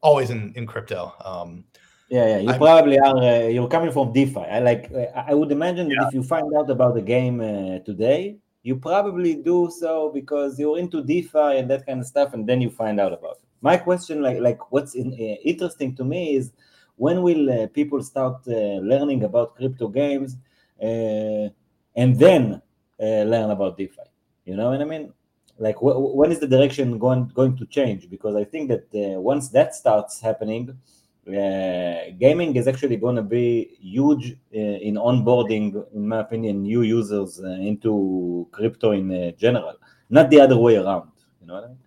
always 0.00 0.30
in 0.30 0.52
in 0.54 0.64
crypto. 0.64 1.12
Um, 1.24 1.64
yeah, 2.08 2.26
yeah, 2.26 2.38
you 2.38 2.50
I'm, 2.50 2.58
probably 2.58 2.98
are. 2.98 3.16
Uh, 3.16 3.48
you're 3.48 3.68
coming 3.68 3.90
from 3.90 4.12
DeFi. 4.12 4.40
I 4.40 4.60
like. 4.60 4.92
I 5.14 5.34
would 5.34 5.50
imagine 5.50 5.88
that 5.88 6.06
if 6.08 6.14
you 6.14 6.22
find 6.22 6.54
out 6.56 6.70
about 6.70 6.94
the 6.94 7.02
game 7.02 7.40
uh, 7.40 7.80
today, 7.80 8.36
you 8.62 8.76
probably 8.76 9.34
do 9.34 9.70
so 9.76 10.10
because 10.12 10.58
you're 10.58 10.78
into 10.78 11.02
DeFi 11.02 11.58
and 11.58 11.70
that 11.70 11.84
kind 11.86 12.00
of 12.00 12.06
stuff, 12.06 12.34
and 12.34 12.46
then 12.46 12.60
you 12.60 12.70
find 12.70 13.00
out 13.00 13.12
about 13.12 13.36
it. 13.36 13.48
My 13.60 13.76
question, 13.76 14.22
like, 14.22 14.38
like 14.40 14.70
what's 14.70 14.94
in, 14.94 15.12
uh, 15.12 15.40
interesting 15.42 15.96
to 15.96 16.04
me 16.04 16.36
is 16.36 16.52
when 16.94 17.22
will 17.22 17.50
uh, 17.50 17.66
people 17.68 18.02
start 18.02 18.42
uh, 18.46 18.78
learning 18.90 19.24
about 19.24 19.56
crypto 19.56 19.88
games 19.88 20.36
uh, 20.80 21.48
and 21.96 22.18
then 22.18 22.62
learn 23.00 23.50
about 23.50 23.76
DeFi? 23.76 24.02
You 24.44 24.56
know 24.56 24.70
what 24.70 24.80
I 24.80 24.84
mean? 24.84 25.12
Like, 25.58 25.76
wh- 25.76 26.14
when 26.14 26.30
is 26.30 26.38
the 26.38 26.46
direction 26.46 26.98
going 26.98 27.28
going 27.34 27.56
to 27.56 27.66
change? 27.66 28.08
Because 28.08 28.36
I 28.36 28.44
think 28.44 28.68
that 28.68 28.86
once 28.92 29.48
that 29.48 29.74
starts 29.74 30.20
happening, 30.20 30.78
uh, 31.28 32.12
gaming 32.18 32.54
is 32.54 32.68
actually 32.68 32.96
going 32.96 33.16
to 33.16 33.22
be 33.22 33.76
huge 33.80 34.32
uh, 34.54 34.58
in 34.58 34.94
onboarding, 34.94 35.84
in 35.94 36.06
my 36.06 36.20
opinion, 36.20 36.62
new 36.62 36.82
users 36.82 37.40
uh, 37.42 37.48
into 37.48 38.48
crypto 38.52 38.92
in 38.92 39.34
general, 39.36 39.74
not 40.08 40.30
the 40.30 40.40
other 40.40 40.56
way 40.56 40.76
around. 40.76 41.10
You 41.40 41.48
know 41.48 41.54
what 41.54 41.64
I 41.64 41.68
mean? 41.68 41.78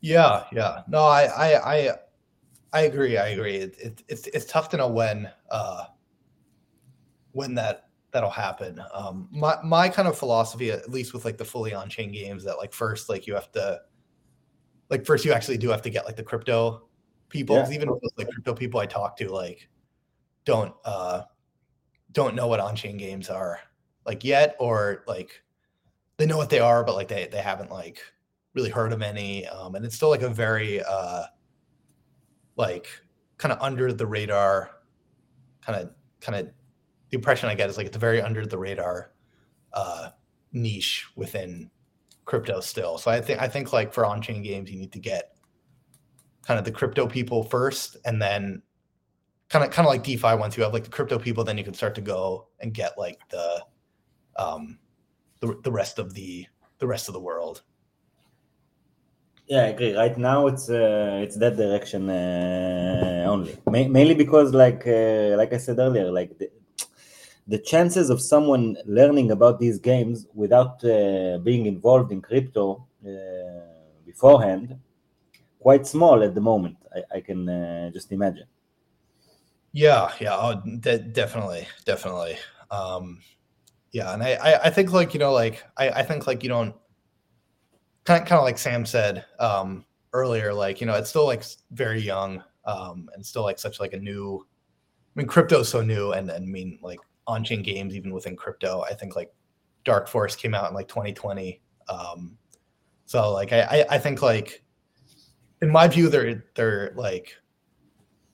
Yeah, 0.00 0.44
yeah. 0.52 0.82
No, 0.88 1.04
I, 1.04 1.24
I, 1.24 1.74
I, 1.74 1.90
I 2.72 2.80
agree. 2.82 3.16
I 3.16 3.28
agree. 3.28 3.56
It, 3.56 3.78
it, 3.78 4.02
it's 4.08 4.26
it's 4.26 4.44
tough 4.44 4.68
to 4.70 4.76
know 4.76 4.88
when 4.88 5.30
uh, 5.50 5.84
when 7.32 7.54
that 7.54 7.88
that'll 8.10 8.28
happen. 8.28 8.82
Um, 8.92 9.28
my 9.30 9.56
my 9.62 9.88
kind 9.88 10.08
of 10.08 10.18
philosophy, 10.18 10.72
at 10.72 10.90
least 10.90 11.14
with 11.14 11.24
like 11.24 11.38
the 11.38 11.44
fully 11.44 11.72
on 11.72 11.88
chain 11.88 12.12
games, 12.12 12.44
that 12.44 12.58
like 12.58 12.72
first 12.72 13.08
like 13.08 13.26
you 13.26 13.34
have 13.34 13.50
to 13.52 13.80
like 14.90 15.06
first 15.06 15.24
you 15.24 15.32
actually 15.32 15.58
do 15.58 15.68
have 15.68 15.82
to 15.82 15.90
get 15.90 16.04
like 16.04 16.16
the 16.16 16.22
crypto 16.22 16.88
people. 17.34 17.56
Yeah. 17.56 17.70
Even 17.70 17.90
with 17.90 18.12
like 18.16 18.30
crypto 18.30 18.54
people 18.54 18.80
I 18.80 18.86
talk 18.86 19.18
to, 19.18 19.28
like 19.28 19.68
don't 20.46 20.72
uh, 20.86 21.22
don't 22.12 22.34
know 22.34 22.46
what 22.46 22.60
on 22.60 22.74
chain 22.76 22.96
games 22.96 23.28
are 23.28 23.60
like 24.06 24.24
yet, 24.24 24.56
or 24.58 25.04
like 25.06 25.42
they 26.16 26.24
know 26.24 26.38
what 26.38 26.48
they 26.48 26.60
are, 26.60 26.82
but 26.82 26.94
like 26.94 27.08
they 27.08 27.28
they 27.30 27.42
haven't 27.42 27.70
like 27.70 28.00
really 28.54 28.70
heard 28.70 28.92
of 28.92 29.02
any. 29.02 29.46
Um, 29.46 29.74
and 29.74 29.84
it's 29.84 29.96
still 29.96 30.08
like 30.08 30.22
a 30.22 30.30
very 30.30 30.82
uh, 30.82 31.24
like 32.56 32.86
kind 33.36 33.52
of 33.52 33.60
under 33.60 33.92
the 33.92 34.06
radar 34.06 34.70
kind 35.60 35.82
of 35.82 35.90
kind 36.20 36.38
of 36.38 36.46
the 37.10 37.16
impression 37.16 37.48
I 37.48 37.54
get 37.54 37.68
is 37.68 37.76
like 37.76 37.86
it's 37.86 37.96
a 37.96 38.00
very 38.00 38.22
under 38.22 38.46
the 38.46 38.56
radar 38.56 39.12
uh, 39.72 40.10
niche 40.52 41.06
within 41.16 41.70
crypto 42.24 42.60
still. 42.60 42.96
So 42.96 43.10
I 43.10 43.20
think 43.20 43.42
I 43.42 43.48
think 43.48 43.72
like 43.72 43.92
for 43.92 44.06
on-chain 44.06 44.42
games, 44.42 44.70
you 44.70 44.78
need 44.78 44.92
to 44.92 45.00
get 45.00 45.33
kind 46.46 46.58
of 46.58 46.64
the 46.64 46.72
crypto 46.72 47.06
people 47.06 47.42
first, 47.44 47.96
and 48.04 48.20
then 48.20 48.62
kind 49.48 49.64
of 49.64 49.70
kind 49.70 49.86
of 49.86 49.92
like 49.92 50.02
DeFi. 50.02 50.36
Once 50.36 50.56
you 50.56 50.62
have 50.62 50.72
like 50.72 50.84
the 50.84 50.90
crypto 50.90 51.18
people, 51.18 51.44
then 51.44 51.58
you 51.58 51.64
can 51.64 51.74
start 51.74 51.94
to 51.96 52.00
go 52.00 52.48
and 52.60 52.72
get 52.72 52.92
like 52.98 53.20
the 53.30 53.64
um 54.36 54.78
the, 55.40 55.58
the 55.62 55.72
rest 55.72 55.98
of 55.98 56.14
the 56.14 56.46
the 56.78 56.86
rest 56.86 57.08
of 57.08 57.14
the 57.14 57.20
world. 57.20 57.62
Yeah, 59.46 59.64
I 59.64 59.66
agree. 59.66 59.94
Right 59.94 60.16
now, 60.16 60.46
it's 60.46 60.70
uh, 60.70 61.20
it's 61.22 61.36
that 61.36 61.56
direction 61.56 62.08
uh, 62.08 63.26
only. 63.28 63.56
Ma- 63.66 63.88
mainly 63.88 64.14
because, 64.14 64.54
like 64.54 64.86
uh, 64.86 65.36
like 65.36 65.52
I 65.52 65.58
said 65.58 65.78
earlier, 65.78 66.10
like 66.10 66.38
the, 66.38 66.48
the 67.46 67.58
chances 67.58 68.08
of 68.08 68.22
someone 68.22 68.76
learning 68.86 69.32
about 69.32 69.60
these 69.60 69.78
games 69.78 70.26
without 70.32 70.82
uh, 70.84 71.38
being 71.38 71.66
involved 71.66 72.10
in 72.10 72.22
crypto 72.22 72.86
uh, 73.06 73.10
beforehand 74.06 74.78
quite 75.64 75.86
small 75.86 76.22
at 76.22 76.34
the 76.34 76.40
moment. 76.42 76.76
I, 76.94 77.16
I 77.16 77.20
can 77.22 77.48
uh, 77.48 77.90
just 77.90 78.12
imagine. 78.12 78.46
Yeah, 79.72 80.12
yeah, 80.20 80.36
oh, 80.36 80.60
de- 80.80 80.98
definitely, 80.98 81.66
definitely. 81.86 82.36
Um, 82.70 83.20
yeah, 83.90 84.12
and 84.12 84.22
I, 84.22 84.34
I, 84.34 84.64
I 84.64 84.70
think 84.70 84.92
like 84.92 85.14
you 85.14 85.20
know, 85.20 85.32
like 85.32 85.64
I, 85.78 85.88
I 85.88 86.02
think 86.02 86.26
like 86.26 86.42
you 86.42 86.50
don't 86.50 86.74
kind 88.04 88.22
of, 88.22 88.28
kind 88.28 88.38
of 88.38 88.44
like 88.44 88.58
Sam 88.58 88.84
said 88.84 89.24
um, 89.40 89.86
earlier, 90.12 90.52
like 90.52 90.82
you 90.82 90.86
know, 90.86 90.96
it's 90.96 91.08
still 91.08 91.24
like 91.24 91.42
very 91.70 92.00
young 92.00 92.44
um, 92.66 93.08
and 93.14 93.24
still 93.24 93.42
like 93.42 93.58
such 93.58 93.80
like 93.80 93.94
a 93.94 93.98
new. 93.98 94.46
I 95.16 95.18
mean, 95.18 95.26
crypto's 95.26 95.70
so 95.70 95.80
new, 95.80 96.12
and, 96.12 96.28
and 96.30 96.44
I 96.44 96.46
mean, 96.46 96.78
like 96.82 97.00
on-chain 97.26 97.62
games, 97.62 97.96
even 97.96 98.12
within 98.12 98.36
crypto, 98.36 98.82
I 98.82 98.92
think 98.92 99.16
like 99.16 99.32
Dark 99.86 100.08
Forest 100.08 100.38
came 100.38 100.54
out 100.54 100.68
in 100.68 100.74
like 100.74 100.88
2020. 100.88 101.62
Um, 101.88 102.36
so 103.06 103.32
like 103.32 103.54
I, 103.54 103.86
I 103.88 103.96
think 103.96 104.20
like 104.20 104.63
in 105.64 105.72
my 105.72 105.88
view, 105.88 106.08
there 106.08 106.44
there 106.54 106.92
like 106.94 107.36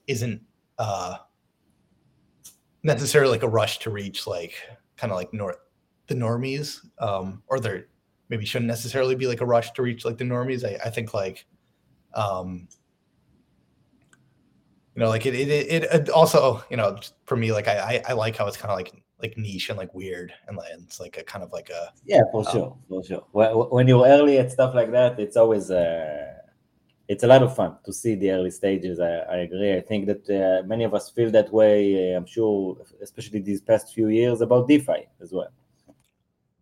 isn't 0.07 0.43
uh 0.78 1.16
necessarily 2.83 3.31
like 3.33 3.43
a 3.43 3.49
rush 3.49 3.78
to 3.78 3.91
reach 3.91 4.26
like 4.26 4.55
kind 4.97 5.12
of 5.12 5.16
like 5.16 5.33
north 5.35 5.57
the 6.07 6.14
normies 6.14 6.81
um 6.99 7.43
or 7.47 7.61
there 7.61 7.87
maybe 8.31 8.47
shouldn't 8.47 8.68
necessarily 8.68 9.14
be 9.14 9.26
like 9.26 9.41
a 9.41 9.47
rush 9.47 9.72
to 9.72 9.83
reach 9.83 10.05
like 10.05 10.16
the 10.16 10.24
normies. 10.24 10.64
I, 10.64 10.78
I 10.87 10.91
think 10.91 11.12
like, 11.12 11.47
um, 12.14 12.68
you 14.95 15.01
know, 15.03 15.09
like 15.09 15.26
it, 15.26 15.35
it, 15.35 15.49
it, 15.49 15.83
it 15.83 16.09
also, 16.09 16.64
you 16.70 16.76
know, 16.76 16.99
for 17.26 17.37
me, 17.37 17.53
like 17.53 17.68
I, 17.68 18.03
I 18.09 18.12
like 18.12 18.37
how 18.37 18.47
it's 18.47 18.57
kind 18.57 18.70
of 18.70 18.78
like, 18.78 18.95
like 19.20 19.37
niche 19.37 19.68
and 19.68 19.76
like 19.76 19.93
weird 19.95 20.33
and 20.49 20.57
like 20.57 20.70
it's 20.78 20.99
like 20.99 21.18
a 21.18 21.22
kind 21.22 21.45
of 21.45 21.53
like 21.53 21.68
a 21.68 21.93
yeah 22.07 22.22
for 22.33 22.41
um, 22.41 22.53
sure 22.55 22.76
for 22.89 23.05
sure 23.05 23.22
when 23.33 23.87
you're 23.87 24.07
early 24.07 24.39
at 24.39 24.51
stuff 24.51 24.74
like 24.74 24.91
that 24.91 25.20
it's 25.20 25.37
always 25.37 25.70
uh 25.70 26.30
it's 27.11 27.25
a 27.25 27.27
lot 27.27 27.43
of 27.43 27.57
fun 27.57 27.77
to 27.83 27.93
see 27.93 28.15
the 28.15 28.31
early 28.31 28.53
stages. 28.53 29.01
I, 29.01 29.11
I 29.35 29.37
agree. 29.39 29.75
I 29.75 29.81
think 29.81 30.07
that 30.07 30.31
uh, 30.31 30.65
many 30.65 30.85
of 30.85 30.95
us 30.95 31.11
feel 31.11 31.29
that 31.33 31.53
way. 31.53 32.15
Uh, 32.15 32.17
I'm 32.17 32.25
sure, 32.25 32.77
especially 33.03 33.41
these 33.41 33.61
past 33.61 33.93
few 33.93 34.07
years, 34.07 34.43
about 34.43 34.69
DeFi 34.69 35.09
as 35.21 35.33
well. 35.33 35.49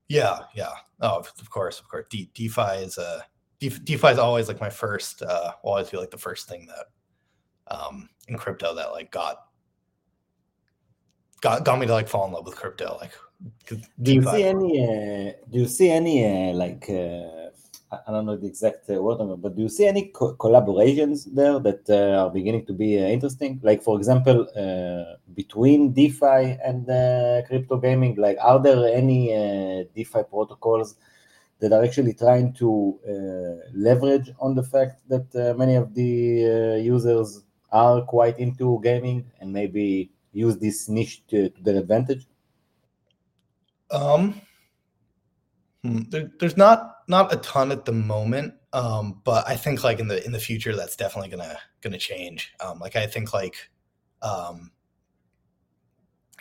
Yeah, 0.09 0.39
yeah. 0.55 0.73
Oh, 1.03 1.19
of 1.19 1.51
course, 1.51 1.79
of 1.81 1.89
course. 1.89 2.07
De- 2.09 2.31
DeFi 2.33 2.83
is 2.83 2.97
a 2.97 3.03
uh, 3.03 3.21
DeFi, 3.61 3.81
DeFi 3.81 4.09
is 4.09 4.19
always 4.19 4.49
like 4.49 4.59
my 4.59 4.71
first. 4.71 5.21
Uh, 5.21 5.53
will 5.63 5.73
always 5.73 5.91
feel 5.91 6.01
like 6.01 6.11
the 6.11 6.17
first 6.17 6.49
thing 6.49 6.67
that 6.67 7.77
um, 7.77 8.09
in 8.29 8.39
crypto 8.39 8.75
that 8.75 8.93
like 8.93 9.11
got 9.11 9.49
got 11.43 11.63
got 11.63 11.79
me 11.79 11.85
to 11.85 11.93
like 11.93 12.09
fall 12.09 12.27
in 12.27 12.33
love 12.33 12.47
with 12.47 12.57
crypto. 12.57 12.97
Like, 12.99 13.13
do 14.01 14.15
you 14.15 14.23
see 14.23 14.45
any? 14.45 14.83
Uh, 14.83 15.33
do 15.51 15.59
you 15.59 15.69
see 15.69 15.91
any 15.91 16.25
uh, 16.25 16.55
like? 16.55 16.87
Uh, 16.89 17.38
I 17.91 18.13
don't 18.13 18.27
know 18.27 18.37
the 18.37 18.47
exact 18.47 18.91
uh, 18.91 19.03
word, 19.03 19.19
but 19.41 19.57
do 19.57 19.63
you 19.63 19.69
see 19.71 19.87
any 19.87 20.09
co- 20.09 20.35
collaborations 20.35 21.27
there 21.33 21.59
that 21.59 21.89
uh, 21.89 22.23
are 22.23 22.31
beginning 22.31 22.67
to 22.67 22.75
be 22.75 22.99
uh, 22.99 23.07
interesting? 23.07 23.61
Like, 23.63 23.83
for 23.83 23.97
example, 23.97 24.47
uh, 24.55 25.17
between 25.35 25.95
DeFi 25.95 26.59
and 26.63 26.89
uh, 26.91 27.41
crypto 27.47 27.79
gaming, 27.79 28.17
like, 28.17 28.37
are 28.43 28.61
there 28.63 28.93
any 28.93 29.33
uh, 29.33 29.85
DeFi 29.95 30.25
protocols 30.29 30.97
that 31.61 31.73
are 31.73 31.83
actually 31.83 32.13
trying 32.13 32.53
to 32.53 33.01
leverage 33.75 34.31
on 34.39 34.55
the 34.55 34.63
fact 34.63 35.01
that 35.09 35.57
many 35.57 35.75
of 35.75 35.93
the 35.95 36.81
users 36.81 37.43
are 37.73 38.03
quite 38.03 38.39
into 38.39 38.81
gaming 38.85 39.25
and 39.41 39.53
maybe 39.53 40.11
use 40.33 40.57
this 40.59 40.89
niche 40.89 41.27
to, 41.27 41.49
to 41.49 41.63
their 41.63 41.77
advantage? 41.79 42.27
Um, 43.91 44.41
hmm, 45.83 46.03
there, 46.11 46.31
there's 46.39 46.57
not 46.57 46.98
not 47.09 47.33
a 47.33 47.37
ton 47.39 47.73
at 47.73 47.85
the 47.85 47.93
moment, 47.93 48.55
um, 48.73 49.21
but 49.25 49.49
I 49.49 49.57
think 49.57 49.83
like 49.83 49.99
in 49.99 50.09
the 50.09 50.25
in 50.25 50.33
the 50.33 50.39
future 50.39 50.77
that's 50.77 50.97
definitely 50.97 51.31
gonna 51.31 51.59
gonna 51.81 51.99
change. 51.99 52.53
Um, 52.61 52.79
like 52.79 52.97
I 52.97 53.07
think 53.07 53.33
like 53.33 53.71
um, 54.23 54.71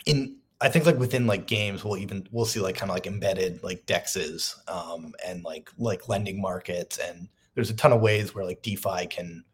in 0.06 0.36
I 0.60 0.68
think 0.68 0.86
like 0.86 0.98
within 0.98 1.26
like 1.26 1.46
games 1.46 1.84
we'll 1.84 1.96
even 1.96 2.26
we'll 2.30 2.44
see 2.44 2.60
like 2.60 2.76
kind 2.76 2.90
of 2.90 2.96
like 2.96 3.06
embedded 3.06 3.62
like 3.62 3.86
dexes 3.86 4.54
um, 4.68 5.14
and 5.24 5.44
like 5.44 5.70
like 5.78 6.08
lending 6.08 6.40
markets 6.40 6.98
and 6.98 7.28
there's 7.54 7.70
a 7.70 7.76
ton 7.76 7.92
of 7.92 8.00
ways 8.00 8.34
where 8.34 8.44
like 8.44 8.62
DeFi 8.62 9.06
can 9.06 9.44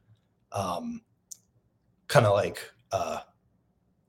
um, 0.53 1.03
kind 2.09 2.27
of 2.27 2.33
like 2.33 2.59
uh 2.93 3.21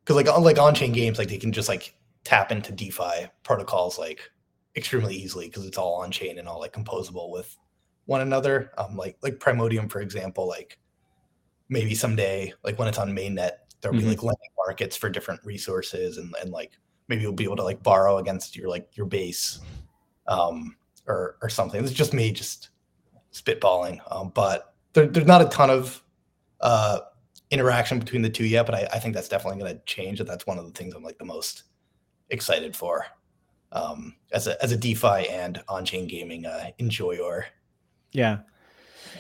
because 0.04 0.16
like 0.16 0.30
on 0.30 0.44
like 0.44 0.60
on 0.60 0.76
chain 0.76 0.92
games 0.92 1.18
like 1.18 1.28
they 1.28 1.38
can 1.38 1.52
just 1.52 1.70
like 1.70 1.96
tap 2.24 2.52
into 2.52 2.72
DeFi 2.72 3.28
protocols 3.44 3.98
like 3.98 4.32
extremely 4.76 5.16
easily 5.16 5.48
because 5.48 5.66
it's 5.66 5.78
all 5.78 5.96
on 5.96 6.12
chain 6.12 6.38
and 6.38 6.48
all 6.48 6.60
like 6.60 6.74
composable 6.74 7.32
with 7.32 7.56
one 8.06 8.22
another. 8.22 8.72
Um, 8.78 8.96
like 8.96 9.18
like 9.22 9.40
Primodium, 9.40 9.90
for 9.90 10.02
example, 10.02 10.48
like 10.48 10.78
maybe 11.70 11.96
someday, 11.96 12.54
like 12.64 12.78
when 12.78 12.88
it's 12.88 12.98
on 12.98 13.12
mainnet, 13.12 13.52
there'll 13.82 13.98
mm-hmm. 13.98 14.06
be 14.06 14.16
like 14.16 14.24
lending 14.24 14.50
markets 14.58 14.96
for 14.96 15.10
different 15.10 15.42
resources 15.44 16.18
and 16.18 16.34
and 16.42 16.52
like 16.52 16.72
maybe 17.08 17.22
you'll 17.22 17.34
be 17.34 17.44
able 17.44 17.56
to 17.56 17.64
like 17.64 17.82
borrow 17.84 18.18
against 18.18 18.56
your 18.56 18.70
like 18.70 18.96
your 18.98 19.06
base 19.06 19.60
um 20.28 20.76
or 21.08 21.38
or 21.42 21.50
something. 21.50 21.84
It's 21.84 21.94
just 21.94 22.14
me 22.14 22.32
just 22.32 22.70
spitballing. 23.34 24.00
Um, 24.12 24.32
but 24.34 24.74
there, 24.94 25.08
there's 25.08 25.28
not 25.28 25.42
a 25.42 25.46
ton 25.46 25.70
of 25.70 26.02
uh 26.62 27.00
interaction 27.52 28.00
between 28.00 28.22
the 28.22 28.30
two 28.30 28.46
yet, 28.46 28.66
but 28.66 28.76
I, 28.76 28.88
I 28.94 29.00
think 29.00 29.14
that's 29.14 29.30
definitely 29.30 29.60
gonna 29.60 29.80
change. 29.86 30.20
And 30.20 30.28
that's 30.28 30.48
one 30.48 30.60
of 30.60 30.66
the 30.66 30.72
things 30.72 30.94
I'm 30.94 31.04
like 31.04 31.18
the 31.18 31.26
most 31.26 31.64
excited 32.30 32.76
for 32.76 33.06
um, 33.76 34.16
as 34.32 34.48
a 34.48 34.62
as 34.64 34.72
a 34.72 34.78
DeFi 34.78 35.30
and 35.30 35.62
on 35.68 35.86
chain 35.86 36.08
gaming 36.08 36.46
uh, 36.46 36.72
enjoyer. 36.80 37.46
Yeah, 38.14 38.40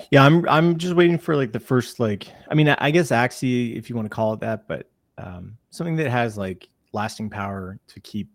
yeah. 0.09 0.23
I'm 0.23 0.47
I'm 0.47 0.77
just 0.77 0.95
waiting 0.95 1.19
for 1.19 1.35
like 1.35 1.51
the 1.51 1.59
first 1.59 1.99
like 1.99 2.27
I 2.49 2.55
mean 2.55 2.69
I 2.69 2.89
guess 2.89 3.09
Axie 3.11 3.77
if 3.77 3.89
you 3.89 3.95
want 3.95 4.07
to 4.07 4.15
call 4.15 4.33
it 4.33 4.39
that, 4.39 4.67
but 4.67 4.89
um, 5.17 5.57
something 5.69 5.97
that 5.97 6.09
has 6.09 6.37
like 6.37 6.67
lasting 6.93 7.29
power 7.29 7.77
to 7.87 7.99
keep 7.99 8.29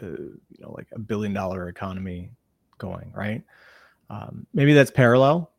uh, 0.00 0.06
you 0.06 0.60
know 0.60 0.72
like 0.76 0.86
a 0.92 0.98
billion 0.98 1.34
dollar 1.34 1.68
economy 1.68 2.30
going, 2.78 3.12
right? 3.14 3.42
Um, 4.08 4.46
maybe 4.54 4.72
that's 4.72 4.90
Parallel. 4.90 5.50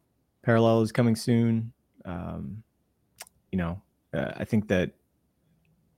Parallel 0.41 0.81
is 0.81 0.91
coming 0.91 1.15
soon. 1.15 1.71
Um, 2.05 2.63
you 3.51 3.57
know, 3.57 3.81
uh, 4.13 4.31
I 4.37 4.45
think 4.45 4.69
that 4.69 4.91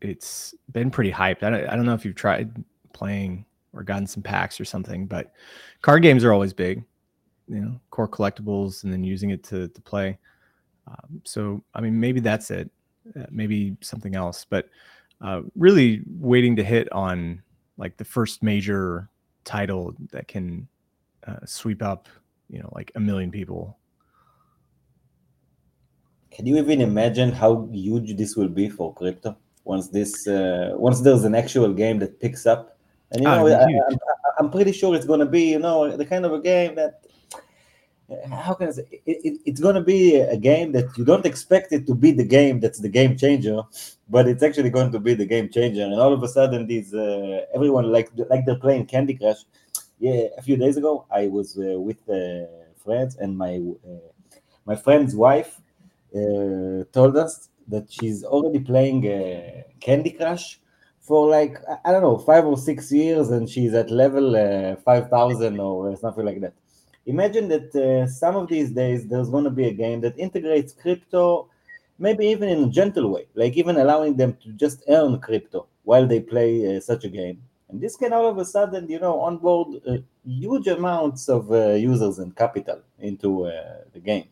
it's 0.01 0.53
been 0.71 0.91
pretty 0.91 1.11
hyped. 1.11 1.43
I 1.43 1.49
don't, 1.49 1.69
I 1.69 1.75
don't 1.75 1.85
know 1.85 1.93
if 1.93 2.03
you've 2.03 2.15
tried 2.15 2.63
playing 2.91 3.45
or 3.73 3.83
gotten 3.83 4.07
some 4.07 4.23
packs 4.23 4.59
or 4.59 4.65
something. 4.65 5.05
But 5.05 5.33
card 5.81 6.01
games 6.01 6.23
are 6.23 6.33
always 6.33 6.53
big, 6.53 6.83
you 7.47 7.61
know, 7.61 7.79
core 7.89 8.07
collectibles 8.07 8.83
and 8.83 8.93
then 8.93 9.03
using 9.03 9.31
it 9.31 9.43
to 9.45 9.67
to 9.67 9.81
play. 9.81 10.17
Um, 10.87 11.21
so 11.23 11.63
I 11.73 11.81
mean, 11.81 11.99
maybe 11.99 12.19
that's 12.19 12.51
it. 12.51 12.69
Uh, 13.19 13.25
maybe 13.29 13.75
something 13.81 14.15
else, 14.15 14.45
but 14.49 14.69
uh, 15.21 15.41
really 15.55 16.01
waiting 16.19 16.55
to 16.55 16.63
hit 16.63 16.91
on 16.91 17.41
like 17.77 17.97
the 17.97 18.05
first 18.05 18.43
major 18.43 19.09
title 19.43 19.93
that 20.11 20.27
can 20.27 20.67
uh, 21.27 21.45
sweep 21.45 21.81
up, 21.81 22.07
you 22.49 22.59
know, 22.59 22.69
like 22.73 22.91
a 22.95 22.99
million 22.99 23.31
people. 23.31 23.77
Can 26.31 26.45
you 26.45 26.57
even 26.57 26.81
imagine 26.81 27.31
how 27.31 27.67
huge 27.71 28.15
this 28.15 28.35
will 28.35 28.49
be 28.49 28.69
for 28.69 28.93
crypto 28.93 29.37
once 29.65 29.89
this 29.89 30.27
uh, 30.27 30.71
once 30.75 31.01
there's 31.01 31.23
an 31.23 31.35
actual 31.35 31.73
game 31.73 31.99
that 31.99 32.19
picks 32.19 32.45
up 32.45 32.72
and 33.13 33.21
you 33.21 33.27
know, 33.27 33.47
I, 33.47 34.39
am 34.39 34.49
pretty 34.49 34.71
sure 34.71 34.95
it's 34.95 35.05
going 35.05 35.19
to 35.19 35.25
be, 35.25 35.51
you 35.51 35.59
know, 35.59 35.95
the 35.95 36.05
kind 36.05 36.25
of 36.25 36.33
a 36.33 36.39
game 36.39 36.75
that, 36.75 37.03
how 38.29 38.53
can 38.55 38.69
I 38.69 38.71
say, 38.71 39.01
it, 39.05 39.17
it, 39.23 39.39
it's 39.45 39.61
going 39.61 39.75
to 39.75 39.81
be 39.81 40.15
a 40.15 40.35
game 40.35 40.71
that 40.71 40.97
you 40.97 41.05
don't 41.05 41.25
expect 41.25 41.71
it 41.71 41.85
to 41.87 41.95
be 41.95 42.11
the 42.11 42.23
game 42.23 42.59
that's 42.59 42.79
the 42.79 42.89
game 42.89 43.15
changer, 43.15 43.61
but 44.09 44.27
it's 44.27 44.41
actually 44.41 44.71
going 44.71 44.91
to 44.91 44.99
be 44.99 45.13
the 45.13 45.25
game 45.25 45.49
changer. 45.49 45.83
And 45.83 45.93
all 45.93 46.11
of 46.11 46.23
a 46.23 46.27
sudden, 46.27 46.65
these 46.65 46.93
uh, 46.93 47.45
everyone 47.53 47.91
like 47.91 48.09
like 48.29 48.45
they're 48.45 48.55
playing 48.55 48.87
Candy 48.87 49.13
Crush. 49.13 49.43
Yeah, 49.99 50.23
a 50.37 50.41
few 50.41 50.57
days 50.57 50.75
ago, 50.75 51.05
I 51.11 51.27
was 51.27 51.57
uh, 51.57 51.79
with 51.79 51.97
uh, 52.09 52.47
friends, 52.83 53.15
and 53.17 53.37
my 53.37 53.61
uh, 53.87 54.39
my 54.65 54.75
friend's 54.75 55.15
wife 55.15 55.61
uh, 56.15 56.83
told 56.91 57.15
us 57.15 57.49
that 57.67 57.91
she's 57.91 58.23
already 58.23 58.59
playing 58.59 59.07
uh, 59.07 59.63
Candy 59.79 60.11
Crush 60.11 60.59
for 61.03 61.29
like 61.29 61.57
I 61.85 61.91
don't 61.91 62.01
know 62.07 62.17
five 62.17 62.45
or 62.45 62.57
six 62.57 62.91
years, 62.91 63.29
and 63.29 63.49
she's 63.49 63.73
at 63.73 63.89
level 63.91 64.27
uh, 64.35 64.75
five 64.87 65.09
thousand 65.09 65.59
or 65.59 65.95
something 65.97 66.25
like 66.25 66.41
that. 66.41 66.53
Imagine 67.05 67.49
that 67.49 67.69
uh, 67.75 68.07
some 68.07 68.35
of 68.37 68.47
these 68.47 68.71
days 68.71 69.07
there's 69.07 69.29
going 69.29 69.43
to 69.43 69.49
be 69.61 69.67
a 69.67 69.73
game 69.73 69.99
that 70.01 70.17
integrates 70.17 70.71
crypto, 70.73 71.49
maybe 71.99 72.25
even 72.27 72.47
in 72.49 72.63
a 72.63 72.69
gentle 72.69 73.09
way, 73.11 73.25
like 73.35 73.57
even 73.57 73.75
allowing 73.77 74.15
them 74.15 74.37
to 74.43 74.49
just 74.53 74.83
earn 74.87 75.19
crypto 75.19 75.67
while 75.83 76.07
they 76.07 76.21
play 76.21 76.77
uh, 76.77 76.79
such 76.79 77.03
a 77.03 77.09
game. 77.09 77.41
And 77.69 77.81
this 77.81 77.95
can 77.97 78.13
all 78.13 78.27
of 78.27 78.37
a 78.37 78.45
sudden, 78.45 78.89
you 78.89 78.99
know, 78.99 79.19
onboard 79.19 79.81
uh, 79.87 79.97
huge 80.25 80.67
amounts 80.67 81.27
of 81.27 81.51
uh, 81.51 81.71
users 81.73 82.19
and 82.19 82.33
capital 82.35 82.79
into 82.99 83.45
uh, 83.47 83.79
the 83.93 83.99
game. 83.99 84.27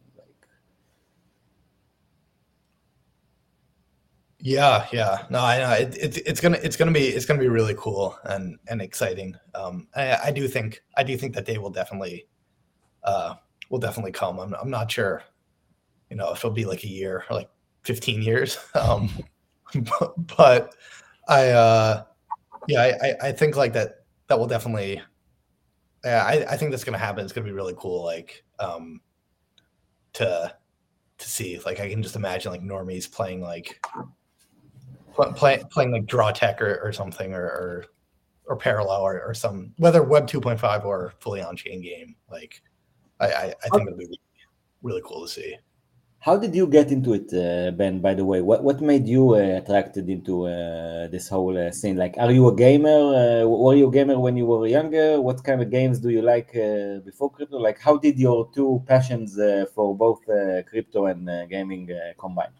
Yeah, 4.43 4.87
yeah. 4.91 5.25
No, 5.29 5.39
I 5.39 5.57
know 5.59 5.71
it, 5.73 5.95
it, 5.97 6.17
it's 6.25 6.41
gonna 6.41 6.57
it's 6.63 6.75
gonna 6.75 6.91
be 6.91 7.07
it's 7.07 7.25
gonna 7.25 7.39
be 7.39 7.47
really 7.47 7.75
cool 7.77 8.17
and 8.23 8.57
and 8.67 8.81
exciting. 8.81 9.35
Um, 9.53 9.87
I, 9.95 10.17
I 10.25 10.31
do 10.31 10.47
think 10.47 10.81
I 10.97 11.03
do 11.03 11.15
think 11.15 11.35
that 11.35 11.45
day 11.45 11.57
will 11.59 11.69
definitely 11.69 12.27
uh 13.03 13.35
will 13.69 13.79
definitely 13.79 14.11
come. 14.13 14.39
I'm 14.39 14.53
I'm 14.55 14.69
not 14.71 14.91
sure, 14.91 15.23
you 16.09 16.17
know, 16.17 16.31
if 16.33 16.39
it'll 16.39 16.51
be 16.51 16.65
like 16.65 16.83
a 16.83 16.89
year 16.89 17.25
or 17.29 17.35
like 17.35 17.49
15 17.83 18.21
years. 18.21 18.57
Um, 18.75 19.09
but, 19.75 20.27
but 20.37 20.75
I 21.27 21.49
uh 21.49 22.03
yeah 22.67 22.97
I 23.01 23.29
I 23.29 23.31
think 23.33 23.55
like 23.57 23.73
that 23.73 24.05
that 24.27 24.39
will 24.39 24.47
definitely 24.47 25.01
yeah 26.03 26.23
I 26.25 26.53
I 26.53 26.57
think 26.57 26.71
that's 26.71 26.83
gonna 26.83 26.97
happen. 26.97 27.23
It's 27.23 27.33
gonna 27.33 27.45
be 27.45 27.53
really 27.53 27.75
cool. 27.77 28.03
Like 28.03 28.43
um 28.59 29.01
to 30.13 30.53
to 31.17 31.29
see 31.29 31.59
like 31.65 31.79
I 31.79 31.89
can 31.89 32.01
just 32.03 32.15
imagine 32.15 32.51
like 32.51 32.61
normies 32.61 33.11
playing 33.11 33.41
like 33.41 33.85
play, 35.13 35.63
playing 35.71 35.91
like 35.91 36.05
draw 36.05 36.31
tech 36.31 36.61
or, 36.61 36.79
or 36.83 36.91
something 36.91 37.33
or, 37.33 37.43
or, 37.43 37.85
or 38.45 38.55
parallel 38.55 39.01
or, 39.01 39.21
or 39.21 39.33
some 39.33 39.73
whether 39.77 40.03
web 40.03 40.27
2.5 40.27 40.85
or 40.85 41.13
fully 41.19 41.41
on 41.41 41.55
chain 41.55 41.81
game 41.81 42.15
like 42.29 42.61
i 43.19 43.27
i, 43.27 43.53
I 43.63 43.69
think 43.69 43.87
it'll 43.87 43.97
be 43.97 44.19
really 44.83 45.01
cool 45.03 45.23
to 45.25 45.31
see. 45.31 45.55
How 46.19 46.37
did 46.37 46.53
you 46.53 46.67
get 46.67 46.91
into 46.91 47.13
it 47.13 47.33
uh, 47.33 47.71
ben 47.71 47.99
by 47.99 48.13
the 48.13 48.23
way? 48.23 48.41
What 48.41 48.63
what 48.63 48.79
made 48.79 49.07
you 49.07 49.33
uh, 49.33 49.57
attracted 49.57 50.07
into 50.07 50.45
uh, 50.45 51.07
this 51.07 51.27
whole 51.29 51.57
uh, 51.57 51.71
scene? 51.71 51.97
Like 51.97 52.13
are 52.19 52.31
you 52.31 52.47
a 52.47 52.55
gamer 52.55 53.41
uh, 53.41 53.47
were 53.47 53.75
you 53.75 53.87
a 53.87 53.91
gamer 53.91 54.19
when 54.19 54.37
you 54.37 54.45
were 54.45 54.67
younger? 54.67 55.19
What 55.19 55.43
kind 55.43 55.63
of 55.63 55.71
games 55.71 55.99
do 55.99 56.09
you 56.09 56.21
like 56.21 56.55
uh, 56.55 56.99
before 57.03 57.31
crypto? 57.31 57.57
Like 57.57 57.79
how 57.79 57.97
did 57.97 58.19
your 58.19 58.51
two 58.53 58.83
passions 58.87 59.35
for 59.73 59.97
both 59.97 60.21
crypto 60.67 61.07
and 61.07 61.49
gaming 61.49 61.89
combine 62.19 62.53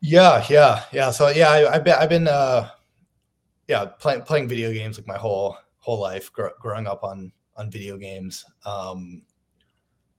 yeah, 0.00 0.44
yeah, 0.48 0.84
yeah. 0.92 1.10
So 1.10 1.28
yeah, 1.28 1.50
I, 1.50 1.74
have 1.74 1.84
been 1.84 1.94
I've 1.94 2.08
been 2.08 2.28
uh, 2.28 2.70
yeah, 3.68 3.84
playing 3.84 4.22
playing 4.22 4.48
video 4.48 4.72
games 4.72 4.98
like 4.98 5.06
my 5.06 5.16
whole 5.16 5.56
whole 5.78 6.00
life, 6.00 6.32
gr- 6.32 6.48
growing 6.60 6.86
up 6.86 7.04
on 7.04 7.32
on 7.56 7.70
video 7.70 7.96
games. 7.96 8.44
Um, 8.64 9.22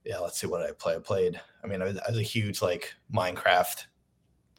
yeah, 0.03 0.19
let's 0.19 0.39
see 0.39 0.47
what 0.47 0.61
I 0.61 0.71
play. 0.71 0.95
I 0.95 0.99
played. 0.99 1.39
I 1.63 1.67
mean, 1.67 1.82
I 1.82 1.86
was, 1.86 1.97
I 1.97 2.09
was 2.09 2.19
a 2.19 2.23
huge 2.23 2.61
like 2.61 2.93
Minecraft 3.13 3.86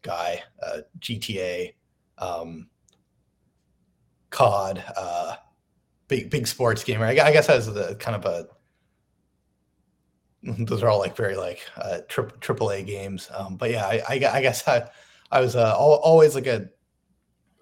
guy, 0.02 0.42
uh, 0.62 0.78
GTA, 1.00 1.74
um, 2.18 2.68
COD, 4.30 4.84
uh, 4.96 5.36
big 6.08 6.30
big 6.30 6.46
sports 6.46 6.84
gamer. 6.84 7.06
I, 7.06 7.10
I 7.10 7.32
guess 7.32 7.48
I 7.48 7.56
was 7.56 7.68
a 7.68 7.94
kind 7.96 8.16
of 8.16 8.24
a 8.24 8.48
those 10.42 10.82
are 10.82 10.88
all 10.88 10.98
like 10.98 11.16
very 11.16 11.36
like 11.36 11.60
uh, 11.76 12.00
triple 12.08 12.70
A 12.70 12.82
games. 12.82 13.30
Um, 13.32 13.56
but 13.56 13.70
yeah, 13.70 13.86
I, 13.86 14.02
I, 14.08 14.14
I, 14.14 14.42
guess 14.42 14.66
I, 14.66 14.88
I 15.32 15.40
was 15.40 15.56
uh, 15.56 15.74
always 15.76 16.34
like 16.34 16.46
a 16.46 16.68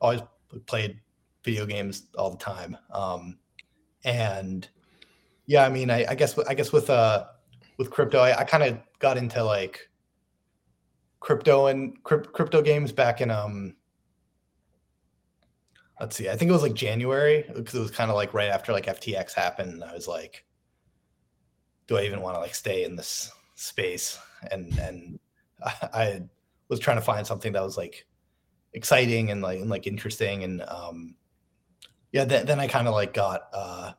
always 0.01 0.21
played 0.67 1.01
video 1.45 1.65
games 1.65 2.09
all 2.19 2.31
the 2.31 2.37
time. 2.37 2.77
Um, 2.93 3.39
and 4.05 4.69
yeah, 5.47 5.65
I 5.65 5.69
mean, 5.69 5.89
I, 5.91 6.05
I 6.11 6.15
guess 6.17 6.37
I 6.39 6.55
guess 6.55 6.73
with 6.73 6.91
uh 6.91 7.27
with 7.79 7.91
crypto, 7.91 8.19
I, 8.19 8.41
I 8.41 8.45
kind 8.45 8.65
of 8.65 8.79
got 8.99 9.17
into 9.17 9.43
like 9.43 9.89
crypto 11.21 11.67
and 11.67 12.03
crypt, 12.03 12.33
crypto 12.33 12.61
games 12.61 12.93
back 12.93 13.21
in 13.21 13.31
um 13.31 13.77
let's 16.01 16.17
see 16.17 16.31
i 16.31 16.35
think 16.35 16.49
it 16.49 16.53
was 16.53 16.63
like 16.63 16.73
january 16.73 17.45
because 17.55 17.75
it 17.75 17.79
was 17.81 17.91
kind 17.91 18.11
of 18.11 18.17
like 18.17 18.33
right 18.33 18.49
after 18.49 18.73
like 18.73 18.87
ftx 18.87 19.35
happened 19.35 19.75
and 19.75 19.85
i 19.85 19.93
was 19.93 20.09
like 20.09 20.47
do 21.87 21.99
i 21.99 22.05
even 22.05 22.23
want 22.23 22.35
to 22.35 22.41
like 22.41 22.55
stay 22.55 22.85
in 22.85 22.97
this 22.97 23.31
space 23.55 24.19
and 24.51 24.79
and 24.79 25.21
I 25.63 26.23
was 26.71 26.81
trying 26.81 26.97
to 26.97 27.03
find 27.03 27.27
something 27.27 27.53
that 27.53 27.63
was 27.63 27.77
like 27.77 28.07
exciting 28.73 29.31
and 29.31 29.43
like 29.43 29.61
and 29.61 29.69
like 29.69 29.87
interesting 29.87 30.45
and 30.45 30.63
um 30.69 31.15
yeah 32.13 32.25
then, 32.25 32.47
then 32.47 32.61
i 32.61 32.67
kind 32.67 32.87
of 32.89 32.95
like 32.95 33.13
got 33.13 33.43
uh 33.53 33.93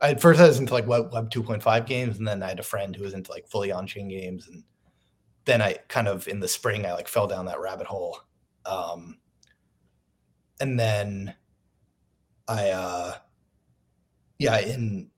I 0.00 0.10
at 0.10 0.20
first 0.20 0.40
I 0.40 0.46
was 0.46 0.58
into 0.58 0.72
like 0.72 0.86
web, 0.86 1.12
web 1.12 1.30
2.5 1.30 1.86
games 1.86 2.18
and 2.18 2.26
then 2.26 2.42
I 2.42 2.48
had 2.48 2.58
a 2.58 2.64
friend 2.64 2.96
who 2.96 3.04
was 3.04 3.12
into 3.12 3.30
like 3.30 3.46
fully 3.46 3.70
on 3.70 3.86
chain 3.86 4.08
games 4.08 4.48
and 4.48 4.64
then 5.44 5.60
I 5.60 5.76
kind 5.88 6.08
of 6.08 6.26
in 6.26 6.40
the 6.40 6.48
spring 6.48 6.86
I 6.86 6.92
like 6.92 7.08
fell 7.08 7.26
down 7.26 7.46
that 7.46 7.60
rabbit 7.60 7.86
hole. 7.86 8.18
Um, 8.64 9.18
and 10.60 10.78
then 10.78 11.34
I 12.48 12.70
uh 12.70 13.14
yeah, 14.38 14.58
in 14.58 15.10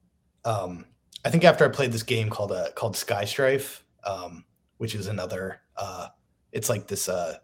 um 0.44 0.86
I 1.24 1.30
think 1.30 1.44
after 1.44 1.64
I 1.64 1.68
played 1.68 1.92
this 1.92 2.02
game 2.02 2.28
called 2.28 2.52
uh 2.52 2.70
called 2.74 2.96
Sky 2.96 3.24
Strife, 3.24 3.84
um, 4.04 4.44
which 4.78 4.94
is 4.94 5.06
another 5.06 5.60
uh 5.76 6.08
it's 6.52 6.68
like 6.68 6.86
this 6.86 7.08
uh 7.08 7.36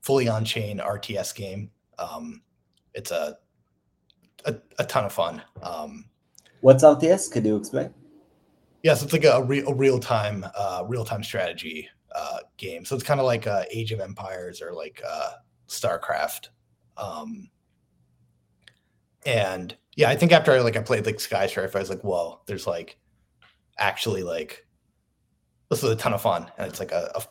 fully 0.00 0.28
on 0.28 0.44
chain 0.44 0.78
RTS 0.78 1.34
game. 1.34 1.70
Um 1.98 2.42
it's 2.94 3.10
a 3.10 3.38
a, 4.44 4.56
a 4.78 4.84
ton 4.84 5.04
of 5.04 5.12
fun. 5.12 5.42
Um 5.62 6.06
What's 6.62 6.84
RTS? 6.84 7.30
Could 7.30 7.44
you 7.44 7.56
explain? 7.56 7.92
Yes, 8.82 9.02
it's 9.02 9.12
like 9.12 9.24
a, 9.24 9.42
re- 9.42 9.64
a 9.66 9.74
real 9.74 9.98
time 9.98 10.46
uh, 10.56 10.84
real 10.86 11.04
time 11.04 11.22
strategy 11.22 11.88
uh, 12.14 12.38
game. 12.56 12.84
So 12.84 12.94
it's 12.94 13.04
kind 13.04 13.20
of 13.20 13.26
like 13.26 13.46
uh, 13.46 13.64
Age 13.70 13.92
of 13.92 14.00
Empires 14.00 14.62
or 14.62 14.72
like 14.72 15.02
uh, 15.08 15.32
StarCraft. 15.68 16.48
Um, 16.96 17.50
and 19.24 19.76
yeah, 19.96 20.08
I 20.08 20.16
think 20.16 20.32
after 20.32 20.52
I 20.52 20.60
like 20.60 20.76
I 20.76 20.82
played 20.82 21.06
like 21.06 21.20
Sky 21.20 21.46
Strife, 21.46 21.74
I 21.76 21.80
was 21.80 21.90
like, 21.90 22.02
whoa, 22.02 22.40
there's 22.46 22.66
like 22.66 22.98
actually 23.78 24.22
like 24.22 24.66
this 25.68 25.82
is 25.82 25.90
a 25.90 25.96
ton 25.96 26.12
of 26.12 26.22
fun, 26.22 26.50
and 26.58 26.68
it's 26.68 26.80
like 26.80 26.92
a 26.92 27.10
a, 27.14 27.22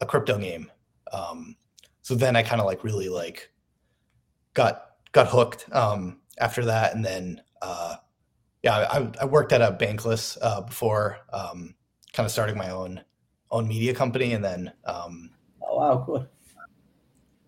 a 0.00 0.06
crypto 0.06 0.38
game. 0.38 0.70
Um, 1.12 1.56
so 2.02 2.14
then 2.14 2.36
I 2.36 2.42
kind 2.42 2.60
of 2.60 2.66
like 2.66 2.84
really 2.84 3.08
like 3.08 3.50
got 4.54 4.92
got 5.12 5.28
hooked 5.28 5.66
um, 5.72 6.20
after 6.38 6.64
that, 6.64 6.94
and 6.94 7.04
then 7.04 7.42
uh, 7.62 7.96
yeah, 8.62 8.76
I, 8.76 9.10
I 9.20 9.24
worked 9.24 9.52
at 9.52 9.62
a 9.62 9.72
Bankless 9.72 10.36
uh, 10.42 10.62
before, 10.62 11.18
um, 11.32 11.74
kind 12.12 12.24
of 12.26 12.32
starting 12.32 12.56
my 12.56 12.70
own 12.70 13.02
own 13.50 13.68
media 13.68 13.94
company, 13.94 14.32
and 14.32 14.44
then 14.44 14.72
um, 14.84 15.30
oh 15.62 15.76
wow, 15.76 16.02
cool. 16.06 16.26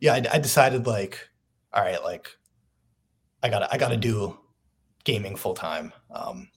Yeah, 0.00 0.14
I, 0.14 0.24
I 0.32 0.38
decided 0.38 0.86
like, 0.86 1.28
all 1.72 1.82
right, 1.82 2.02
like 2.02 2.28
I 3.42 3.48
gotta 3.48 3.72
I 3.72 3.78
gotta 3.78 3.96
do 3.96 4.38
gaming 5.04 5.36
full 5.36 5.54
time, 5.54 5.92
um, 6.10 6.48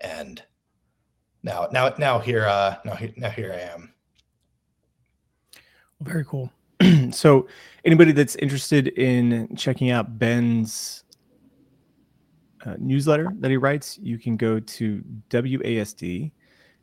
and 0.00 0.42
now 1.42 1.68
now 1.72 1.94
now 1.98 2.18
here 2.18 2.46
uh, 2.46 2.76
now 2.84 2.94
here 2.94 3.12
now 3.16 3.30
here 3.30 3.52
I 3.52 3.72
am. 3.72 3.93
Very 6.04 6.24
cool. 6.24 6.50
so, 7.10 7.48
anybody 7.84 8.12
that's 8.12 8.36
interested 8.36 8.86
in 8.88 9.54
checking 9.56 9.90
out 9.90 10.18
Ben's 10.18 11.04
uh, 12.66 12.74
newsletter 12.78 13.32
that 13.40 13.50
he 13.50 13.56
writes, 13.56 13.98
you 14.02 14.18
can 14.18 14.36
go 14.36 14.60
to 14.60 15.02
WASD, 15.30 16.30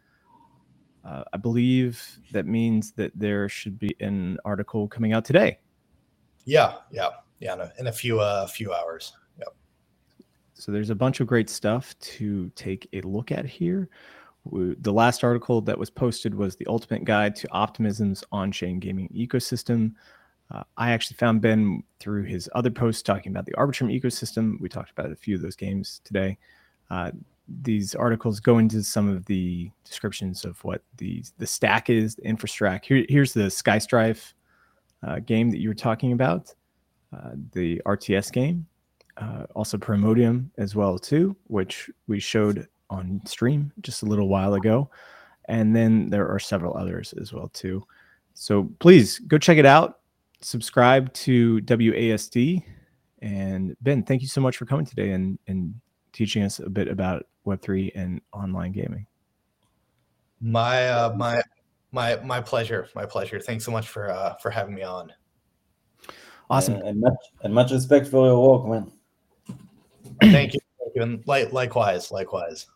Uh, 1.03 1.23
I 1.31 1.37
believe 1.37 2.19
that 2.31 2.47
means 2.47 2.91
that 2.93 3.11
there 3.13 3.47
should 3.49 3.77
be 3.77 3.95
an 3.99 4.39
article 4.45 4.87
coming 4.87 5.13
out 5.13 5.25
today. 5.25 5.59
Yeah, 6.45 6.75
yeah, 6.91 7.09
yeah, 7.39 7.53
in 7.53 7.61
a, 7.61 7.71
in 7.79 7.87
a 7.87 7.91
few 7.91 8.19
uh, 8.19 8.47
few 8.47 8.73
hours. 8.73 9.13
So 10.55 10.71
there's 10.71 10.89
a 10.89 10.95
bunch 10.95 11.19
of 11.19 11.27
great 11.27 11.49
stuff 11.49 11.97
to 11.99 12.49
take 12.55 12.87
a 12.93 13.01
look 13.01 13.31
at 13.31 13.45
here. 13.45 13.89
The 14.51 14.93
last 14.93 15.23
article 15.23 15.59
that 15.61 15.77
was 15.77 15.89
posted 15.89 16.33
was 16.33 16.55
the 16.55 16.67
ultimate 16.67 17.03
guide 17.03 17.35
to 17.37 17.47
optimism's 17.49 18.23
on-chain 18.31 18.79
gaming 18.79 19.09
ecosystem. 19.09 19.93
Uh, 20.51 20.63
i 20.77 20.91
actually 20.91 21.17
found 21.17 21.41
ben 21.41 21.83
through 21.99 22.23
his 22.23 22.47
other 22.53 22.69
posts 22.69 23.01
talking 23.01 23.31
about 23.31 23.45
the 23.45 23.53
arbitrum 23.53 23.91
ecosystem. 23.91 24.59
We 24.61 24.69
talked 24.69 24.91
about 24.91 25.11
a 25.11 25.15
few 25.15 25.35
of 25.35 25.41
those 25.41 25.55
games 25.55 26.01
today. 26.03 26.37
Uh, 26.91 27.11
these 27.63 27.95
articles 27.95 28.39
go 28.39 28.59
into 28.59 28.83
some 28.83 29.09
of 29.09 29.25
the 29.25 29.69
descriptions 29.83 30.45
of 30.45 30.63
what 30.63 30.81
the 30.97 31.23
the 31.37 31.47
stack 31.47 31.89
is 31.89 32.15
the 32.15 32.23
infrastructure 32.23 32.95
Here, 32.95 33.05
here's 33.09 33.33
the 33.33 33.49
sky 33.49 33.77
strife 33.77 34.33
uh, 35.03 35.19
game 35.19 35.51
that 35.51 35.59
you 35.59 35.69
were 35.69 35.75
talking 35.75 36.11
about 36.11 36.53
uh, 37.15 37.31
the 37.53 37.81
rts 37.85 38.31
game 38.31 38.65
uh, 39.17 39.45
also 39.55 39.77
Primodium 39.77 40.49
as 40.57 40.75
well 40.75 40.99
too 40.99 41.35
which 41.47 41.89
we 42.07 42.19
showed 42.19 42.67
on 42.89 43.21
stream 43.25 43.71
just 43.81 44.03
a 44.03 44.05
little 44.05 44.27
while 44.27 44.53
ago. 44.55 44.89
And 45.47 45.75
then 45.75 46.09
there 46.09 46.27
are 46.27 46.39
several 46.39 46.75
others 46.75 47.13
as 47.21 47.33
well 47.33 47.49
too. 47.49 47.85
So 48.33 48.69
please 48.79 49.19
go 49.19 49.37
check 49.37 49.57
it 49.57 49.65
out. 49.65 49.99
Subscribe 50.41 51.13
to 51.13 51.61
WASD. 51.61 52.63
And 53.21 53.75
Ben, 53.81 54.03
thank 54.03 54.21
you 54.21 54.27
so 54.27 54.41
much 54.41 54.57
for 54.57 54.65
coming 54.65 54.85
today 54.85 55.11
and, 55.11 55.39
and 55.47 55.73
teaching 56.13 56.43
us 56.43 56.59
a 56.59 56.69
bit 56.69 56.87
about 56.87 57.25
Web3 57.45 57.91
and 57.95 58.21
online 58.33 58.71
gaming. 58.71 59.05
My 60.41 60.89
uh, 60.89 61.13
my 61.15 61.41
my 61.91 62.17
my 62.17 62.41
pleasure. 62.41 62.87
My 62.93 63.05
pleasure. 63.05 63.39
Thanks 63.39 63.63
so 63.63 63.71
much 63.71 63.87
for 63.87 64.11
uh, 64.11 64.35
for 64.35 64.51
having 64.51 64.75
me 64.75 64.83
on. 64.83 65.11
Awesome. 66.49 66.75
Uh, 66.75 66.87
and 66.87 66.99
much 66.99 67.13
and 67.43 67.53
much 67.53 67.71
respect 67.71 68.07
for 68.07 68.27
your 68.27 68.39
work, 68.39 68.67
man. 68.67 68.91
Thank 70.21 70.53
you. 70.53 70.59
And 70.95 71.23
likewise, 71.27 72.11
likewise. 72.11 72.67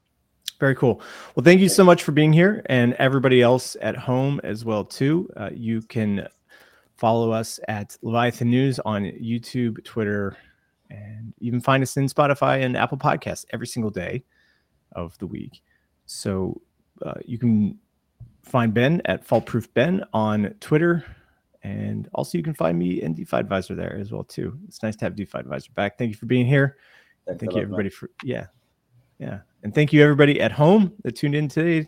Very 0.60 0.76
cool. 0.76 1.02
Well, 1.36 1.44
thank 1.44 1.62
you 1.62 1.70
so 1.70 1.86
much 1.86 2.04
for 2.04 2.12
being 2.12 2.34
here, 2.34 2.64
and 2.66 2.94
everybody 2.96 3.42
else 3.42 3.78
at 3.82 3.96
home 3.96 4.42
as 4.44 4.66
well 4.66 4.84
too. 4.84 5.30
Uh, 5.38 5.50
you 5.54 5.82
can 5.82 6.28
follow 6.98 7.32
us 7.32 7.62
at 7.70 7.98
Leviathan 8.02 8.50
News 8.50 8.78
on 8.80 9.04
YouTube, 9.04 9.82
Twitter, 9.86 10.36
and 10.90 11.34
you 11.40 11.50
can 11.50 11.62
find 11.62 11.82
us 11.82 11.96
in 11.96 12.08
Spotify 12.08 12.62
and 12.62 12.76
Apple 12.76 12.98
Podcasts 12.98 13.46
every 13.52 13.68
single 13.68 13.90
day 13.90 14.26
of 14.92 15.18
the 15.20 15.28
week. 15.28 15.62
So 16.08 16.60
uh, 17.06 17.14
you 17.24 17.38
can 17.38 17.80
find 18.44 18.74
Ben 18.74 19.02
at 19.06 19.26
Faultproof 19.26 19.74
Ben 19.74 20.04
on 20.12 20.54
Twitter, 20.60 21.06
and 21.64 22.10
also 22.14 22.38
you 22.38 22.44
can 22.44 22.54
find 22.54 22.78
me 22.78 23.02
and 23.02 23.16
DeFi 23.16 23.38
Advisor 23.38 23.76
there 23.76 23.96
as 23.96 24.12
well 24.12 24.26
too. 24.26 24.60
It's 24.68 24.84
nice 24.84 24.98
to 24.98 25.06
have 25.06 25.16
DeFi 25.16 25.38
Advisor 25.38 25.72
back. 25.72 25.98
Thank 25.98 26.10
you 26.10 26.18
for 26.18 26.26
being 26.26 26.46
here. 26.46 26.76
Thanks 27.30 27.42
Thank 27.42 27.56
you 27.56 27.62
everybody 27.62 27.90
man. 27.90 27.92
for 27.92 28.10
yeah, 28.24 28.48
yeah. 29.20 29.40
And 29.64 29.74
thank 29.74 29.94
you 29.94 30.02
everybody 30.02 30.42
at 30.42 30.52
home 30.52 30.94
that 31.04 31.16
tuned 31.16 31.36
in 31.36 31.48
today. 31.48 31.88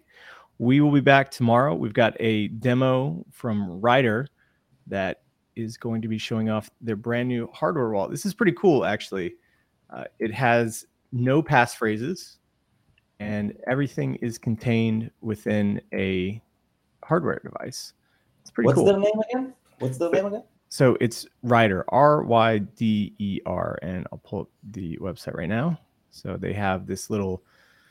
We 0.60 0.82
will 0.82 0.92
be 0.92 1.02
back 1.02 1.32
tomorrow. 1.32 1.74
We've 1.74 1.94
got 1.94 2.16
a 2.20 2.50
demo 2.50 3.26
from 3.32 3.82
Ryder 3.82 4.28
that 4.88 5.24
is 5.56 5.78
going 5.78 6.02
to 6.04 6.08
be 6.08 6.18
showing 6.18 6.50
off 6.50 6.70
their 6.82 6.96
brand 6.96 7.28
new 7.28 7.50
hardware 7.54 7.90
wallet. 7.90 8.12
This 8.12 8.26
is 8.26 8.34
pretty 8.34 8.52
cool, 8.54 8.86
actually. 8.86 9.34
Uh, 9.90 10.04
it 10.20 10.32
has 10.32 10.86
no 11.12 11.42
passphrases, 11.42 12.38
and 13.20 13.58
everything 13.68 14.16
is 14.16 14.38
contained 14.38 15.10
within 15.22 15.82
a 15.94 16.42
hardware 17.04 17.42
device. 17.44 17.94
It's 18.42 18.52
pretty 18.52 18.68
What's 18.68 18.76
cool. 18.76 18.86
What's 18.86 18.98
the 18.98 19.02
name 19.02 19.22
again? 19.32 19.54
What's 19.80 19.98
the 19.98 20.10
name 20.10 20.26
again? 20.28 20.44
So 20.74 20.96
it's 21.02 21.28
Ryder, 21.44 21.84
R 21.90 22.24
Y 22.24 22.60
D 22.60 23.14
E 23.20 23.40
R, 23.46 23.78
and 23.82 24.08
I'll 24.12 24.20
pull 24.24 24.40
up 24.42 24.48
the 24.72 24.98
website 25.02 25.36
right 25.36 25.50
now. 25.50 25.78
So 26.12 26.38
they 26.38 26.54
have 26.54 26.88
this 26.88 27.10
little 27.10 27.44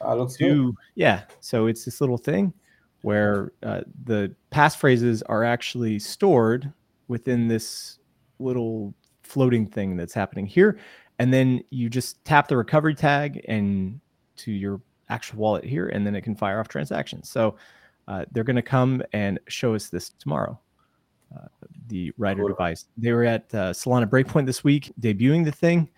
Ah, 0.02 0.14
good. 0.14 0.30
to 0.38 0.74
yeah 0.94 1.24
so 1.40 1.66
it's 1.66 1.84
this 1.84 2.00
little 2.00 2.16
thing 2.16 2.54
where 3.02 3.52
uh, 3.62 3.82
the 4.04 4.34
passphrases 4.50 5.22
are 5.28 5.44
actually 5.44 5.98
stored 5.98 6.72
within 7.08 7.48
this 7.48 7.98
little 8.38 8.94
floating 9.22 9.66
thing 9.66 9.98
that's 9.98 10.14
happening 10.14 10.46
here 10.46 10.78
and 11.18 11.34
then 11.34 11.62
you 11.68 11.90
just 11.90 12.24
tap 12.24 12.48
the 12.48 12.56
recovery 12.56 12.94
tag 12.94 13.44
and 13.46 14.00
to 14.36 14.52
your 14.52 14.80
actual 15.10 15.38
wallet 15.38 15.64
here 15.64 15.88
and 15.88 16.06
then 16.06 16.14
it 16.14 16.22
can 16.22 16.34
fire 16.34 16.58
off 16.60 16.68
transactions 16.68 17.28
so 17.28 17.56
uh, 18.08 18.24
they're 18.32 18.42
going 18.44 18.56
to 18.56 18.62
come 18.62 19.02
and 19.12 19.38
show 19.48 19.74
us 19.74 19.90
this 19.90 20.08
tomorrow 20.18 20.58
uh, 21.36 21.46
the 21.88 22.12
Ryder 22.18 22.40
Cool. 22.42 22.48
device 22.48 22.86
they 22.96 23.12
were 23.12 23.24
at 23.24 23.52
uh, 23.54 23.72
solana 23.72 24.06
breakpoint 24.06 24.46
this 24.46 24.62
week 24.64 24.92
debuting 25.00 25.44
the 25.44 25.52
thing 25.52 25.88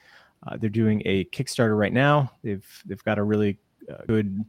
uh, 0.47 0.57
they're 0.57 0.70
doing 0.70 1.03
a 1.05 1.24
kickstarter 1.26 1.78
right 1.78 1.93
now 1.93 2.30
they've 2.43 2.66
they've 2.87 3.05
got 3.05 3.18
a 3.18 3.22
really 3.22 3.59
uh, 3.91 4.03
good 4.07 4.45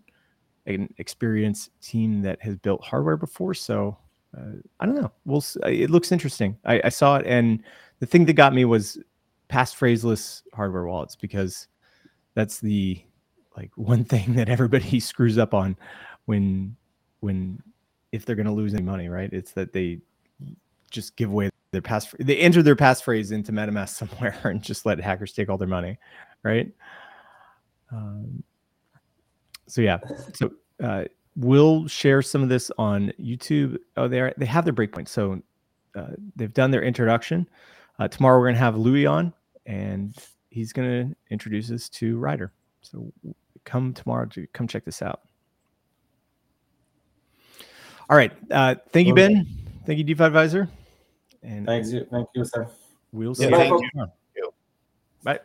an 0.66 0.94
experienced 0.98 1.72
team 1.82 2.22
that 2.22 2.42
has 2.42 2.56
built 2.58 2.84
hardware 2.84 3.18
before. 3.18 3.54
So 3.54 3.98
uh, 4.38 4.54
I 4.80 4.86
don't 4.86 4.96
know. 4.96 5.12
We'll. 5.26 5.44
uh, 5.64 5.68
It 5.68 5.90
looks 5.90 6.12
interesting. 6.12 6.58
I, 6.66 6.82
I 6.86 6.90
saw 6.90 7.18
it, 7.18 7.26
and 7.28 7.62
the 8.00 8.06
thing 8.06 8.26
that 8.26 8.34
got 8.34 8.54
me 8.54 8.66
was 8.66 8.98
passphraseless 9.50 10.44
hardware 10.54 10.86
wallets 10.86 11.16
because 11.16 11.68
that's 12.34 12.60
the 12.60 13.02
like 13.58 13.72
one 13.76 14.04
thing 14.06 14.34
that 14.36 14.50
everybody 14.50 15.00
screws 15.02 15.38
up 15.38 15.54
on 15.54 15.76
when 16.26 16.76
when 17.20 17.62
if 18.12 18.26
they're 18.26 18.36
going 18.38 18.46
to 18.48 18.52
lose 18.54 18.74
any 18.74 18.84
money, 18.84 19.10
right? 19.10 19.32
It's 19.34 19.52
that 19.52 19.74
they 19.74 20.00
just 20.94 21.18
give 21.18 21.30
away 21.32 21.50
their 21.72 21.82
pass. 21.82 22.08
They 22.20 22.38
enter 22.38 22.64
their 22.64 22.78
passphrase 22.78 23.34
into 23.34 23.52
MetaMask 23.52 23.90
somewhere 24.08 24.40
and 24.46 24.62
just 24.62 24.86
let 24.86 25.00
hackers 25.00 25.34
take 25.34 25.50
all 25.50 25.58
their 25.58 25.68
money, 25.68 25.98
right? 26.44 26.72
Um, 27.92 28.44
so 29.68 29.82
yeah, 29.82 30.00
so 30.34 30.52
uh, 30.82 31.04
we'll 31.36 31.88
share 31.88 32.22
some 32.22 32.42
of 32.42 32.50
this 32.50 32.72
on 32.78 33.12
YouTube. 33.20 33.78
Oh, 33.98 34.08
they 34.08 34.22
are, 34.22 34.34
they 34.38 34.46
have 34.46 34.66
their 34.66 34.74
breakpoint, 34.74 35.08
so 35.08 35.42
uh, 35.96 36.12
they've 36.36 36.54
done 36.54 36.72
their 36.72 36.84
introduction. 36.84 37.48
Uh, 38.00 38.08
tomorrow 38.08 38.40
we're 38.40 38.48
gonna 38.48 38.58
have 38.58 38.78
Louis 38.78 39.06
on, 39.06 39.34
and 39.66 40.16
he's 40.50 40.74
gonna 40.74 41.12
introduce 41.30 41.72
us 41.72 41.90
to 41.90 42.18
Ryder. 42.18 42.52
So 42.82 43.12
come 43.64 43.94
tomorrow 43.94 44.26
to 44.28 44.48
come 44.54 44.68
check 44.68 44.86
this 44.86 45.02
out. 45.02 45.22
All 48.10 48.18
right, 48.18 48.32
uh, 48.52 48.76
thank 48.92 49.08
you, 49.08 49.14
Ben. 49.14 49.48
Thank 49.86 49.98
you, 49.98 50.04
DeFi 50.04 50.24
Advisor, 50.24 50.70
and 51.44 51.66
Thanks 51.66 51.92
you. 51.92 52.08
Thank 52.10 52.28
you, 52.36 52.46
sir. 52.46 52.68
we'll 53.12 53.36
see 53.36 53.44
Yeah, 53.44 53.50
you 53.50 53.78
thank 53.78 53.82
you. 54.36 54.54
Bye. 55.24 55.40